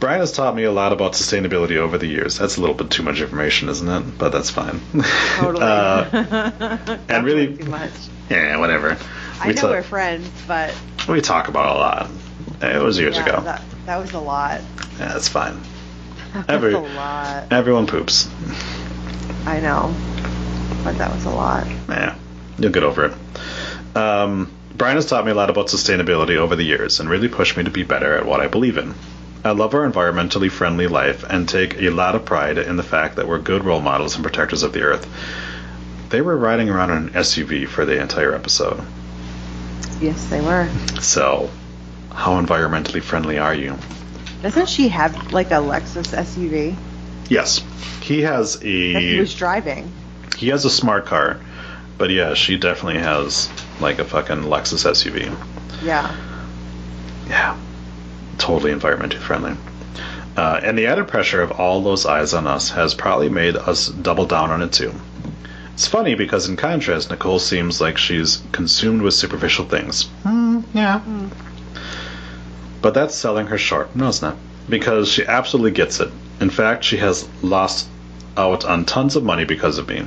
[0.00, 2.38] Brian has taught me a lot about sustainability over the years.
[2.38, 4.18] That's a little bit too much information, isn't it?
[4.18, 4.80] But that's fine.
[5.36, 5.64] Totally.
[5.68, 7.58] Uh, and really,
[8.30, 8.96] yeah, whatever.
[9.40, 10.74] I We know ta- we're friends, but
[11.08, 12.10] we talk about it a lot.
[12.76, 13.40] It was years yeah, ago.
[13.42, 14.60] that, that was a lot.
[14.98, 15.60] Yeah, it's fine.
[16.34, 17.50] That Every- a lot.
[17.50, 18.28] Everyone poops.
[19.46, 19.94] I know,
[20.84, 21.66] but that was a lot.
[21.88, 22.16] Yeah,
[22.58, 23.96] you'll get over it.
[23.96, 27.56] Um, Brian has taught me a lot about sustainability over the years and really pushed
[27.56, 28.94] me to be better at what I believe in.
[29.44, 33.16] I love our environmentally friendly life and take a lot of pride in the fact
[33.16, 35.08] that we're good role models and protectors of the earth.
[36.10, 38.82] They were riding around in an SUV for the entire episode.
[40.00, 40.68] Yes, they were.
[41.00, 41.50] So,
[42.12, 43.76] how environmentally friendly are you?
[44.42, 46.76] Doesn't she have like a Lexus SUV
[47.28, 47.62] Yes,
[48.00, 48.92] he has a.
[48.92, 49.92] that he was driving?
[50.36, 51.40] he has a smart car,
[51.98, 53.50] but yeah, she definitely has
[53.80, 55.36] like a fucking Lexus SUV.
[55.82, 56.14] Yeah.
[57.28, 57.58] Yeah,
[58.38, 59.56] totally environmentally friendly.
[60.36, 63.88] Uh, and the added pressure of all those eyes on us has probably made us
[63.88, 64.94] double down on it too.
[65.78, 70.06] It's funny because, in contrast, Nicole seems like she's consumed with superficial things.
[70.24, 71.00] Hmm, yeah.
[72.82, 73.94] But that's selling her short.
[73.94, 74.36] No, it's not.
[74.68, 76.10] Because she absolutely gets it.
[76.40, 77.86] In fact, she has lost
[78.36, 80.04] out on tons of money because of me.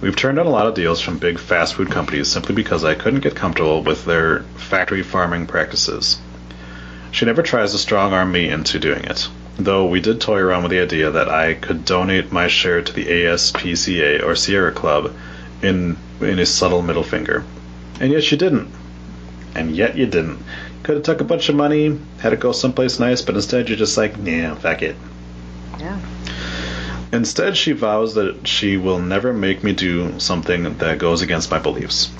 [0.00, 2.94] We've turned down a lot of deals from big fast food companies simply because I
[2.94, 6.18] couldn't get comfortable with their factory farming practices.
[7.10, 9.28] She never tries to strong arm me into doing it,
[9.58, 12.92] though we did toy around with the idea that I could donate my share to
[12.92, 15.12] the ASPCA or Sierra Club
[15.62, 17.44] in in a subtle middle finger.
[18.00, 18.70] And yet you didn't.
[19.54, 20.42] And yet you didn't.
[20.82, 23.78] Could have took a bunch of money, had it go someplace nice, but instead you're
[23.78, 24.96] just like, nah, fuck it.
[25.78, 25.98] Yeah.
[27.12, 31.58] Instead, she vows that she will never make me do something that goes against my
[31.58, 32.10] beliefs.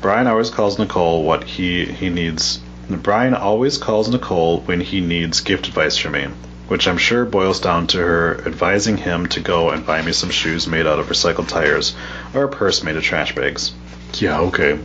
[0.00, 2.60] Brian always calls Nicole what he, he needs.
[2.88, 6.28] Brian always calls Nicole when he needs gift advice from me,
[6.68, 10.30] which I'm sure boils down to her advising him to go and buy me some
[10.30, 11.94] shoes made out of recycled tires
[12.34, 13.72] or a purse made of trash bags.
[14.14, 14.78] Yeah, okay.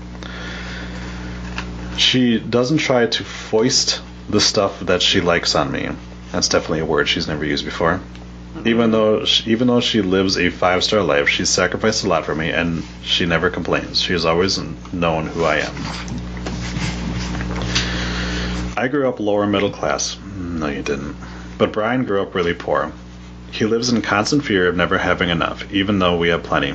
[1.98, 5.90] She doesn't try to foist the stuff that she likes on me.
[6.32, 8.02] That's definitely a word she's never used before.
[8.56, 8.68] Mm-hmm.
[8.68, 12.26] Even though she, even though she lives a five star life, she's sacrificed a lot
[12.26, 14.02] for me, and she never complains.
[14.02, 14.60] She has always
[14.92, 16.23] known who I am.
[18.76, 20.18] I grew up lower middle class.
[20.36, 21.16] No, you didn't.
[21.58, 22.92] But Brian grew up really poor.
[23.52, 26.74] He lives in constant fear of never having enough, even though we have plenty.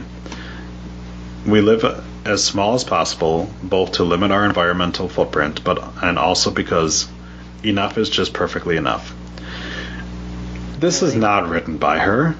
[1.46, 1.84] We live
[2.24, 7.08] as small as possible, both to limit our environmental footprint, but and also because
[7.64, 9.12] enough is just perfectly enough.
[10.78, 12.36] This is not written by her.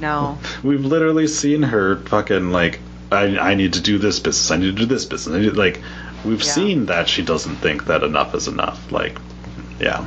[0.00, 0.38] No.
[0.62, 2.78] We've literally seen her fucking like,
[3.10, 4.50] I, I need to do this business.
[4.50, 5.36] I need to do this business.
[5.36, 5.80] I need, like,
[6.24, 6.52] we've Yeah.
[6.52, 8.90] seen that she doesn't think that enough is enough.
[8.90, 9.18] Like,
[9.80, 10.04] yeah.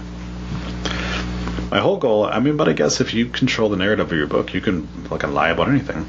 [1.71, 2.25] My whole goal.
[2.25, 4.87] I mean, but I guess if you control the narrative of your book, you can
[5.09, 6.05] fucking lie about anything.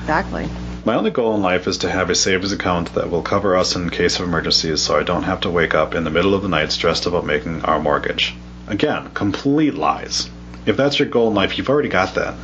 [0.00, 0.48] Exactly.
[0.84, 3.76] My only goal in life is to have a savings account that will cover us
[3.76, 6.42] in case of emergencies so I don't have to wake up in the middle of
[6.42, 8.34] the night stressed about making our mortgage.
[8.66, 10.30] Again, complete lies.
[10.64, 12.34] If that's your goal in life, you've already got that.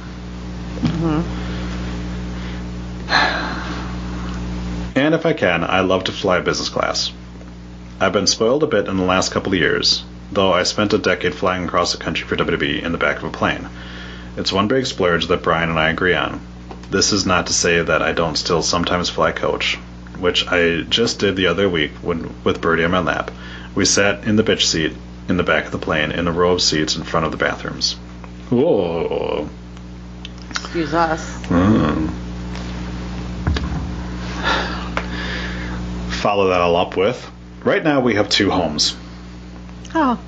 [0.82, 1.22] Mm-hmm.
[4.97, 7.12] And if I can, I love to fly business class.
[8.01, 10.02] I've been spoiled a bit in the last couple of years,
[10.32, 13.24] though I spent a decade flying across the country for WWE in the back of
[13.24, 13.68] a plane.
[14.39, 16.40] It's one big splurge that Brian and I agree on.
[16.90, 19.77] This is not to say that I don't still sometimes fly coach,
[20.18, 23.31] which I just did the other week when, with Birdie on my lap.
[23.74, 24.94] We sat in the bitch seat
[25.28, 27.39] in the back of the plane in a row of seats in front of the
[27.39, 27.94] bathrooms.
[28.48, 29.51] Whoa.
[30.52, 31.23] Excuse us.
[31.48, 32.26] Mm.
[36.27, 37.31] Follow that all up with.
[37.62, 38.97] Right now we have two homes.
[39.94, 40.19] Oh.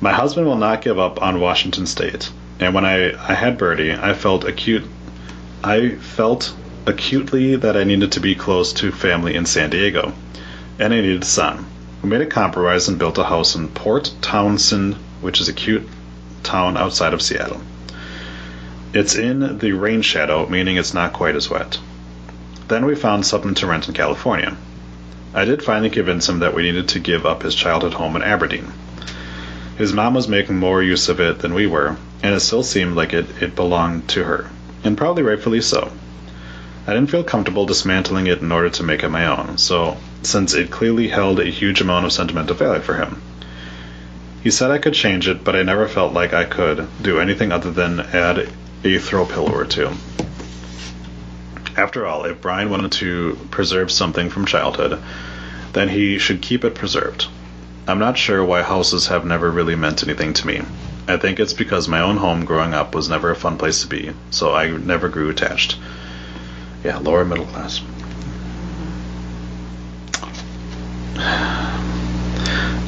[0.00, 2.30] My husband will not give up on Washington State,
[2.60, 4.84] and when I, I had Birdie, I felt acute.
[5.64, 6.54] I felt
[6.86, 10.12] acutely that I needed to be close to family in San Diego,
[10.78, 11.66] and I needed a son.
[12.00, 15.88] We made a compromise and built a house in Port Townsend, which is a cute
[16.44, 17.60] town outside of Seattle.
[18.92, 21.80] It's in the rain shadow, meaning it's not quite as wet.
[22.68, 24.56] Then we found something to rent in California.
[25.36, 28.22] I did finally convince him that we needed to give up his childhood home in
[28.22, 28.72] Aberdeen.
[29.76, 32.94] His mom was making more use of it than we were, and it still seemed
[32.94, 34.48] like it, it belonged to her,
[34.84, 35.90] and probably rightfully so.
[36.86, 40.54] I didn't feel comfortable dismantling it in order to make it my own, so since
[40.54, 43.20] it clearly held a huge amount of sentimental value for him.
[44.44, 47.50] He said I could change it, but I never felt like I could do anything
[47.50, 48.48] other than add
[48.84, 49.90] a throw pillow or two.
[51.76, 55.02] After all, if Brian wanted to preserve something from childhood,
[55.74, 57.26] then he should keep it preserved.
[57.86, 60.62] I'm not sure why houses have never really meant anything to me.
[61.06, 63.88] I think it's because my own home growing up was never a fun place to
[63.88, 65.76] be, so I never grew attached.
[66.82, 67.82] Yeah, lower middle class.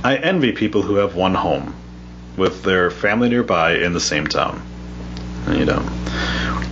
[0.02, 1.74] I envy people who have one home
[2.36, 4.62] with their family nearby in the same town.
[5.50, 5.88] You don't.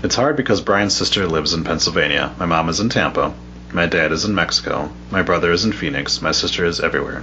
[0.02, 3.34] It's hard because Brian's sister lives in Pennsylvania, my mom is in Tampa,
[3.74, 7.22] my dad is in Mexico, my brother is in Phoenix, my sister is everywhere.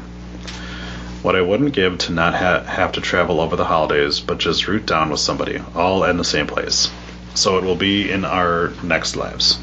[1.21, 4.67] What I wouldn't give to not ha- have to travel over the holidays, but just
[4.67, 6.91] root down with somebody, all in the same place.
[7.35, 9.57] So it will be in our next lives.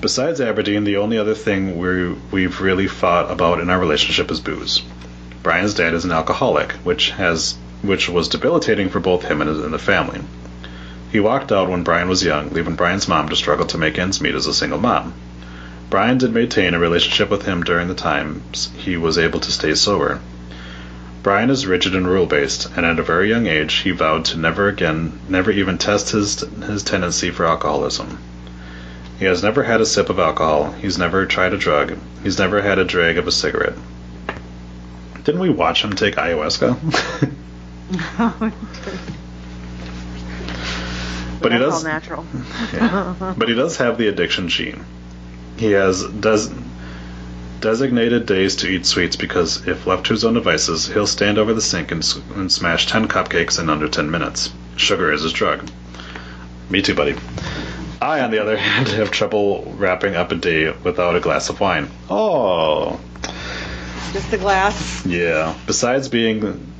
[0.00, 4.40] Besides Aberdeen, the only other thing we we've really fought about in our relationship is
[4.40, 4.82] booze.
[5.42, 9.58] Brian's dad is an alcoholic, which has which was debilitating for both him and, his,
[9.58, 10.20] and the family.
[11.12, 14.22] He walked out when Brian was young, leaving Brian's mom to struggle to make ends
[14.22, 15.12] meet as a single mom.
[15.90, 19.74] Brian did maintain a relationship with him during the times he was able to stay
[19.74, 20.20] sober.
[21.22, 24.38] Brian is rigid and rule based, and at a very young age he vowed to
[24.38, 28.18] never again, never even test his his tendency for alcoholism.
[29.18, 30.72] He has never had a sip of alcohol.
[30.80, 31.98] He's never tried a drug.
[32.22, 33.76] He's never had a drag of a cigarette.
[35.24, 37.32] Didn't we watch him take ayahuasca?
[38.18, 38.52] Oh,
[41.42, 41.74] but he does.
[41.84, 42.26] all natural.
[42.72, 43.34] Yeah.
[43.36, 44.84] But he does have the addiction gene.
[45.58, 46.52] He has des-
[47.60, 51.54] designated days to eat sweets because if left to his own devices, he'll stand over
[51.54, 52.02] the sink and,
[52.34, 54.52] and smash 10 cupcakes in under 10 minutes.
[54.76, 55.68] Sugar is his drug.
[56.70, 57.14] Me too, buddy.
[58.00, 61.60] I, on the other hand, have trouble wrapping up a day without a glass of
[61.60, 61.88] wine.
[62.10, 62.98] Oh,
[64.12, 65.04] Just a glass.
[65.06, 65.54] Yeah.
[65.66, 66.71] Besides being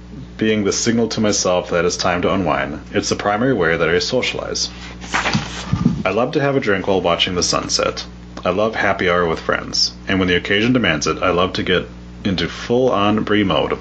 [0.42, 3.88] being the signal to myself that it's time to unwind, it's the primary way that
[3.88, 4.70] I socialize.
[6.04, 8.04] I love to have a drink while watching the sunset.
[8.44, 11.62] I love happy hour with friends, and when the occasion demands it, I love to
[11.62, 11.86] get
[12.24, 13.78] into full on Brie mode.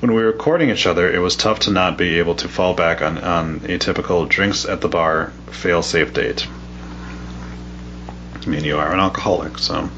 [0.00, 2.74] When we were courting each other, it was tough to not be able to fall
[2.74, 6.46] back on, on a typical drinks at the bar, fail safe date.
[8.42, 9.88] I mean, you are an alcoholic, so.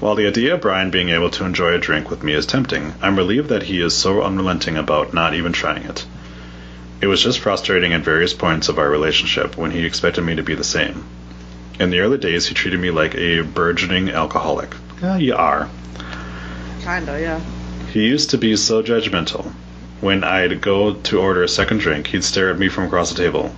[0.00, 2.94] While the idea of Brian being able to enjoy a drink with me is tempting,
[3.02, 6.06] I'm relieved that he is so unrelenting about not even trying it.
[7.00, 10.42] It was just frustrating at various points of our relationship when he expected me to
[10.44, 11.04] be the same.
[11.80, 14.72] In the early days, he treated me like a burgeoning alcoholic.
[15.02, 15.68] Yeah, you are.
[16.84, 17.40] Kinda, yeah.
[17.92, 19.52] He used to be so judgmental.
[20.00, 23.16] When I'd go to order a second drink, he'd stare at me from across the
[23.16, 23.52] table.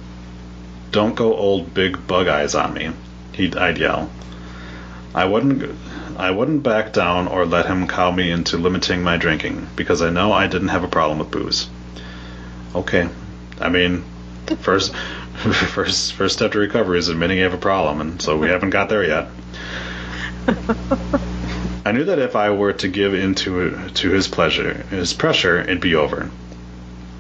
[0.91, 2.93] Don't go old big bug eyes on me,
[3.33, 4.11] he'd I'd yell.
[5.15, 5.69] I wouldn't
[6.21, 10.11] I wouldn't back down or let him cow me into limiting my drinking because I
[10.11, 11.67] know I didn't have a problem with booze.
[12.75, 13.09] Okay.
[13.59, 14.05] I mean,
[14.61, 14.95] first
[15.75, 18.69] first first step to recovery is admitting you have a problem and so we haven't
[18.69, 19.29] got there yet.
[21.87, 25.59] I knew that if I were to give in to, to his pleasure, his pressure,
[25.59, 26.31] it'd be over.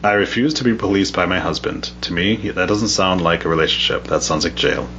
[0.05, 1.91] I refused to be policed by my husband.
[2.03, 4.05] To me, that doesn't sound like a relationship.
[4.05, 4.91] That sounds like jail.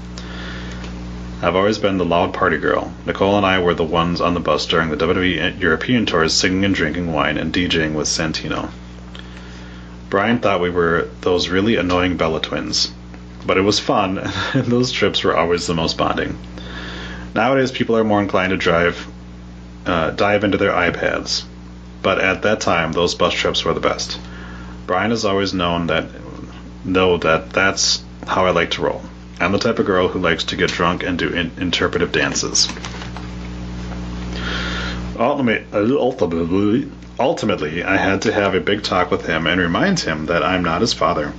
[1.43, 2.93] I've always been the loud party girl.
[3.07, 6.63] Nicole and I were the ones on the bus during the WWE European tours singing
[6.65, 8.69] and drinking wine and DJing with Santino.
[10.11, 12.91] Brian thought we were those really annoying Bella twins.
[13.43, 14.19] But it was fun,
[14.53, 16.37] and those trips were always the most bonding.
[17.33, 19.07] Nowadays, people are more inclined to drive,
[19.87, 21.43] uh, dive into their iPads.
[22.03, 24.19] But at that time, those bus trips were the best.
[24.85, 26.05] Brian has always known that,
[26.85, 29.01] know that that's how I like to roll.
[29.39, 32.67] I'm the type of girl who likes to get drunk and do in- interpretive dances.
[35.17, 39.99] Ultimately, uh, ultimately, ultimately, I had to have a big talk with him and remind
[39.99, 41.33] him that I'm not his father.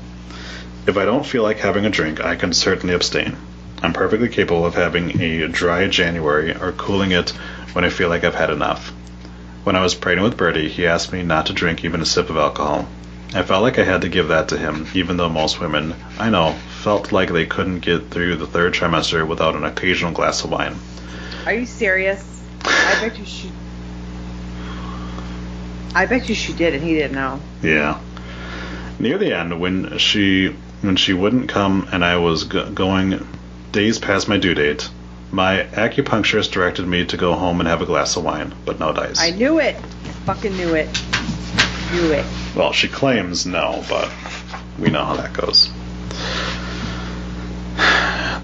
[0.87, 3.37] If I don't feel like having a drink, I can certainly abstain.
[3.83, 7.31] I'm perfectly capable of having a dry January or cooling it
[7.73, 8.93] when I feel like I've had enough.
[9.65, 12.31] When I was pregnant with Birdie, he asked me not to drink even a sip
[12.31, 12.89] of alcohol.
[13.35, 16.31] I felt like I had to give that to him, even though most women, I
[16.31, 20.51] know, felt like they couldn't get through the third trimester without an occasional glass of
[20.51, 20.77] wine.
[21.47, 22.43] Are you serious?
[22.65, 23.53] I bet you she.
[25.95, 27.41] I bet you she did, and he didn't know.
[27.63, 28.01] Yeah.
[28.99, 33.27] Near the end, when she when she wouldn't come and I was go- going
[33.71, 34.89] days past my due date,
[35.31, 38.93] my acupuncturist directed me to go home and have a glass of wine, but no
[38.93, 39.21] dice.
[39.21, 39.77] I knew it.
[40.27, 40.89] Fucking knew it.
[41.93, 42.25] Knew it.
[42.57, 44.11] Well, she claims no, but
[44.79, 45.71] we know how that goes.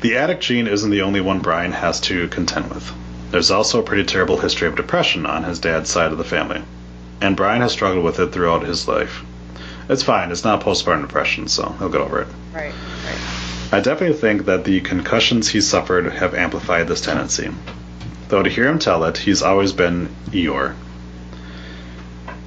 [0.01, 2.93] The addict gene isn't the only one Brian has to contend with.
[3.33, 6.63] There's also a pretty terrible history of depression on his dad's side of the family,
[7.21, 9.25] and Brian has struggled with it throughout his life.
[9.89, 12.29] It's fine, it's not postpartum depression, so he'll get over it.
[12.55, 12.73] Right.
[13.05, 13.73] Right.
[13.73, 17.51] I definitely think that the concussions he suffered have amplified this tendency.
[18.29, 20.77] Though to hear him tell it, he's always been Eeyore.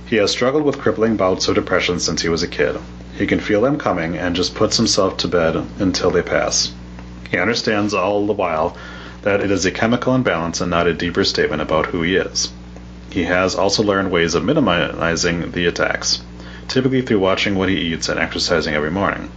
[0.06, 2.78] He has struggled with crippling bouts of depression since he was a kid.
[3.18, 6.72] He can feel them coming and just puts himself to bed until they pass.
[7.32, 8.76] He understands all the while
[9.22, 12.52] that it is a chemical imbalance and not a deeper statement about who he is.
[13.10, 16.22] He has also learned ways of minimizing the attacks,
[16.68, 19.32] typically through watching what he eats and exercising every morning.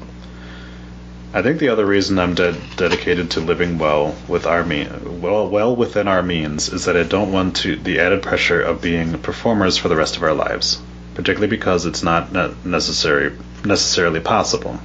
[1.33, 4.89] I think the other reason I'm de- dedicated to living well with our me-
[5.21, 8.81] well well within our means is that I don't want to the added pressure of
[8.81, 10.81] being performers for the rest of our lives,
[11.15, 13.33] particularly because it's not ne- necessary
[13.65, 14.81] necessarily possible.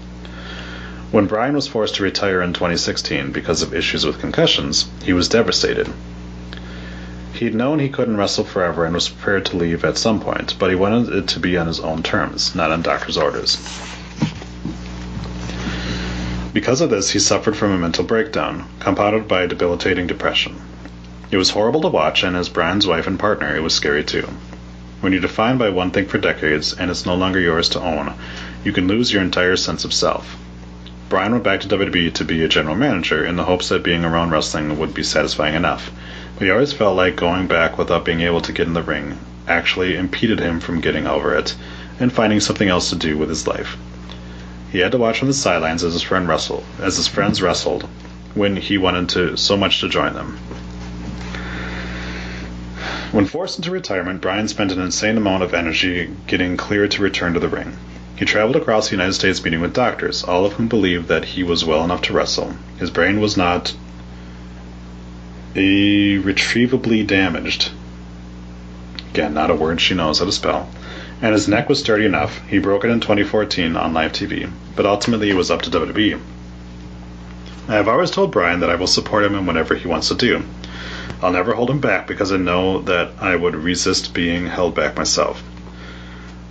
[1.11, 5.27] When Brian was forced to retire in 2016 because of issues with concussions, he was
[5.27, 5.89] devastated.
[7.33, 10.69] He'd known he couldn't wrestle forever and was prepared to leave at some point, but
[10.69, 13.57] he wanted it to be on his own terms, not on doctor's orders.
[16.53, 20.61] Because of this, he suffered from a mental breakdown, compounded by a debilitating depression.
[21.31, 24.27] It was horrible to watch, and as Brian's wife and partner, it was scary too.
[25.01, 28.13] When you're defined by one thing for decades and it's no longer yours to own,
[28.63, 30.37] you can lose your entire sense of self.
[31.09, 34.05] Brian went back to WWE to be a general manager in the hopes that being
[34.05, 35.91] around wrestling would be satisfying enough.
[36.35, 39.17] But he always felt like going back without being able to get in the ring
[39.47, 41.55] actually impeded him from getting over it
[41.99, 43.75] and finding something else to do with his life.
[44.71, 47.89] He had to watch from the sidelines as his friend wrestled, as his friends wrestled,
[48.35, 50.37] when he wanted to so much to join them.
[53.11, 57.33] When forced into retirement, Brian spent an insane amount of energy getting clear to return
[57.33, 57.75] to the ring.
[58.15, 61.43] He traveled across the United States meeting with doctors, all of whom believed that he
[61.43, 62.55] was well enough to wrestle.
[62.77, 63.73] His brain was not
[65.55, 67.71] irretrievably damaged,
[69.11, 70.69] Again, not a word she knows how to spell.
[71.21, 72.45] And his neck was sturdy enough.
[72.47, 76.19] He broke it in 2014 on live TV, but ultimately it was up to WWE.
[77.67, 80.15] I have always told Brian that I will support him in whatever he wants to
[80.15, 80.43] do.
[81.21, 84.95] I'll never hold him back because I know that I would resist being held back
[84.95, 85.43] myself.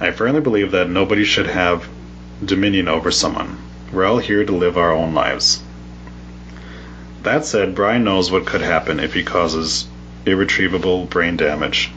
[0.00, 1.88] I firmly believe that nobody should have
[2.44, 3.58] dominion over someone.
[3.92, 5.60] We're all here to live our own lives.
[7.24, 9.88] That said, Brian knows what could happen if he causes
[10.24, 11.90] irretrievable brain damage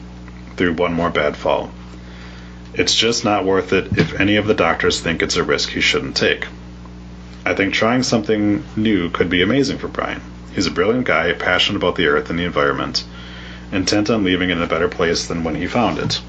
[0.56, 1.70] through one more bad fall.
[2.74, 5.80] It's just not worth it if any of the doctors think it's a risk he
[5.80, 6.46] shouldn't take.
[7.44, 10.22] I think trying something new could be amazing for Brian.
[10.54, 13.04] He's a brilliant guy, passionate about the earth and the environment,
[13.70, 16.20] intent on leaving it in a better place than when he found it.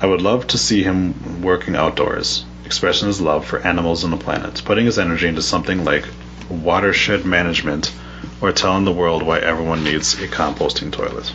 [0.00, 4.16] I would love to see him working outdoors, expressing his love for animals and the
[4.16, 6.04] planet, putting his energy into something like
[6.48, 7.92] watershed management
[8.40, 11.32] or telling the world why everyone needs a composting toilet.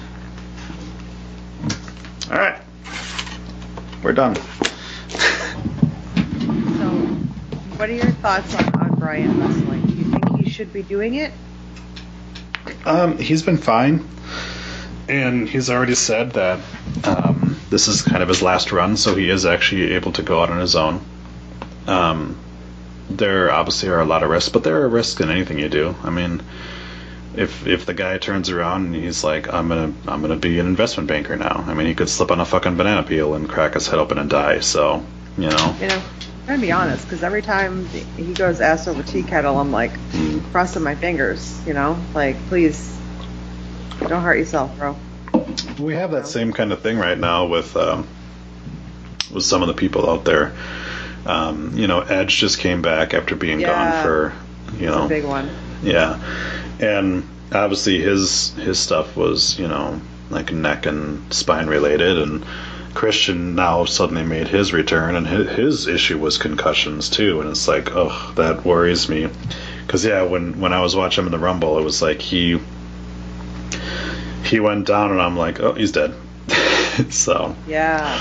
[2.32, 2.62] All right.
[4.02, 4.36] We're done.
[4.36, 4.42] So,
[7.76, 9.82] what are your thoughts on, on Brian wrestling?
[9.86, 11.34] Do you think he should be doing it?
[12.86, 14.08] Um, he's been fine,
[15.10, 16.60] and he's already said that
[17.04, 20.44] um, this is kind of his last run, so he is actually able to go
[20.44, 21.02] out on his own.
[21.88, 22.38] Um,
[23.10, 25.96] there obviously are a lot of risks, but there are risks in anything you do.
[26.04, 26.44] I mean,
[27.36, 30.68] if if the guy turns around and he's like, I'm gonna I'm gonna be an
[30.68, 31.66] investment banker now.
[31.68, 34.20] I mean, he could slip on a fucking banana peel and crack his head open
[34.20, 34.60] and die.
[34.60, 35.04] So,
[35.40, 36.02] you know, You know,
[36.42, 39.94] I'm gonna be honest, because every time he goes ass over tea kettle, I'm like
[40.52, 41.60] crossing my fingers.
[41.66, 42.96] You know, like please,
[44.00, 44.96] don't hurt yourself, bro.
[45.80, 48.08] We have that same kind of thing right now with um,
[49.34, 50.54] with some of the people out there.
[51.26, 53.68] Um, you know, Edge just came back after being Yeah.
[53.68, 55.50] gone for you know a big one.
[55.82, 56.20] Yeah,
[56.80, 60.00] and obviously his his stuff was you know
[60.30, 62.46] like neck and spine related, and
[62.94, 67.68] Christian now suddenly made his return, and his, his issue was concussions too, and it's
[67.68, 69.30] like oh that worries me,
[69.86, 72.60] because yeah when when I was watching him in the Rumble, it was like he
[74.44, 76.14] he went down, and I'm like oh he's dead,
[77.10, 78.20] so Yeah.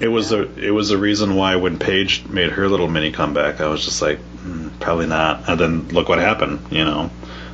[0.00, 3.60] it was a it was a reason why when Paige made her little mini comeback,
[3.60, 5.48] I was just like, mm, probably not.
[5.48, 6.60] And then look what happened.
[6.70, 7.10] You know,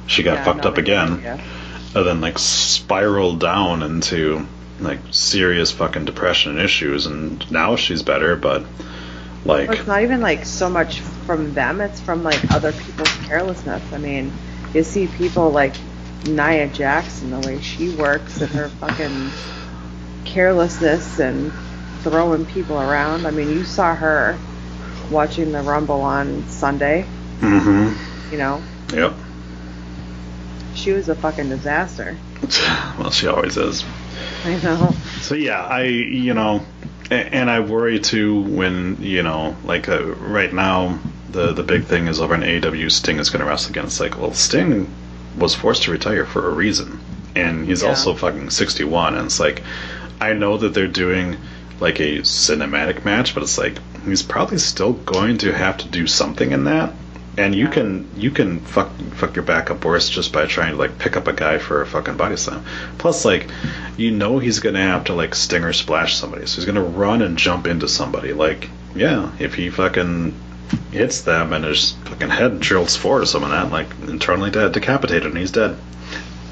[0.06, 1.40] she got Yeah, fucked up again, Yeah.
[1.94, 4.46] and then like spiraled down into
[4.80, 7.06] like serious fucking depression and issues.
[7.06, 8.62] And now she's better, but
[9.44, 13.12] like, Well, it's not even like so much from them; it's from like other people's
[13.26, 13.82] carelessness.
[13.92, 14.32] I mean,
[14.74, 15.74] you see people like
[16.24, 19.30] Nia Jackson, the way she works, and her fucking
[20.24, 21.52] carelessness and
[22.02, 23.26] throwing people around.
[23.26, 24.38] I mean, you saw her
[25.10, 27.04] watching the Rumble on Sunday.
[27.40, 28.32] mm-hmm.
[28.32, 28.62] You know,
[28.92, 29.14] Yep.
[30.74, 32.16] she was a fucking disaster.
[32.98, 33.84] Well, she always is.
[34.44, 34.90] I know.
[35.20, 36.62] So yeah, I you know,
[37.10, 40.98] and I worry too when you know, like uh, right now,
[41.30, 44.18] the the big thing is over in AEW, Sting is going to wrestle against like,
[44.18, 44.88] well, Sting
[45.36, 46.98] was forced to retire for a reason,
[47.34, 47.88] and he's Yeah.
[47.90, 49.62] also fucking sixty one, and it's like,
[50.20, 51.36] I know that they're doing
[51.80, 53.76] like a cinematic match, but it's like
[54.06, 56.92] he's probably still going to have to do something in that.
[57.38, 60.78] And you can you can fuck fuck your back up worse just by trying to
[60.78, 62.64] like pick up a guy for a fucking body slam.
[62.96, 63.46] Plus, like,
[63.98, 67.36] you know he's gonna have to like stinger splash somebody, so he's gonna run and
[67.36, 68.32] jump into somebody.
[68.32, 70.32] Like, yeah, if he fucking
[70.92, 74.72] hits them and his fucking head drills forward or something like that, like internally dead,
[74.72, 75.76] decapitated, and he's dead.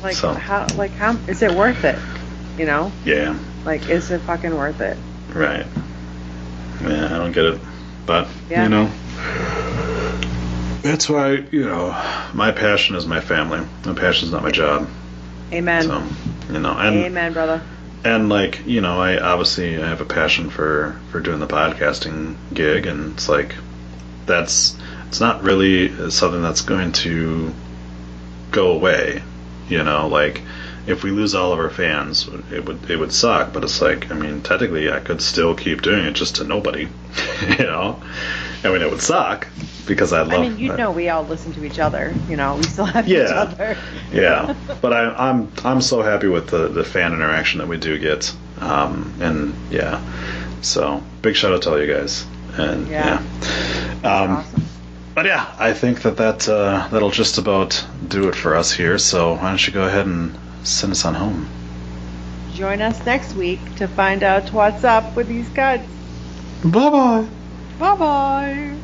[0.03, 0.33] Like So.
[0.35, 0.67] how?
[0.77, 1.17] Like how?
[1.29, 1.99] Is it worth it?
[2.59, 2.93] You know?
[3.05, 4.97] Yeah, Like, is it fucking worth it?
[5.33, 5.67] right.
[6.83, 7.61] Yeah, I don't get it,
[8.07, 8.65] but Yeah.
[8.65, 8.91] you know.
[10.83, 11.91] That's why, you know,
[12.35, 13.61] my passion is my family.
[13.87, 14.87] My passion is not my job.
[15.53, 15.83] Amen.
[15.85, 16.03] So,
[16.53, 17.63] you know, and Amen, brother.
[18.05, 22.35] and like you know i obviously i have a passion for for doing the podcasting
[22.53, 23.55] gig and it's like
[24.27, 24.77] that's
[25.09, 27.53] it's not really something that's going to
[28.51, 29.23] go away
[29.69, 30.09] you know?
[30.09, 30.43] Like
[30.87, 34.11] if we lose all of our fans it would it would suck but it's like
[34.11, 36.83] i mean technically i could still keep doing it just to nobody
[37.59, 37.99] you know?
[38.63, 39.49] I mean it would suck
[39.87, 42.15] because i love I mean, you know, we all listen to each other.
[42.29, 43.29] You know, we still have each Yeah.
[43.29, 43.77] other.
[44.13, 47.99] yeah, but I, I'm I'm so happy with the, the fan interaction that we do
[47.99, 50.01] get, um, and yeah,
[50.63, 52.25] so big shout out to all you guys,
[52.59, 53.21] and Yeah.
[54.03, 54.65] yeah, um, awesome.
[55.15, 58.99] but yeah, I think that that uh, that'll just about do it for us here.
[58.99, 61.49] So why don't you go ahead and send us on home?
[62.55, 65.89] Join us next week to find out what's up with these cuts.
[66.65, 67.29] Bye bye.
[67.79, 68.84] Bye bye.